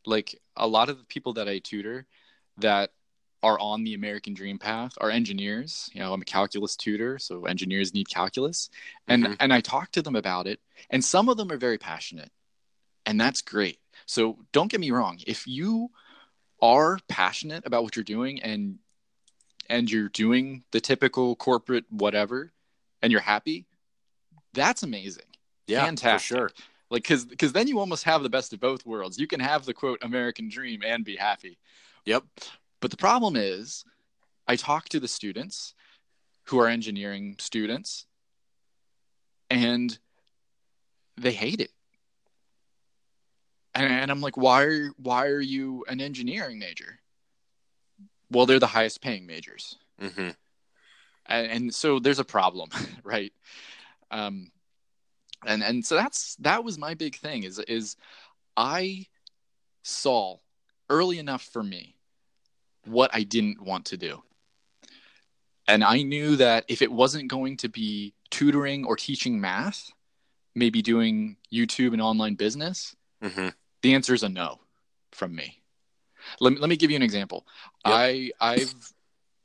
like 0.05 0.39
a 0.55 0.67
lot 0.67 0.89
of 0.89 0.97
the 0.97 1.05
people 1.05 1.33
that 1.33 1.47
i 1.47 1.59
tutor 1.59 2.05
that 2.57 2.91
are 3.43 3.59
on 3.59 3.83
the 3.83 3.93
American 3.93 4.33
dream 4.33 4.59
path 4.59 4.93
are 5.01 5.09
engineers. 5.09 5.89
You 5.93 6.01
know, 6.01 6.13
I'm 6.13 6.21
a 6.21 6.25
calculus 6.25 6.75
tutor, 6.75 7.17
so 7.17 7.45
engineers 7.45 7.93
need 7.93 8.09
calculus. 8.09 8.69
And 9.07 9.23
mm-hmm. 9.23 9.33
and 9.39 9.53
I 9.53 9.61
talk 9.61 9.91
to 9.93 10.01
them 10.01 10.15
about 10.15 10.47
it, 10.47 10.59
and 10.89 11.03
some 11.03 11.29
of 11.29 11.37
them 11.37 11.51
are 11.51 11.57
very 11.57 11.77
passionate. 11.77 12.31
And 13.05 13.19
that's 13.19 13.41
great. 13.41 13.79
So 14.05 14.37
don't 14.51 14.69
get 14.71 14.79
me 14.79 14.91
wrong, 14.91 15.19
if 15.25 15.47
you 15.47 15.89
are 16.61 16.99
passionate 17.07 17.65
about 17.65 17.83
what 17.83 17.95
you're 17.95 18.03
doing 18.03 18.41
and 18.41 18.77
and 19.69 19.89
you're 19.89 20.09
doing 20.09 20.63
the 20.71 20.81
typical 20.81 21.35
corporate 21.35 21.85
whatever 21.89 22.51
and 23.01 23.11
you're 23.11 23.21
happy, 23.21 23.65
that's 24.53 24.83
amazing. 24.83 25.25
Yeah, 25.65 25.85
Fantastic. 25.85 26.37
for 26.37 26.49
sure. 26.49 26.51
Like 26.91 27.05
cuz 27.05 27.25
cuz 27.39 27.53
then 27.53 27.67
you 27.67 27.79
almost 27.79 28.03
have 28.03 28.21
the 28.21 28.29
best 28.29 28.53
of 28.53 28.59
both 28.59 28.85
worlds. 28.85 29.17
You 29.17 29.25
can 29.25 29.39
have 29.39 29.65
the 29.65 29.73
quote 29.73 30.03
American 30.03 30.49
dream 30.49 30.83
and 30.85 31.03
be 31.03 31.15
happy. 31.15 31.57
Yep. 32.05 32.25
But 32.81 32.91
the 32.91 32.97
problem 32.97 33.35
is, 33.35 33.85
I 34.47 34.57
talk 34.57 34.89
to 34.89 34.99
the 34.99 35.07
students 35.07 35.73
who 36.45 36.59
are 36.59 36.67
engineering 36.67 37.37
students, 37.39 38.05
and 39.49 39.97
they 41.15 41.31
hate 41.31 41.61
it. 41.61 41.71
And, 43.73 43.91
and 43.91 44.11
I'm 44.11 44.19
like, 44.19 44.35
why 44.35 44.63
are 44.63 44.89
why 44.97 45.27
are 45.27 45.39
you 45.39 45.85
an 45.87 46.01
engineering 46.01 46.59
major? 46.59 46.99
Well, 48.29 48.45
they're 48.45 48.59
the 48.59 48.67
highest 48.67 49.01
paying 49.01 49.25
majors, 49.25 49.77
mm-hmm. 50.01 50.31
and, 51.25 51.47
and 51.51 51.75
so 51.75 51.99
there's 51.99 52.19
a 52.19 52.25
problem, 52.25 52.69
right? 53.03 53.31
Um, 54.09 54.51
and 55.45 55.63
and 55.63 55.85
so 55.85 55.95
that's 55.95 56.35
that 56.37 56.63
was 56.63 56.77
my 56.77 56.93
big 56.93 57.15
thing 57.15 57.43
is 57.43 57.59
is 57.59 57.95
I 58.55 59.07
saw 59.83 60.37
early 60.89 61.19
enough 61.19 61.43
for 61.43 61.63
me 61.63 61.95
what 62.85 63.11
I 63.13 63.23
didn't 63.23 63.61
want 63.61 63.85
to 63.85 63.97
do. 63.97 64.21
And 65.67 65.83
I 65.83 66.01
knew 66.01 66.35
that 66.37 66.65
if 66.67 66.81
it 66.81 66.91
wasn't 66.91 67.29
going 67.29 67.57
to 67.57 67.69
be 67.69 68.13
tutoring 68.29 68.85
or 68.85 68.95
teaching 68.95 69.39
math, 69.39 69.91
maybe 70.55 70.81
doing 70.81 71.37
YouTube 71.53 71.93
and 71.93 72.01
online 72.01 72.35
business, 72.35 72.95
mm-hmm. 73.23 73.49
the 73.81 73.93
answer 73.93 74.13
is 74.13 74.23
a 74.23 74.29
no 74.29 74.59
from 75.11 75.35
me. 75.35 75.61
Let 76.39 76.53
me, 76.53 76.59
let 76.59 76.69
me 76.69 76.75
give 76.75 76.91
you 76.91 76.97
an 76.97 77.03
example. 77.03 77.45
Yep. 77.85 77.95
I 77.95 78.31
I've 78.39 78.73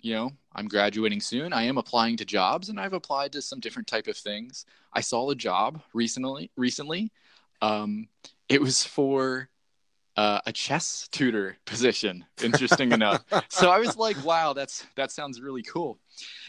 you 0.01 0.15
know 0.15 0.33
I'm 0.57 0.69
graduating 0.69 1.21
soon. 1.21 1.53
I 1.53 1.65
am 1.65 1.77
applying 1.77 2.17
to 2.17 2.25
jobs 2.25 2.71
and 2.71 2.81
I've 2.81 2.95
applied 2.95 3.33
to 3.33 3.43
some 3.43 3.61
different 3.61 3.87
type 3.87 4.07
of 4.07 4.17
things. 4.17 4.65
I 4.93 5.03
saw 5.03 5.31
a 5.31 5.35
job 5.35 5.83
recently. 5.93 6.51
Recently, 6.57 7.13
um, 7.61 8.09
it 8.49 8.61
was 8.61 8.83
for 8.83 9.51
uh, 10.17 10.41
a 10.47 10.53
chess 10.53 11.09
tutor 11.13 11.59
position. 11.67 12.25
Interesting 12.43 12.93
enough. 12.99 13.23
So 13.51 13.71
I 13.71 13.79
was 13.79 13.99
like, 13.99 14.23
wow, 14.25 14.55
that's 14.55 14.87
that 14.97 15.13
sounds 15.13 15.43
really 15.43 15.63
cool. 15.63 15.99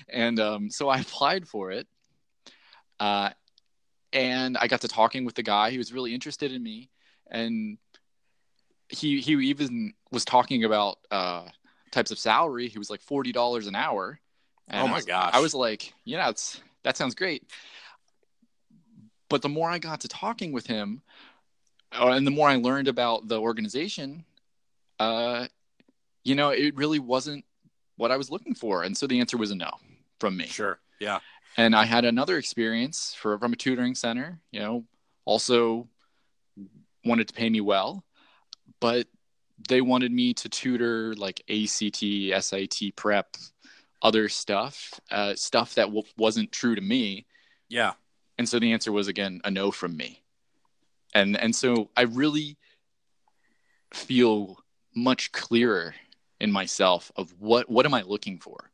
And 0.08 0.40
um, 0.40 0.70
so 0.72 0.88
I 0.88 1.00
applied 1.00 1.46
for 1.46 1.72
it. 1.72 1.86
Uh, 3.00 3.32
and 4.14 4.58
I 4.58 4.68
got 4.68 4.82
to 4.82 4.88
talking 4.88 5.26
with 5.26 5.36
the 5.36 5.44
guy. 5.44 5.70
He 5.70 5.78
was 5.78 5.92
really 5.92 6.14
interested 6.14 6.54
in 6.54 6.64
me, 6.64 6.90
and 7.30 7.78
he 8.88 9.20
he 9.20 9.34
even 9.34 9.94
was 10.12 10.24
talking 10.24 10.64
about 10.64 11.00
uh, 11.12 11.44
types 11.92 12.12
of 12.12 12.20
salary. 12.20 12.68
He 12.68 12.80
was 12.80 12.90
like 12.90 13.02
forty 13.02 13.32
dollars 13.32 13.68
an 13.68 13.76
hour. 13.76 14.20
And 14.68 14.84
oh 14.84 14.88
my 14.88 14.94
I 14.94 14.96
was, 14.96 15.06
gosh! 15.06 15.34
I 15.34 15.40
was 15.40 15.54
like, 15.54 15.94
yeah, 16.04 16.30
it's 16.30 16.62
that 16.84 16.98
sounds 16.98 17.16
great. 17.16 17.44
But 19.30 19.42
the 19.42 19.50
more 19.50 19.70
I 19.70 19.80
got 19.80 20.02
to 20.02 20.08
talking 20.08 20.52
with 20.52 20.68
him, 20.68 21.02
uh, 21.92 22.08
and 22.10 22.26
the 22.26 22.32
more 22.32 22.50
I 22.50 22.56
learned 22.56 22.88
about 22.88 23.28
the 23.28 23.40
organization, 23.40 24.26
uh, 25.00 25.48
you 26.24 26.36
know, 26.36 26.50
it 26.50 26.76
really 26.76 27.00
wasn't 27.00 27.46
what 27.98 28.12
I 28.12 28.18
was 28.18 28.30
looking 28.30 28.56
for, 28.56 28.84
and 28.84 28.96
so 28.96 29.08
the 29.08 29.20
answer 29.20 29.38
was 29.38 29.52
a 29.52 29.56
no 29.56 29.72
from 30.20 30.38
me. 30.38 30.48
Sure. 30.48 30.80
Yeah. 31.00 31.20
And 31.58 31.76
I 31.76 31.86
had 31.86 32.06
another 32.06 32.38
experience 32.38 33.16
for 33.20 33.38
from 33.40 33.54
a 33.54 33.56
tutoring 33.56 33.96
center. 33.96 34.40
You 34.52 34.60
know, 34.60 34.84
also 35.26 35.88
wanted 37.04 37.28
to 37.30 37.34
pay 37.34 37.50
me 37.50 37.62
well, 37.62 38.04
but 38.80 39.08
they 39.70 39.82
wanted 39.82 40.12
me 40.12 40.34
to 40.36 40.50
tutor 40.50 41.16
like 41.16 41.42
ACT, 41.50 42.04
SAT 42.44 42.96
prep, 42.96 43.36
other 44.02 44.30
stuff, 44.30 45.00
uh, 45.12 45.34
stuff 45.36 45.76
that 45.76 45.86
w- 45.86 46.04
wasn't 46.18 46.52
true 46.52 46.76
to 46.76 46.82
me. 46.82 47.26
Yeah. 47.70 47.94
And 48.38 48.48
so 48.48 48.60
the 48.60 48.72
answer 48.72 48.92
was 48.92 49.08
again 49.08 49.42
a 49.44 49.52
no 49.52 49.72
from 49.72 49.98
me 49.98 50.22
and 51.14 51.38
and 51.38 51.56
so 51.56 51.90
I 51.96 52.04
really 52.04 52.58
feel 53.94 54.60
much 54.96 55.32
clearer 55.32 55.96
in 56.40 56.52
myself 56.52 57.12
of 57.16 57.34
what 57.40 57.70
what 57.70 57.86
am 57.86 57.94
I 57.94 58.04
looking 58.04 58.38
for 58.40 58.72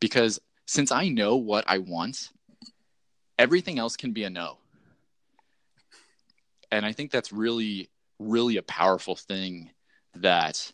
because 0.00 0.40
since 0.66 0.92
I 0.92 1.08
know 1.08 1.36
what 1.36 1.64
I 1.66 1.78
want 1.78 2.30
everything 3.38 3.78
else 3.78 3.96
can 3.96 4.12
be 4.12 4.24
a 4.24 4.30
no 4.30 4.58
and 6.70 6.86
I 6.86 6.92
think 6.92 7.10
that's 7.10 7.32
really 7.32 7.90
really 8.18 8.56
a 8.56 8.62
powerful 8.62 9.16
thing 9.16 9.70
that 10.14 10.72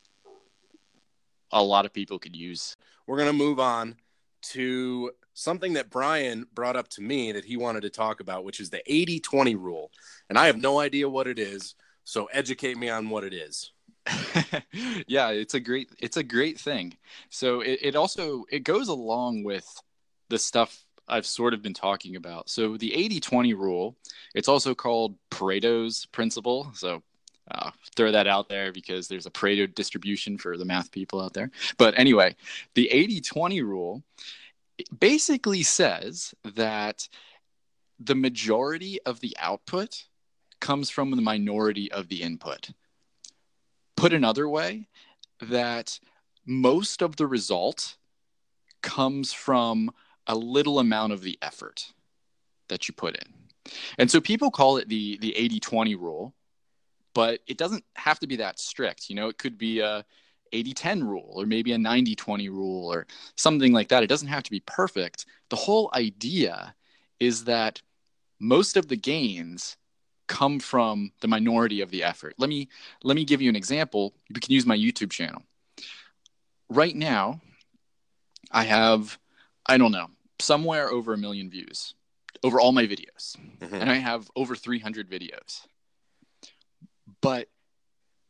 a 1.52 1.62
lot 1.62 1.86
of 1.86 1.92
people 1.92 2.18
could 2.18 2.36
use 2.36 2.76
we're 3.08 3.16
going 3.16 3.30
to 3.30 3.32
move 3.32 3.58
on 3.58 3.96
to 4.40 5.10
something 5.34 5.72
that 5.72 5.90
Brian 5.90 6.46
brought 6.54 6.76
up 6.76 6.88
to 6.88 7.00
me 7.00 7.32
that 7.32 7.44
he 7.44 7.56
wanted 7.56 7.80
to 7.80 7.90
talk 7.90 8.20
about, 8.20 8.44
which 8.44 8.60
is 8.60 8.70
the 8.70 8.82
80 8.86 9.18
20 9.18 9.56
rule. 9.56 9.90
And 10.28 10.38
I 10.38 10.46
have 10.46 10.60
no 10.60 10.78
idea 10.78 11.08
what 11.08 11.26
it 11.26 11.38
is. 11.38 11.74
So 12.04 12.26
educate 12.26 12.76
me 12.76 12.90
on 12.90 13.08
what 13.08 13.24
it 13.24 13.32
is. 13.32 13.72
yeah, 15.06 15.30
it's 15.30 15.54
a 15.54 15.60
great 15.60 15.90
it's 15.98 16.16
a 16.16 16.22
great 16.22 16.60
thing. 16.60 16.96
So 17.30 17.60
it, 17.62 17.78
it 17.82 17.96
also 17.96 18.44
it 18.50 18.60
goes 18.60 18.88
along 18.88 19.42
with 19.42 19.66
the 20.28 20.38
stuff 20.38 20.84
I've 21.08 21.26
sort 21.26 21.54
of 21.54 21.62
been 21.62 21.74
talking 21.74 22.16
about. 22.16 22.50
So 22.50 22.76
the 22.76 22.90
80-20 22.90 23.54
rule, 23.56 23.96
it's 24.34 24.48
also 24.48 24.74
called 24.74 25.16
Pareto's 25.30 26.04
principle. 26.06 26.70
So 26.74 27.02
uh, 27.50 27.70
throw 27.96 28.12
that 28.12 28.26
out 28.26 28.48
there 28.48 28.72
because 28.72 29.08
there's 29.08 29.26
a 29.26 29.30
Pareto 29.30 29.72
distribution 29.74 30.38
for 30.38 30.56
the 30.56 30.64
math 30.64 30.90
people 30.90 31.20
out 31.20 31.34
there. 31.34 31.50
But 31.76 31.98
anyway, 31.98 32.36
the 32.74 32.90
80-20 32.92 33.62
rule 33.62 34.02
basically 34.98 35.62
says 35.62 36.34
that 36.54 37.08
the 37.98 38.14
majority 38.14 39.00
of 39.04 39.20
the 39.20 39.36
output 39.40 40.04
comes 40.60 40.90
from 40.90 41.10
the 41.10 41.22
minority 41.22 41.90
of 41.90 42.08
the 42.08 42.22
input. 42.22 42.70
Put 43.96 44.12
another 44.12 44.48
way, 44.48 44.88
that 45.40 45.98
most 46.46 47.02
of 47.02 47.16
the 47.16 47.26
result 47.26 47.96
comes 48.82 49.32
from 49.32 49.90
a 50.26 50.34
little 50.34 50.78
amount 50.78 51.12
of 51.12 51.22
the 51.22 51.38
effort 51.42 51.92
that 52.68 52.88
you 52.88 52.94
put 52.94 53.16
in. 53.16 53.72
And 53.98 54.10
so 54.10 54.20
people 54.20 54.50
call 54.50 54.78
it 54.78 54.88
the 54.88 55.18
the 55.18 55.34
80-20 55.36 55.96
rule, 55.98 56.34
but 57.14 57.40
it 57.46 57.58
doesn't 57.58 57.84
have 57.96 58.18
to 58.20 58.26
be 58.26 58.36
that 58.36 58.58
strict. 58.58 59.08
You 59.08 59.16
know, 59.16 59.28
it 59.28 59.38
could 59.38 59.58
be 59.58 59.80
a 59.80 60.04
80 60.52 60.72
10 60.72 61.04
rule 61.04 61.32
or 61.36 61.46
maybe 61.46 61.72
a 61.72 61.78
90 61.78 62.14
20 62.14 62.48
rule 62.48 62.92
or 62.92 63.06
something 63.36 63.72
like 63.72 63.88
that. 63.88 64.02
It 64.02 64.08
doesn't 64.08 64.28
have 64.28 64.42
to 64.44 64.50
be 64.50 64.60
perfect. 64.60 65.26
The 65.50 65.56
whole 65.56 65.90
idea 65.94 66.74
is 67.20 67.44
that 67.44 67.82
most 68.40 68.76
of 68.76 68.88
the 68.88 68.96
gains 68.96 69.76
come 70.26 70.60
from 70.60 71.12
the 71.20 71.28
minority 71.28 71.80
of 71.80 71.90
the 71.90 72.04
effort. 72.04 72.34
Let 72.38 72.48
me 72.48 72.68
let 73.02 73.14
me 73.14 73.24
give 73.24 73.42
you 73.42 73.48
an 73.48 73.56
example. 73.56 74.14
You 74.28 74.40
can 74.40 74.52
use 74.52 74.66
my 74.66 74.76
YouTube 74.76 75.10
channel. 75.10 75.42
Right 76.68 76.94
now, 76.94 77.40
I 78.50 78.64
have 78.64 79.18
I 79.66 79.76
don't 79.76 79.92
know, 79.92 80.08
somewhere 80.38 80.90
over 80.90 81.12
a 81.12 81.18
million 81.18 81.50
views 81.50 81.94
over 82.42 82.60
all 82.60 82.72
my 82.72 82.84
videos. 82.84 83.36
Mm-hmm. 83.60 83.74
And 83.74 83.90
I 83.90 83.94
have 83.94 84.30
over 84.36 84.54
300 84.54 85.10
videos. 85.10 85.66
But 87.20 87.48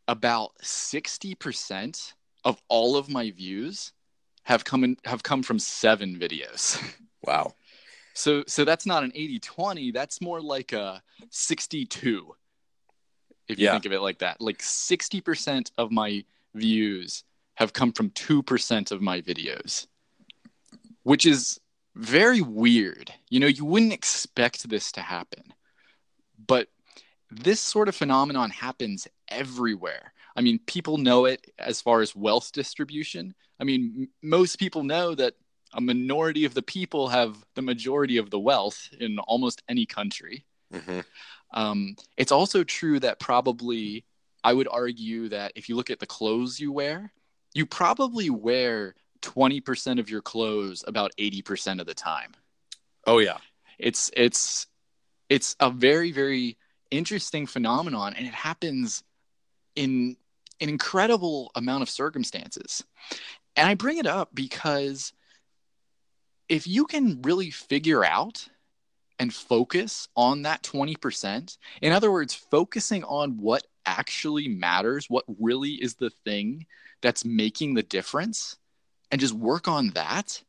about 0.07 0.53
60% 0.62 2.12
of 2.45 2.61
all 2.68 2.97
of 2.97 3.09
my 3.09 3.30
views 3.30 3.93
have 4.45 4.64
come 4.64 4.84
in, 4.84 4.97
have 5.05 5.22
come 5.22 5.43
from 5.43 5.59
seven 5.59 6.18
videos. 6.18 6.82
Wow. 7.24 7.55
So 8.14 8.45
so 8.47 8.64
that's 8.64 8.86
not 8.86 9.03
an 9.03 9.11
80-20, 9.11 9.93
that's 9.93 10.20
more 10.20 10.41
like 10.41 10.72
a 10.72 11.03
62. 11.30 12.32
If 13.49 13.59
you 13.59 13.64
yeah. 13.64 13.72
think 13.72 13.86
of 13.86 13.93
it 13.93 14.01
like 14.01 14.20
that. 14.20 14.41
Like 14.41 14.59
60% 14.59 15.72
of 15.78 15.91
my 15.91 16.24
views 16.55 17.24
have 17.57 17.72
come 17.72 17.93
from 17.93 18.11
2% 18.11 18.93
of 18.93 19.03
my 19.03 19.20
videos, 19.20 19.89
which 21.03 21.26
is 21.26 21.59
very 21.97 22.41
weird. 22.41 23.12
You 23.30 23.41
know, 23.41 23.47
you 23.49 23.64
wouldn't 23.64 23.93
expect 23.93 24.68
this 24.68 24.93
to 24.93 25.01
happen. 25.01 25.53
But 26.47 26.68
this 27.30 27.60
sort 27.60 27.88
of 27.88 27.96
phenomenon 27.96 28.50
happens 28.50 29.06
everywhere. 29.28 30.12
I 30.36 30.40
mean, 30.40 30.60
people 30.66 30.98
know 30.98 31.24
it 31.24 31.50
as 31.58 31.80
far 31.80 32.00
as 32.00 32.14
wealth 32.14 32.52
distribution. 32.52 33.34
I 33.60 33.64
mean, 33.64 33.94
m- 33.96 34.08
most 34.22 34.58
people 34.58 34.84
know 34.84 35.14
that 35.14 35.34
a 35.74 35.80
minority 35.80 36.44
of 36.44 36.54
the 36.54 36.62
people 36.62 37.08
have 37.08 37.44
the 37.54 37.62
majority 37.62 38.16
of 38.16 38.30
the 38.30 38.38
wealth 38.38 38.88
in 38.98 39.18
almost 39.18 39.62
any 39.68 39.84
country. 39.84 40.46
Mm-hmm. 40.72 41.00
Um, 41.52 41.96
it's 42.16 42.32
also 42.32 42.64
true 42.64 43.00
that 43.00 43.20
probably 43.20 44.04
I 44.44 44.52
would 44.52 44.68
argue 44.70 45.28
that 45.30 45.52
if 45.56 45.68
you 45.68 45.76
look 45.76 45.90
at 45.90 45.98
the 45.98 46.06
clothes 46.06 46.60
you 46.60 46.72
wear, 46.72 47.12
you 47.54 47.66
probably 47.66 48.30
wear 48.30 48.94
20% 49.22 49.98
of 49.98 50.08
your 50.08 50.22
clothes 50.22 50.84
about 50.86 51.10
80% 51.18 51.80
of 51.80 51.86
the 51.86 51.94
time. 51.94 52.32
Oh 53.06 53.18
yeah. 53.18 53.38
It's 53.78 54.10
it's 54.16 54.66
it's 55.28 55.56
a 55.60 55.70
very 55.70 56.12
very 56.12 56.56
interesting 56.91 57.47
phenomenon 57.47 58.14
and 58.16 58.26
it 58.26 58.34
happens 58.34 59.03
in 59.76 60.16
an 60.61 60.68
incredible 60.68 61.51
amount 61.55 61.82
of 61.82 61.91
circumstances. 61.91 62.84
And 63.57 63.68
I 63.68 63.74
bring 63.74 63.99
it 63.99 64.07
up 64.07 64.30
because 64.34 65.12
if 66.49 66.66
you 66.66 66.86
can 66.86 67.22
really 67.22 67.51
figure 67.51 68.05
out 68.05 68.49
and 69.18 69.34
focus 69.34 70.09
on 70.16 70.43
that 70.43 70.62
20%, 70.62 71.59
in 71.82 71.93
other 71.93 72.11
words, 72.11 72.34
focusing 72.34 73.05
on 73.05 73.39
what 73.39 73.66
actually 73.84 74.49
matters, 74.49 75.07
what 75.09 75.24
really 75.41 75.72
is 75.72 75.95
the 75.95 76.11
thing 76.24 76.66
that's 77.03 77.24
making 77.24 77.74
the 77.74 77.82
difference, 77.82 78.57
and 79.11 79.20
just 79.20 79.34
work 79.34 79.68
on 79.68 79.91
that, 79.91 80.43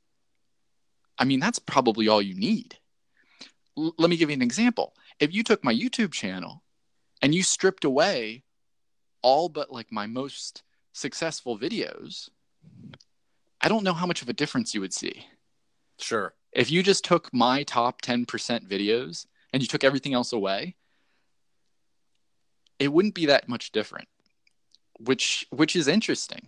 I 1.18 1.26
mean, 1.26 1.40
that's 1.40 1.60
probably 1.60 2.08
all 2.08 2.22
you 2.22 2.36
need. 2.36 2.78
L- 3.78 3.94
let 3.98 4.10
me 4.10 4.18
give 4.18 4.30
you 4.30 4.36
an 4.36 4.42
example. 4.42 4.94
If 5.20 5.34
you 5.34 5.44
took 5.44 5.64
my 5.64 5.74
YouTube 5.74 6.12
channel 6.12 6.64
and 7.22 7.36
you 7.36 7.44
stripped 7.44 7.84
away 7.84 8.44
all 9.22 9.50
but 9.50 9.72
like 9.72 9.92
my 9.92 10.08
most 10.08 10.64
successful 10.94 11.58
videos, 11.58 12.30
I 13.62 13.68
don't 13.68 13.84
know 13.84 13.94
how 13.94 14.06
much 14.06 14.22
of 14.22 14.30
a 14.30 14.34
difference 14.34 14.74
you 14.74 14.82
would 14.82 14.94
see. 14.94 15.28
Sure. 16.00 16.34
If 16.54 16.72
you 16.72 16.82
just 16.82 17.04
took 17.04 17.34
my 17.34 17.64
top 17.64 18.02
10% 18.02 18.26
videos 18.68 19.26
and 19.52 19.62
you 19.62 19.68
took 19.68 19.84
everything 19.84 20.14
else 20.14 20.32
away, 20.32 20.76
it 22.80 22.92
wouldn't 22.92 23.16
be 23.16 23.26
that 23.26 23.50
much 23.50 23.72
different, 23.72 24.08
which 25.00 25.46
which 25.50 25.76
is 25.76 25.90
interesting. 25.90 26.48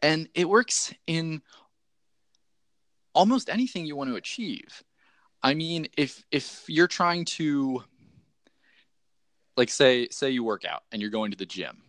And 0.00 0.28
it 0.34 0.48
works 0.48 0.94
in 1.06 1.42
almost 3.12 3.50
anything 3.50 3.86
you 3.86 3.96
want 3.96 4.10
to 4.10 4.16
achieve. 4.16 4.84
I 5.46 5.54
mean, 5.54 5.86
if 5.96 6.24
if 6.32 6.64
you're 6.66 6.88
trying 6.88 7.24
to 7.36 7.84
like 9.56 9.70
say 9.70 10.08
say 10.08 10.30
you 10.30 10.42
work 10.42 10.64
out 10.64 10.82
and 10.90 11.00
you're 11.00 11.12
going 11.12 11.30
to 11.30 11.36
the 11.36 11.46
gym 11.46 11.82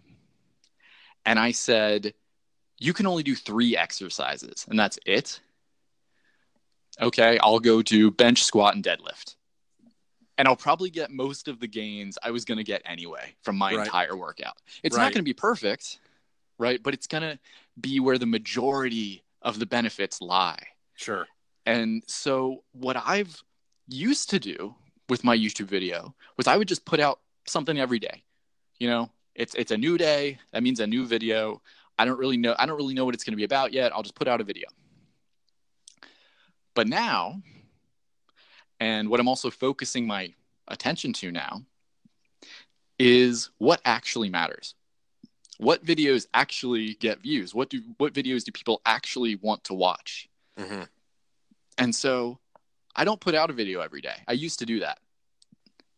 and 1.25 1.39
I 1.39 1.53
said 1.53 2.13
you 2.77 2.93
can 2.93 3.07
only 3.07 3.23
do 3.23 3.33
3 3.33 3.75
exercises 3.75 4.67
and 4.69 4.77
that's 4.77 4.99
it. 5.07 5.39
Okay, 7.01 7.39
I'll 7.41 7.59
go 7.59 7.81
do 7.81 8.11
bench, 8.11 8.43
squat 8.43 8.75
and 8.75 8.83
deadlift. 8.83 9.37
And 10.37 10.47
I'll 10.47 10.55
probably 10.55 10.91
get 10.91 11.09
most 11.09 11.47
of 11.47 11.59
the 11.59 11.67
gains 11.67 12.15
I 12.21 12.29
was 12.29 12.45
going 12.45 12.59
to 12.59 12.63
get 12.63 12.83
anyway 12.85 13.33
from 13.41 13.55
my 13.55 13.73
Right. 13.73 13.87
entire 13.87 14.15
workout. 14.15 14.57
It's 14.83 14.95
Right. 14.95 15.05
not 15.05 15.13
going 15.13 15.25
to 15.25 15.29
be 15.29 15.33
perfect, 15.33 15.99
right? 16.59 16.81
But 16.83 16.93
it's 16.93 17.07
going 17.07 17.23
to 17.23 17.39
be 17.81 17.99
where 17.99 18.19
the 18.19 18.27
majority 18.27 19.23
of 19.41 19.57
the 19.57 19.65
benefits 19.65 20.21
lie. 20.21 20.63
Sure. 20.93 21.27
And 21.65 22.03
so 22.07 22.63
what 22.71 22.95
I've 22.95 23.43
used 23.87 24.29
to 24.31 24.39
do 24.39 24.75
with 25.09 25.23
my 25.23 25.37
YouTube 25.37 25.67
video 25.67 26.13
was 26.37 26.47
I 26.47 26.57
would 26.57 26.67
just 26.67 26.85
put 26.85 26.99
out 26.99 27.19
something 27.47 27.79
every 27.79 27.99
day. 27.99 28.23
You 28.79 28.89
know, 28.89 29.09
it's 29.35 29.55
it's 29.55 29.71
a 29.71 29.77
new 29.77 29.97
day. 29.97 30.39
That 30.51 30.63
means 30.63 30.79
a 30.79 30.87
new 30.87 31.05
video. 31.05 31.61
I 31.97 32.05
don't 32.05 32.19
really 32.19 32.37
know 32.37 32.55
I 32.57 32.65
don't 32.65 32.77
really 32.77 32.93
know 32.93 33.05
what 33.05 33.15
it's 33.15 33.23
going 33.23 33.33
to 33.33 33.37
be 33.37 33.43
about 33.43 33.73
yet. 33.73 33.93
I'll 33.93 34.03
just 34.03 34.15
put 34.15 34.27
out 34.27 34.41
a 34.41 34.43
video. 34.43 34.67
But 36.75 36.87
now 36.87 37.41
and 38.79 39.09
what 39.09 39.19
I'm 39.19 39.27
also 39.27 39.49
focusing 39.49 40.05
my 40.05 40.33
attention 40.67 41.13
to 41.13 41.31
now 41.31 41.63
is 42.99 43.49
what 43.57 43.81
actually 43.85 44.29
matters. 44.29 44.75
What 45.57 45.83
videos 45.83 46.27
actually 46.33 46.95
get 46.95 47.21
views? 47.21 47.55
What 47.55 47.69
do 47.69 47.81
what 47.97 48.13
videos 48.13 48.43
do 48.43 48.51
people 48.51 48.81
actually 48.85 49.35
want 49.35 49.63
to 49.65 49.73
watch? 49.73 50.29
Mm-hmm. 50.59 50.83
And 51.79 51.95
so 51.95 52.39
I 52.97 53.05
don't 53.05 53.21
put 53.21 53.35
out 53.35 53.49
a 53.49 53.53
video 53.53 53.81
every 53.81 54.01
day. 54.01 54.15
I 54.27 54.33
used 54.33 54.59
to 54.59 54.65
do 54.65 54.79
that. 54.79 54.99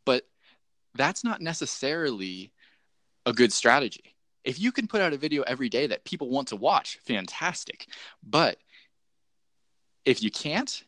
But 0.06 0.28
that's 0.96 1.24
not 1.24 1.42
necessarily 1.42 2.52
a 3.26 3.34
good 3.34 3.54
strategy. 3.54 4.16
If 4.44 4.60
you 4.60 4.72
can 4.72 4.88
put 4.88 5.02
out 5.02 5.14
a 5.14 5.18
video 5.18 5.44
every 5.44 5.70
day 5.70 5.88
that 5.88 6.04
people 6.04 6.30
want 6.30 6.50
to 6.50 6.56
watch, 6.56 7.00
fantastic. 7.06 7.88
But 8.22 8.58
if 10.06 10.22
you 10.22 10.30
can't, 10.30 10.84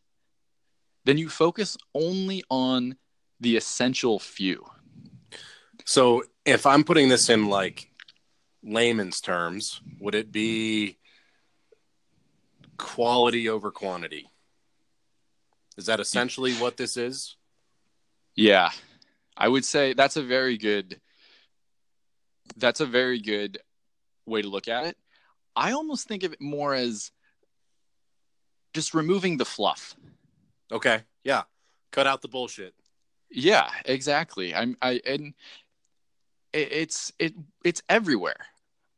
then 1.05 1.17
you 1.17 1.29
focus 1.29 1.77
only 1.93 2.43
on 2.49 2.97
the 3.39 3.57
essential 3.57 4.19
few. 4.19 4.65
So 5.85 6.23
if 6.45 6.65
I'm 6.65 6.83
putting 6.83 7.09
this 7.09 7.29
in 7.29 7.47
like 7.47 7.89
layman's 8.63 9.21
terms, 9.21 9.81
would 9.99 10.15
it 10.15 10.31
be 10.31 10.97
quality 12.77 13.49
over 13.49 13.71
quantity? 13.71 14.30
Is 15.77 15.85
that 15.85 15.99
essentially 15.99 16.53
what 16.53 16.77
this 16.77 16.97
is? 16.97 17.35
Yeah. 18.35 18.71
I 19.37 19.47
would 19.47 19.65
say 19.65 19.93
that's 19.93 20.17
a 20.17 20.23
very 20.23 20.57
good 20.57 20.99
that's 22.57 22.81
a 22.81 22.85
very 22.85 23.19
good 23.19 23.59
way 24.25 24.41
to 24.41 24.49
look 24.49 24.67
at 24.67 24.85
it. 24.85 24.97
I 25.55 25.71
almost 25.71 26.07
think 26.07 26.23
of 26.23 26.33
it 26.33 26.41
more 26.41 26.73
as 26.73 27.11
just 28.73 28.93
removing 28.93 29.37
the 29.37 29.45
fluff. 29.45 29.95
Okay. 30.71 31.01
Yeah. 31.23 31.43
Cut 31.91 32.07
out 32.07 32.21
the 32.21 32.27
bullshit. 32.27 32.73
Yeah, 33.29 33.69
exactly. 33.85 34.53
I'm 34.53 34.77
I 34.81 35.01
and 35.05 35.33
it, 36.51 36.71
it's 36.71 37.13
it 37.17 37.33
it's 37.63 37.81
everywhere. 37.89 38.45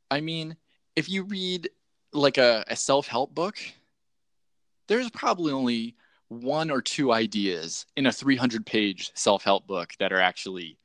I 0.09 0.21
mean, 0.21 0.57
if 0.95 1.09
you 1.09 1.23
read 1.23 1.69
like 2.11 2.37
a, 2.37 2.63
a 2.67 2.75
self-help 2.75 3.33
book, 3.33 3.57
there's 4.87 5.09
probably 5.09 5.51
only 5.51 5.95
one 6.29 6.71
or 6.71 6.81
two 6.81 7.11
ideas 7.11 7.85
in 7.95 8.05
a 8.05 8.11
300 8.11 8.65
page 8.65 9.11
self-help 9.13 9.67
book 9.67 9.93
that 9.99 10.11
are 10.11 10.19
actually, 10.19 10.77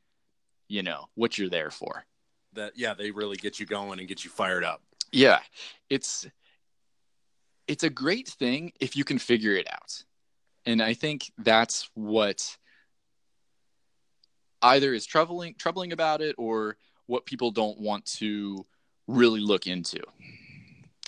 you 0.68 0.82
know, 0.82 1.06
what 1.14 1.38
you're 1.38 1.48
there 1.48 1.70
for. 1.70 2.04
That 2.54 2.72
yeah, 2.76 2.94
they 2.94 3.10
really 3.10 3.36
get 3.36 3.60
you 3.60 3.66
going 3.66 3.98
and 3.98 4.08
get 4.08 4.24
you 4.24 4.30
fired 4.30 4.64
up. 4.64 4.82
Yeah. 5.12 5.40
It's 5.88 6.26
it's 7.66 7.84
a 7.84 7.90
great 7.90 8.28
thing 8.28 8.72
if 8.80 8.96
you 8.96 9.04
can 9.04 9.18
figure 9.18 9.54
it 9.54 9.68
out. 9.70 10.04
And 10.66 10.82
I 10.82 10.94
think 10.94 11.30
that's 11.38 11.88
what 11.94 12.56
either 14.62 14.92
is 14.92 15.06
troubling 15.06 15.54
troubling 15.58 15.92
about 15.92 16.20
it 16.20 16.34
or 16.38 16.76
what 17.06 17.26
people 17.26 17.50
don't 17.50 17.78
want 17.80 18.04
to 18.04 18.66
really 19.06 19.40
look 19.40 19.66
into. 19.66 20.00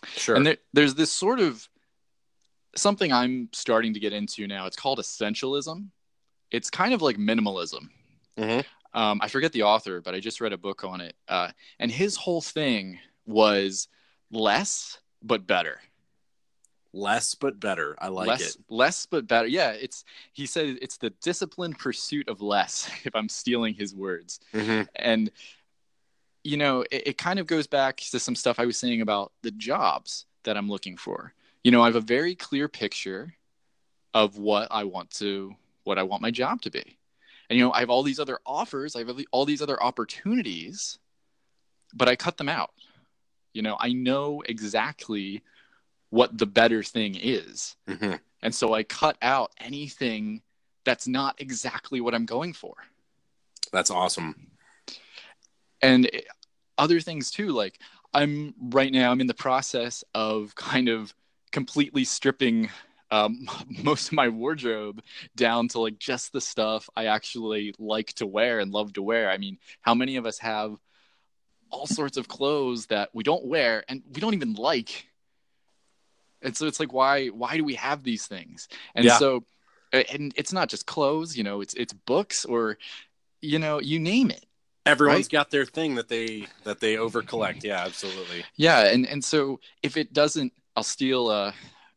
Sure. 0.06 0.34
And 0.34 0.46
there, 0.46 0.56
there's 0.72 0.94
this 0.94 1.12
sort 1.12 1.40
of 1.40 1.68
something 2.76 3.12
I'm 3.12 3.48
starting 3.52 3.94
to 3.94 4.00
get 4.00 4.12
into 4.12 4.46
now. 4.46 4.66
It's 4.66 4.76
called 4.76 4.98
essentialism. 4.98 5.86
It's 6.50 6.70
kind 6.70 6.94
of 6.94 7.02
like 7.02 7.16
minimalism. 7.16 7.88
Mhm. 8.36 8.64
Um, 8.92 9.20
I 9.22 9.28
forget 9.28 9.52
the 9.52 9.62
author, 9.62 10.00
but 10.00 10.14
I 10.14 10.20
just 10.20 10.40
read 10.40 10.52
a 10.52 10.58
book 10.58 10.82
on 10.84 11.00
it. 11.00 11.14
Uh, 11.28 11.50
and 11.78 11.90
his 11.90 12.16
whole 12.16 12.40
thing 12.40 12.98
was 13.26 13.88
less 14.30 14.98
but 15.22 15.46
better. 15.46 15.80
Less 16.92 17.36
but 17.36 17.60
better. 17.60 17.94
I 18.00 18.08
like 18.08 18.26
less, 18.26 18.56
it. 18.56 18.62
less 18.68 19.06
but 19.06 19.28
better. 19.28 19.46
Yeah, 19.46 19.70
it's 19.70 20.04
he 20.32 20.44
said 20.46 20.78
it's 20.82 20.96
the 20.96 21.10
disciplined 21.22 21.78
pursuit 21.78 22.28
of 22.28 22.40
less. 22.42 22.90
If 23.04 23.14
I'm 23.14 23.28
stealing 23.28 23.74
his 23.74 23.94
words, 23.94 24.40
Mm-hmm. 24.52 24.82
and 24.96 25.30
you 26.42 26.56
know 26.56 26.80
it, 26.90 27.06
it 27.08 27.18
kind 27.18 27.38
of 27.38 27.46
goes 27.46 27.66
back 27.66 27.98
to 27.98 28.18
some 28.18 28.34
stuff 28.34 28.58
i 28.58 28.64
was 28.64 28.78
saying 28.78 29.02
about 29.02 29.30
the 29.42 29.50
jobs 29.50 30.24
that 30.44 30.56
i'm 30.56 30.70
looking 30.70 30.96
for 30.96 31.34
you 31.64 31.70
know 31.70 31.82
i 31.82 31.86
have 31.86 31.96
a 31.96 32.00
very 32.00 32.34
clear 32.34 32.68
picture 32.68 33.34
of 34.14 34.38
what 34.38 34.68
i 34.70 34.84
want 34.84 35.10
to 35.10 35.54
what 35.84 35.98
i 35.98 36.02
want 36.02 36.22
my 36.22 36.30
job 36.30 36.60
to 36.62 36.70
be 36.70 36.98
and 37.48 37.58
you 37.58 37.64
know 37.64 37.72
i 37.72 37.80
have 37.80 37.90
all 37.90 38.02
these 38.02 38.20
other 38.20 38.38
offers 38.46 38.96
i 38.96 39.00
have 39.00 39.10
all 39.32 39.44
these 39.44 39.62
other 39.62 39.82
opportunities 39.82 40.98
but 41.94 42.08
i 42.08 42.16
cut 42.16 42.36
them 42.36 42.48
out 42.48 42.70
you 43.52 43.62
know 43.62 43.76
i 43.80 43.92
know 43.92 44.42
exactly 44.48 45.42
what 46.10 46.36
the 46.36 46.46
better 46.46 46.82
thing 46.82 47.16
is 47.20 47.76
Mm-hmm. 47.88 48.14
and 48.42 48.54
so 48.54 48.74
i 48.74 48.82
cut 48.82 49.16
out 49.22 49.52
anything 49.58 50.42
that's 50.84 51.06
not 51.06 51.40
exactly 51.40 52.00
what 52.00 52.14
i'm 52.14 52.26
going 52.26 52.52
for 52.52 52.74
That's 53.72 53.90
awesome. 53.90 54.34
and 55.82 56.10
other 56.78 57.00
things 57.00 57.30
too 57.30 57.48
like 57.48 57.78
I'm 58.12 58.54
right 58.58 58.92
now. 58.92 59.12
I'm 59.12 59.20
in 59.20 59.28
the 59.28 59.34
process 59.34 60.02
of 60.16 60.52
kind 60.56 60.88
of 60.88 61.14
completely 61.52 62.04
stripping 62.04 62.70
um, 63.10 63.46
most 63.82 64.08
of 64.08 64.12
my 64.14 64.28
wardrobe 64.28 65.02
down 65.36 65.68
to 65.68 65.80
like 65.80 65.98
just 65.98 66.32
the 66.32 66.40
stuff 66.40 66.88
I 66.96 67.06
actually 67.06 67.74
like 67.78 68.12
to 68.14 68.26
wear 68.26 68.60
and 68.60 68.72
love 68.72 68.92
to 68.94 69.02
wear. 69.02 69.30
I 69.30 69.38
mean, 69.38 69.58
how 69.80 69.94
many 69.94 70.16
of 70.16 70.26
us 70.26 70.38
have 70.38 70.76
all 71.70 71.86
sorts 71.86 72.16
of 72.16 72.28
clothes 72.28 72.86
that 72.86 73.10
we 73.12 73.22
don't 73.22 73.44
wear 73.44 73.84
and 73.88 74.02
we 74.12 74.20
don't 74.20 74.34
even 74.34 74.54
like? 74.54 75.06
And 76.42 76.56
so 76.56 76.66
it's 76.66 76.80
like, 76.80 76.92
why 76.92 77.28
why 77.28 77.56
do 77.56 77.64
we 77.64 77.74
have 77.74 78.02
these 78.02 78.26
things? 78.26 78.68
And 78.94 79.04
Yeah. 79.04 79.18
so, 79.18 79.44
and 79.92 80.32
it's 80.36 80.52
not 80.52 80.68
just 80.68 80.86
clothes. 80.86 81.36
You 81.36 81.44
know, 81.44 81.60
it's 81.60 81.74
it's 81.74 81.92
books 81.92 82.44
or, 82.44 82.78
you 83.42 83.58
know, 83.58 83.80
you 83.80 83.98
name 83.98 84.30
it. 84.30 84.46
Everyone's 84.86 85.26
Right. 85.26 85.30
got 85.30 85.50
their 85.50 85.66
thing 85.66 85.96
that 85.96 86.08
they 86.08 86.46
that 86.64 86.80
they 86.80 86.96
over 86.96 87.22
collect. 87.22 87.64
Yeah, 87.64 87.84
absolutely. 87.84 88.44
Yeah, 88.56 88.86
and 88.86 89.06
and 89.06 89.22
so 89.22 89.60
if 89.82 89.96
it 89.96 90.12
doesn't, 90.12 90.52
I'll 90.80 90.84
steal 90.84 91.28
uh, 91.28 91.52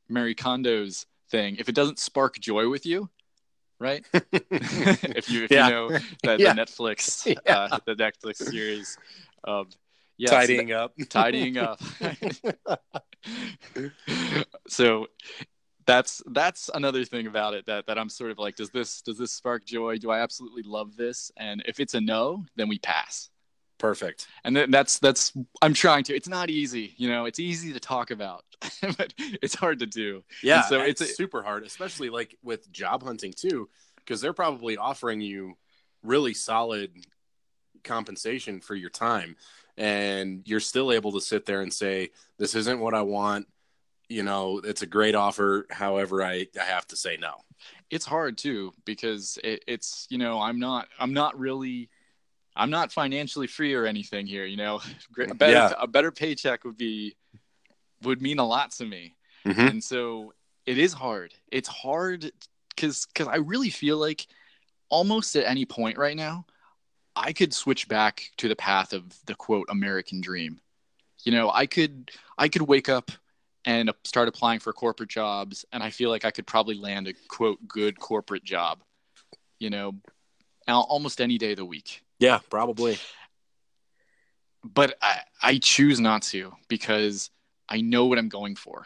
Marie 0.10 0.36
Kondo's 0.36 1.06
thing. 1.32 1.56
If 1.58 1.70
it 1.70 1.74
doesn't 1.76 2.00
spark 2.00 2.38
joy 2.38 2.68
with 2.68 2.86
you, 2.86 3.10
right? 3.80 4.06
if 4.14 5.30
you 5.30 5.46
if 5.46 5.52
Yeah. 5.52 5.68
you 5.68 5.74
know 5.74 5.90
the, 6.22 6.36
Yeah. 6.38 6.54
the 6.54 6.62
Netflix 6.62 7.26
Yeah. 7.46 7.60
uh, 7.72 7.80
the 7.86 7.96
Netflix 7.96 8.40
series, 8.40 8.98
um, 9.46 9.70
Tidying 10.28 10.74
up. 10.74 10.92
tidying 11.08 11.58
up. 11.58 11.80
so 14.68 15.08
that's 15.86 16.22
that's 16.34 16.70
another 16.74 17.06
thing 17.06 17.28
about 17.28 17.54
it 17.54 17.66
that 17.68 17.88
that 17.88 17.98
I'm 17.98 18.10
sort 18.10 18.32
of 18.32 18.38
like, 18.38 18.58
does 18.58 18.70
this 18.72 19.02
does 19.02 19.18
this 19.18 19.32
spark 19.32 19.64
joy? 19.66 19.98
Do 19.98 20.12
I 20.12 20.20
absolutely 20.20 20.64
love 20.64 20.98
this? 20.98 21.32
And 21.38 21.64
if 21.66 21.80
it's 21.80 21.94
a 21.94 22.02
no, 22.02 22.44
then 22.58 22.68
we 22.68 22.80
pass 22.80 23.30
Perfect. 23.84 24.28
and 24.46 24.56
then 24.56 24.72
that's 24.72 24.98
that's 25.00 25.34
i'm 25.62 25.74
trying 25.74 26.06
to 26.06 26.16
it's 26.16 26.30
not 26.30 26.50
easy 26.50 26.94
you 26.96 27.10
know 27.10 27.26
it's 27.26 27.38
easy 27.40 27.74
to 27.74 27.82
talk 27.82 28.12
about 28.12 28.46
but 28.98 29.14
it's 29.18 29.56
hard 29.56 29.80
to 29.80 29.86
do 29.86 30.24
Yeah, 30.42 30.60
And 30.60 30.66
so 30.66 30.80
it's, 30.80 31.02
it's 31.02 31.18
super 31.18 31.44
hard, 31.44 31.64
especially 31.66 32.10
like 32.10 32.38
with 32.42 32.72
job 32.72 33.04
hunting 33.04 33.34
too, 33.34 33.68
because 33.98 34.22
they're 34.22 34.32
probably 34.32 34.78
offering 34.78 35.20
you 35.20 35.58
really 36.02 36.34
solid 36.34 36.92
compensation 37.84 38.62
for 38.62 38.76
your 38.76 38.90
time, 38.90 39.36
and 39.78 40.44
you're 40.46 40.60
still 40.62 40.94
able 40.94 41.12
to 41.12 41.20
sit 41.22 41.46
there 41.46 41.60
and 41.62 41.74
say, 41.74 42.12
"This 42.38 42.56
isn't 42.56 42.80
what 42.80 42.94
I 42.94 43.02
want." 43.02 43.48
You 44.08 44.24
know, 44.24 44.62
it's 44.64 44.82
a 44.82 44.88
great 44.88 45.16
offer. 45.16 45.66
However, 45.70 46.24
I 46.24 46.48
I 46.58 46.64
have 46.64 46.88
to 46.88 46.96
say 46.96 47.18
no. 47.18 47.34
it's 47.90 48.06
hard 48.06 48.38
too 48.38 48.72
because 48.86 49.38
it, 49.44 49.64
it's 49.68 50.08
you 50.10 50.18
know 50.18 50.42
i'm 50.42 50.60
not 50.60 50.88
i'm 51.00 51.14
not 51.14 51.38
really 51.38 51.90
i'm 52.56 52.70
not 52.70 52.92
financially 52.92 53.48
free 53.48 53.74
or 53.74 53.86
anything 53.86 54.26
here 54.28 54.46
you 54.46 54.58
know? 54.58 54.80
A 55.18 55.34
better, 55.34 55.52
Yeah. 55.54 55.74
a 55.80 55.88
better 55.88 56.12
paycheck 56.12 56.64
would 56.64 56.78
be 56.78 57.16
would 58.04 58.22
mean 58.22 58.40
a 58.40 58.46
lot 58.46 58.72
to 58.74 58.86
me. 58.86 59.16
Mhm. 59.46 59.70
and 59.72 59.84
so 59.84 60.34
it 60.66 60.78
is 60.78 60.94
hard. 60.94 61.34
It's 61.52 61.68
hard 61.68 62.32
because 62.76 63.06
because 63.08 63.28
i 63.28 63.36
really 63.36 63.70
feel 63.70 63.98
like 63.98 64.26
almost 64.90 65.36
at 65.36 65.46
any 65.46 65.66
point 65.66 65.98
right 65.98 66.16
now 66.18 66.46
i 67.16 67.34
could 67.34 67.54
switch 67.54 67.88
back 67.88 68.32
to 68.38 68.48
the 68.48 68.56
path 68.56 68.94
of 68.94 69.04
the 69.26 69.36
quote 69.36 69.68
american 69.70 70.22
dream. 70.22 70.60
You 71.26 71.32
know 71.34 71.50
i 71.52 71.66
could 71.68 72.12
i 72.38 72.48
could 72.50 72.64
wake 72.64 72.90
up 72.90 73.12
and 73.66 73.92
start 74.04 74.28
applying 74.28 74.60
for 74.60 74.74
corporate 74.74 75.10
jobs 75.10 75.66
and 75.72 75.82
i 75.84 75.90
feel 75.90 76.10
like 76.10 76.26
i 76.26 76.32
could 76.32 76.48
probably 76.48 76.76
land 76.76 77.08
a 77.08 77.14
quote 77.30 77.60
good 77.68 78.00
corporate 78.00 78.44
job 78.44 78.82
you 79.60 79.70
know 79.70 79.96
almost 80.68 81.22
any 81.22 81.38
day 81.38 81.52
of 81.52 81.58
the 81.58 81.66
week 81.66 82.02
Yeah, 82.24 82.40
probably. 82.50 82.98
but 84.64 84.96
I, 85.02 85.20
I 85.42 85.58
choose 85.58 86.00
not 86.00 86.22
to 86.24 86.54
because 86.70 87.30
I 87.68 87.82
know 87.82 88.06
what 88.06 88.18
I'm 88.18 88.30
going 88.30 88.56
for. 88.56 88.86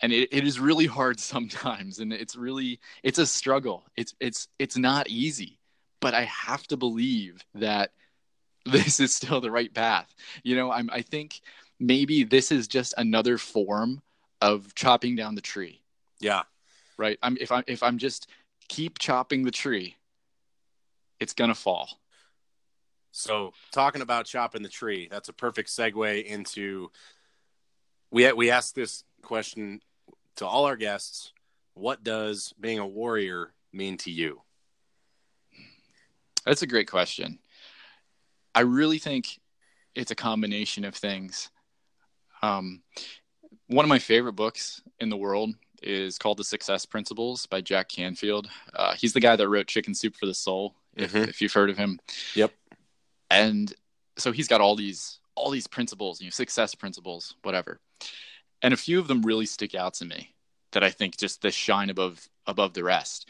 And 0.00 0.12
it, 0.12 0.28
it 0.32 0.44
is 0.44 0.58
really 0.58 0.86
hard 0.86 1.20
sometimes 1.34 2.00
and 2.00 2.12
it's 2.12 2.34
really 2.34 2.80
it's 3.04 3.18
a 3.18 3.26
struggle. 3.26 3.84
It's 3.96 4.14
it's 4.20 4.48
it's 4.58 4.76
not 4.76 5.08
easy, 5.08 5.60
but 6.00 6.14
I 6.14 6.24
have 6.24 6.66
to 6.68 6.76
believe 6.76 7.44
that 7.54 7.92
this 8.66 8.98
is 9.00 9.14
still 9.14 9.40
the 9.40 9.52
right 9.52 9.72
path. 9.72 10.12
You 10.42 10.56
know, 10.56 10.72
I'm 10.72 10.90
I 10.92 11.02
think 11.02 11.40
maybe 11.78 12.24
this 12.24 12.50
is 12.50 12.66
just 12.66 12.92
another 12.98 13.38
form 13.38 14.02
of 14.40 14.74
chopping 14.74 15.14
down 15.14 15.36
the 15.36 15.40
tree, 15.40 15.82
Yeah, 16.20 16.42
right? 16.96 17.18
I'm 17.22 17.36
if 17.40 17.52
I 17.52 17.58
am 17.58 17.64
if 17.68 17.82
I'm 17.84 17.98
just 17.98 18.28
keep 18.68 18.98
chopping 18.98 19.44
the 19.44 19.52
tree, 19.52 19.96
it's 21.20 21.34
going 21.34 21.48
to 21.50 21.54
fall. 21.54 22.00
So, 23.10 23.52
talking 23.72 24.02
about 24.02 24.26
chopping 24.26 24.62
the 24.62 24.68
tree, 24.68 25.08
that's 25.10 25.28
a 25.28 25.32
perfect 25.32 25.70
segue 25.70 26.24
into 26.24 26.90
we 28.10 28.30
we 28.32 28.50
asked 28.50 28.74
this 28.74 29.04
question 29.22 29.80
to 30.36 30.46
all 30.46 30.64
our 30.64 30.76
guests. 30.76 31.32
What 31.74 32.02
does 32.04 32.52
being 32.60 32.78
a 32.78 32.86
warrior 32.86 33.52
mean 33.72 33.96
to 33.98 34.10
you? 34.10 34.42
That's 36.44 36.62
a 36.62 36.66
great 36.66 36.88
question. 36.88 37.38
I 38.54 38.60
really 38.60 38.98
think 38.98 39.38
it's 39.94 40.10
a 40.10 40.14
combination 40.16 40.84
of 40.84 40.94
things. 40.94 41.50
Um, 42.42 42.82
one 43.66 43.84
of 43.84 43.88
my 43.88 43.98
favorite 43.98 44.32
books 44.34 44.80
in 45.00 45.10
the 45.10 45.16
world 45.16 45.54
is 45.82 46.18
called 46.18 46.38
The 46.38 46.44
Success 46.44 46.86
Principles 46.86 47.46
by 47.46 47.60
Jack 47.60 47.88
Canfield. 47.88 48.48
Uh, 48.74 48.94
he's 48.94 49.12
the 49.12 49.20
guy 49.20 49.36
that 49.36 49.48
wrote 49.48 49.66
Chicken 49.66 49.94
Soup 49.94 50.16
for 50.16 50.26
the 50.26 50.34
Soul, 50.34 50.74
if, 50.96 51.12
Mhm. 51.12 51.28
if 51.28 51.40
you've 51.42 51.52
heard 51.52 51.70
of 51.70 51.76
him. 51.76 52.00
Yep. 52.34 52.52
And 53.30 53.72
so 54.16 54.32
he's 54.32 54.48
got 54.48 54.60
all 54.60 54.76
these 54.76 55.20
all 55.34 55.50
these 55.50 55.68
principles, 55.68 56.20
you 56.20 56.26
know, 56.26 56.30
success 56.30 56.74
principles, 56.74 57.36
whatever. 57.42 57.80
And 58.62 58.74
a 58.74 58.76
few 58.76 58.98
of 58.98 59.06
them 59.06 59.22
really 59.22 59.46
stick 59.46 59.74
out 59.74 59.94
to 59.94 60.04
me 60.04 60.34
that 60.72 60.82
I 60.82 60.90
think 60.90 61.16
just 61.16 61.42
the 61.42 61.50
shine 61.50 61.90
above 61.90 62.28
above 62.46 62.74
the 62.74 62.84
rest. 62.84 63.28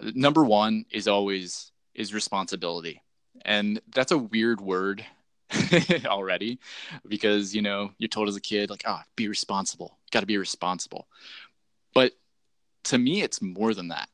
Number 0.00 0.44
one 0.44 0.84
is 0.90 1.06
always 1.06 1.70
is 1.94 2.12
responsibility. 2.12 3.02
And 3.44 3.80
that's 3.94 4.12
a 4.12 4.18
weird 4.18 4.60
word 4.60 5.04
already 6.06 6.58
because, 7.06 7.54
you 7.54 7.62
know, 7.62 7.90
you're 7.98 8.08
told 8.08 8.28
as 8.28 8.36
a 8.36 8.40
kid, 8.40 8.70
like, 8.70 8.82
ah, 8.86 9.04
be 9.16 9.28
responsible. 9.28 9.98
Got 10.10 10.20
to 10.20 10.26
be 10.26 10.38
responsible. 10.38 11.08
But 11.94 12.12
to 12.84 12.98
me, 12.98 13.22
it's 13.22 13.42
more 13.42 13.74
than 13.74 13.88
that. 13.88 14.08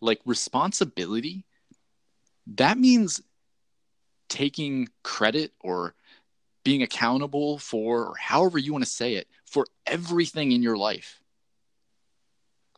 Like, 0.00 0.20
responsibility, 0.24 1.46
that 2.46 2.78
means 2.78 3.20
taking 4.28 4.88
credit 5.02 5.52
or 5.60 5.94
being 6.64 6.82
accountable 6.82 7.58
for, 7.58 8.06
or 8.06 8.16
however 8.16 8.58
you 8.58 8.72
want 8.72 8.84
to 8.84 8.90
say 8.90 9.14
it, 9.14 9.28
for 9.46 9.66
everything 9.86 10.52
in 10.52 10.62
your 10.62 10.76
life. 10.76 11.20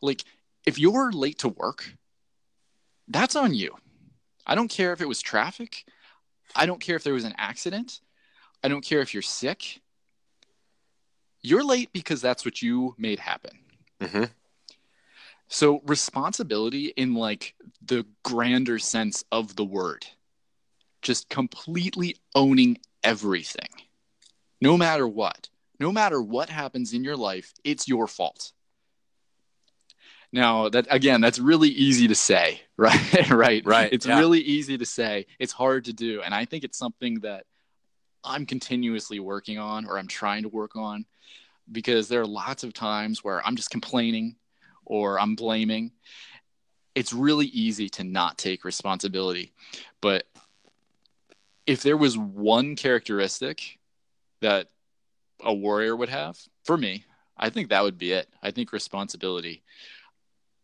Like, 0.01 0.23
if 0.65 0.79
you're 0.79 1.11
late 1.11 1.39
to 1.39 1.49
work, 1.49 1.93
that's 3.07 3.35
on 3.35 3.53
you. 3.53 3.75
I 4.45 4.55
don't 4.55 4.69
care 4.69 4.93
if 4.93 5.01
it 5.01 5.07
was 5.07 5.21
traffic. 5.21 5.85
I 6.55 6.65
don't 6.65 6.79
care 6.79 6.95
if 6.95 7.03
there 7.03 7.13
was 7.13 7.25
an 7.25 7.35
accident. 7.37 7.99
I 8.63 8.67
don't 8.67 8.83
care 8.83 9.01
if 9.01 9.13
you're 9.13 9.21
sick. 9.21 9.81
You're 11.41 11.63
late 11.63 11.91
because 11.91 12.21
that's 12.21 12.45
what 12.45 12.61
you 12.61 12.95
made 12.97 13.19
happen. 13.19 13.57
Mm-hmm. 13.99 14.23
So, 15.47 15.81
responsibility 15.85 16.93
in 16.95 17.13
like 17.13 17.55
the 17.85 18.05
grander 18.23 18.79
sense 18.79 19.23
of 19.31 19.55
the 19.55 19.65
word, 19.65 20.05
just 21.01 21.29
completely 21.29 22.17
owning 22.35 22.77
everything, 23.03 23.69
no 24.59 24.77
matter 24.77 25.07
what, 25.07 25.49
no 25.79 25.91
matter 25.91 26.21
what 26.21 26.49
happens 26.49 26.93
in 26.93 27.03
your 27.03 27.17
life, 27.17 27.53
it's 27.63 27.87
your 27.87 28.07
fault. 28.07 28.51
Now, 30.33 30.69
that 30.69 30.87
again, 30.89 31.19
that's 31.19 31.39
really 31.39 31.69
easy 31.69 32.07
to 32.07 32.15
say, 32.15 32.61
right? 32.77 33.29
right. 33.29 33.63
Right, 33.65 33.91
It's 33.91 34.05
yeah. 34.05 34.17
really 34.17 34.39
easy 34.39 34.77
to 34.77 34.85
say. 34.85 35.25
It's 35.39 35.51
hard 35.51 35.85
to 35.85 35.93
do. 35.93 36.21
And 36.21 36.33
I 36.33 36.45
think 36.45 36.63
it's 36.63 36.77
something 36.77 37.19
that 37.21 37.45
I'm 38.23 38.45
continuously 38.45 39.19
working 39.19 39.57
on 39.57 39.85
or 39.85 39.97
I'm 39.97 40.07
trying 40.07 40.43
to 40.43 40.49
work 40.49 40.75
on 40.75 41.05
because 41.71 42.07
there 42.07 42.21
are 42.21 42.27
lots 42.27 42.63
of 42.63 42.73
times 42.73 43.23
where 43.23 43.45
I'm 43.45 43.55
just 43.55 43.71
complaining 43.71 44.35
or 44.85 45.19
I'm 45.19 45.35
blaming. 45.35 45.91
It's 46.95 47.13
really 47.13 47.47
easy 47.47 47.89
to 47.89 48.03
not 48.03 48.37
take 48.37 48.63
responsibility. 48.63 49.53
But 50.01 50.25
if 51.65 51.83
there 51.83 51.97
was 51.97 52.17
one 52.17 52.75
characteristic 52.75 53.79
that 54.41 54.69
a 55.43 55.53
warrior 55.53 55.95
would 55.95 56.09
have, 56.09 56.37
for 56.63 56.77
me, 56.77 57.05
I 57.37 57.49
think 57.49 57.69
that 57.69 57.83
would 57.83 57.97
be 57.97 58.11
it. 58.13 58.27
I 58.41 58.51
think 58.51 58.71
responsibility. 58.71 59.63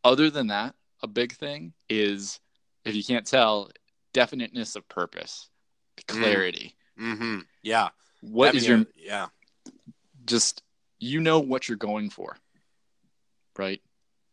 Other 0.04 0.30
than 0.30 0.48
that, 0.48 0.76
a 1.02 1.08
big 1.08 1.34
thing 1.34 1.74
is 1.90 2.40
if 2.86 2.96
you 2.96 3.04
can't 3.04 3.26
tell, 3.26 3.72
definiteness 4.14 4.76
of 4.76 4.88
purpose, 4.88 5.50
clarity. 6.08 6.76
Mm-hmm. 7.00 7.40
Yeah. 7.62 7.90
What 8.22 8.56
is 8.56 8.68
your 8.68 8.80
a- 8.80 8.88
yeah? 8.96 9.28
just 10.26 10.62
you 11.00 11.22
know 11.22 11.40
what 11.40 11.68
you're 11.68 11.78
going 11.78 12.10
for 12.10 12.36
right 13.58 13.82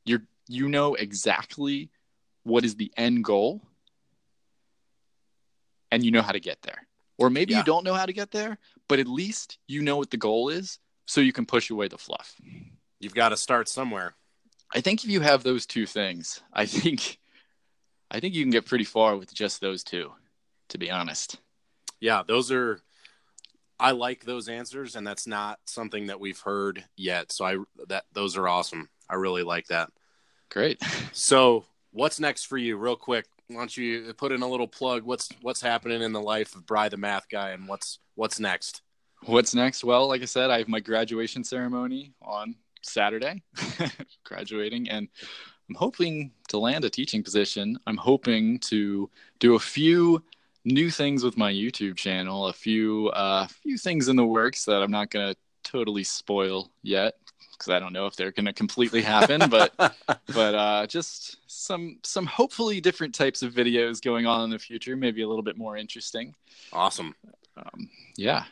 you're 0.05 0.23
you 0.49 0.69
know 0.69 0.95
exactly 0.95 1.91
what 2.43 2.65
is 2.65 2.75
the 2.75 2.93
end 2.97 3.25
goal 3.25 3.63
and 5.95 6.05
you 6.05 6.11
know 6.11 6.23
how 6.23 6.33
to 6.33 6.41
get 6.41 6.61
there 6.63 6.87
or 7.19 7.31
maybe 7.31 7.53
Yeah. 7.53 7.59
you 7.61 7.65
don't 7.65 7.85
know 7.85 7.95
how 7.95 8.07
to 8.07 8.13
get 8.13 8.31
there 8.31 8.59
but 8.89 8.99
at 8.99 9.07
least 9.07 9.59
you 9.69 9.81
know 9.83 9.97
what 9.97 10.11
the 10.11 10.17
goal 10.17 10.49
is 10.49 10.79
so 11.07 11.21
you 11.21 11.33
can 11.33 11.47
push 11.47 11.71
away 11.71 11.87
the 11.89 11.99
fluff. 11.99 12.35
You've 12.99 13.15
got 13.15 13.29
to 13.29 13.37
start 13.37 13.69
somewhere. 13.69 14.15
I 14.75 14.81
think 14.81 15.05
if 15.05 15.11
you 15.11 15.21
have 15.21 15.43
those 15.43 15.67
two 15.67 15.85
things, 15.87 16.41
I 16.53 16.65
think 16.67 17.19
I 18.11 18.21
think 18.21 18.35
you 18.35 18.43
can 18.43 18.51
get 18.51 18.67
pretty 18.67 18.85
far 18.85 19.17
with 19.17 19.33
just 19.35 19.61
those 19.61 19.85
two, 19.85 20.13
to 20.71 20.79
be 20.79 20.91
honest. 20.91 21.41
Yeah, 22.01 22.23
those 22.27 22.51
are 22.51 22.81
I 23.79 23.91
like 23.91 24.25
those 24.25 24.49
answers 24.49 24.97
and 24.97 25.07
that's 25.07 25.27
not 25.27 25.59
something 25.67 26.07
that 26.07 26.21
we've 26.21 26.41
heard 26.41 26.85
yet. 26.97 27.33
So 27.33 27.45
I 27.45 27.57
that 27.89 28.05
those 28.13 28.37
are 28.37 28.49
awesome. 28.49 28.89
I 29.09 29.17
really 29.17 29.43
like 29.43 29.67
that. 29.69 29.91
Great. 30.51 30.81
So, 31.13 31.65
what's 31.91 32.19
next 32.21 32.45
for 32.47 32.57
you 32.57 32.77
real 32.77 32.97
quick? 32.97 33.27
Why 33.49 33.57
don't 33.57 33.77
you 33.77 34.13
put 34.15 34.33
in 34.33 34.43
a 34.43 34.49
little 34.49 34.69
plug 34.69 35.05
what's 35.05 35.29
what's 35.43 35.61
happening 35.61 36.03
in 36.03 36.13
the 36.13 36.21
life 36.21 36.55
of 36.55 36.67
Bri 36.67 36.89
the 36.89 36.97
math 36.97 37.29
guy 37.29 37.51
and 37.51 37.69
what's 37.69 37.99
what's 38.15 38.41
next? 38.41 38.83
What's 39.27 39.55
next? 39.55 39.85
Well, 39.85 40.09
like 40.09 40.23
I 40.23 40.27
said, 40.27 40.51
I 40.51 40.59
have 40.59 40.69
my 40.69 40.81
graduation 40.81 41.45
ceremony 41.45 42.13
on 42.21 42.57
Saturday, 42.83 43.43
graduating, 44.25 44.91
and 44.91 45.09
I'm 45.69 45.75
hoping 45.75 46.33
to 46.49 46.59
land 46.59 46.85
a 46.85 46.91
teaching 46.91 47.23
position. 47.23 47.79
I'm 47.87 47.97
hoping 47.97 48.59
to 48.61 49.09
do 49.39 49.55
a 49.55 49.59
few 49.59 50.23
new 50.67 50.91
things 50.91 51.25
with 51.25 51.39
my 51.39 51.53
YouTube 51.53 51.97
channel, 51.97 52.49
a 52.49 52.53
few 52.53 53.09
uh, 53.11 53.47
few 53.47 53.79
things 53.79 54.09
in 54.09 54.17
the 54.17 54.27
works 54.27 54.65
that 54.67 54.83
I'm 54.83 54.91
not 54.91 55.11
gonna 55.11 55.35
totally 55.63 56.05
spoil 56.05 56.71
yet 56.83 57.15
because 57.59 57.73
I 57.73 57.79
don't 57.79 57.93
know 57.93 58.07
if 58.07 58.17
they're 58.17 58.33
gonna 58.33 58.53
completely 58.53 59.03
happen, 59.03 59.49
but 59.49 59.73
but 60.35 60.55
uh, 60.55 60.87
just 60.87 61.39
some 61.47 61.99
some 62.03 62.27
hopefully 62.27 62.81
different 62.81 63.15
types 63.15 63.43
of 63.43 63.53
videos 63.53 64.03
going 64.03 64.27
on 64.27 64.45
in 64.45 64.51
the 64.51 64.59
future, 64.59 64.97
maybe 64.97 65.23
a 65.23 65.29
little 65.29 65.43
bit 65.43 65.57
more 65.57 65.77
interesting. 65.77 66.35
Awesome. 66.73 67.15
Um, 67.57 67.89
yeah. 68.17 68.45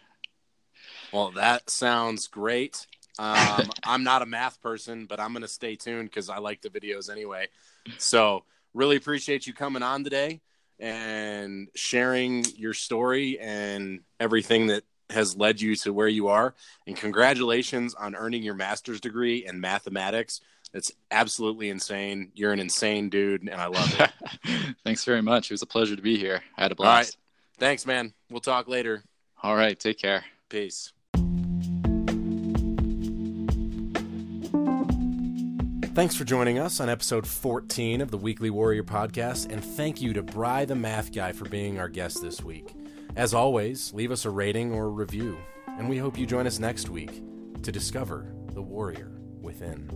Well, 1.13 1.31
that 1.33 1.69
sounds 1.69 2.27
great. 2.29 2.87
Um, 3.19 3.71
I'm 3.85 4.05
not 4.05 4.23
a 4.23 4.27
math 4.27 4.61
person, 4.63 5.07
but 5.07 5.21
I'm 5.21 5.33
going 5.33 5.43
to 5.43 5.49
stay 5.49 5.77
tuned 5.77 6.09
because 6.09 6.29
I 6.29 6.39
like 6.39 6.63
the 6.63 6.71
videos 6.71 7.11
anyway. 7.11 7.49
So, 7.99 8.45
really 8.75 8.97
appreciate 8.97 9.47
you 9.47 9.53
coming 9.53 9.83
on 9.83 10.05
today 10.05 10.41
and 10.79 11.69
sharing 11.75 12.45
your 12.57 12.75
story 12.75 13.39
and 13.39 14.01
everything 14.19 14.69
that 14.69 14.85
has 15.13 15.37
led 15.37 15.61
you 15.61 15.77
to 15.77 15.93
where 15.93 16.09
you 16.09 16.29
are. 16.29 16.55
And 16.87 16.97
congratulations 16.97 17.95
on 17.95 18.15
earning 18.15 18.43
your 18.43 18.55
master's 18.55 19.01
degree 19.01 19.47
in 19.47 19.61
mathematics. 19.61 20.41
It's 20.75 20.93
absolutely 21.11 21.69
insane. 21.69 22.33
You're 22.35 22.53
an 22.53 22.61
insane 22.61 23.11
dude, 23.11 23.43
and 23.43 23.61
I 23.61 23.67
love 23.67 24.01
it. 24.01 24.77
Thanks 24.85 25.05
very 25.05 25.23
much. 25.23 25.51
It 25.51 25.55
was 25.55 25.63
a 25.63 25.67
pleasure 25.67 25.97
to 25.97 26.03
be 26.03 26.17
here. 26.17 26.43
I 26.57 26.63
had 26.63 26.73
a 26.73 26.75
blast. 26.75 26.91
All 26.91 27.01
right. 27.01 27.59
Thanks, 27.59 27.87
man. 27.87 28.15
We'll 28.31 28.41
talk 28.41 28.69
later. 28.69 29.03
All 29.43 29.55
right. 29.55 29.79
Take 29.79 29.99
care. 29.99 30.25
Peace. 30.49 30.93
Thanks 35.95 36.17
for 36.17 36.25
joining 36.25 36.59
us 36.59 36.81
on 36.81 36.89
episode 36.89 37.27
14 37.27 38.01
of 38.01 38.11
the 38.11 38.17
Weekly 38.17 38.49
Warrior 38.49 38.83
podcast, 38.83 39.53
and 39.53 39.63
thank 39.63 40.01
you 40.01 40.15
to 40.15 40.23
Bri 40.23 40.65
the 40.65 40.75
Math 40.75 41.13
Guy 41.13 41.33
for 41.33 41.47
being 41.47 41.79
our 41.79 41.89
guest 41.89 42.23
this 42.23 42.43
week. 42.43 42.75
As 43.15 43.35
always, 43.35 43.93
leave 43.93 44.11
us 44.11 44.25
a 44.25 44.31
rating 44.31 44.73
or 44.73 44.91
review, 44.91 45.37
and 45.67 45.87
we 45.89 45.99
hope 45.99 46.17
you 46.19 46.25
join 46.25 46.47
us 46.47 46.59
next 46.59 46.89
week 46.89 47.23
to 47.63 47.71
discover 47.71 48.33
the 48.55 48.63
warrior 48.63 49.13
within. 49.43 49.91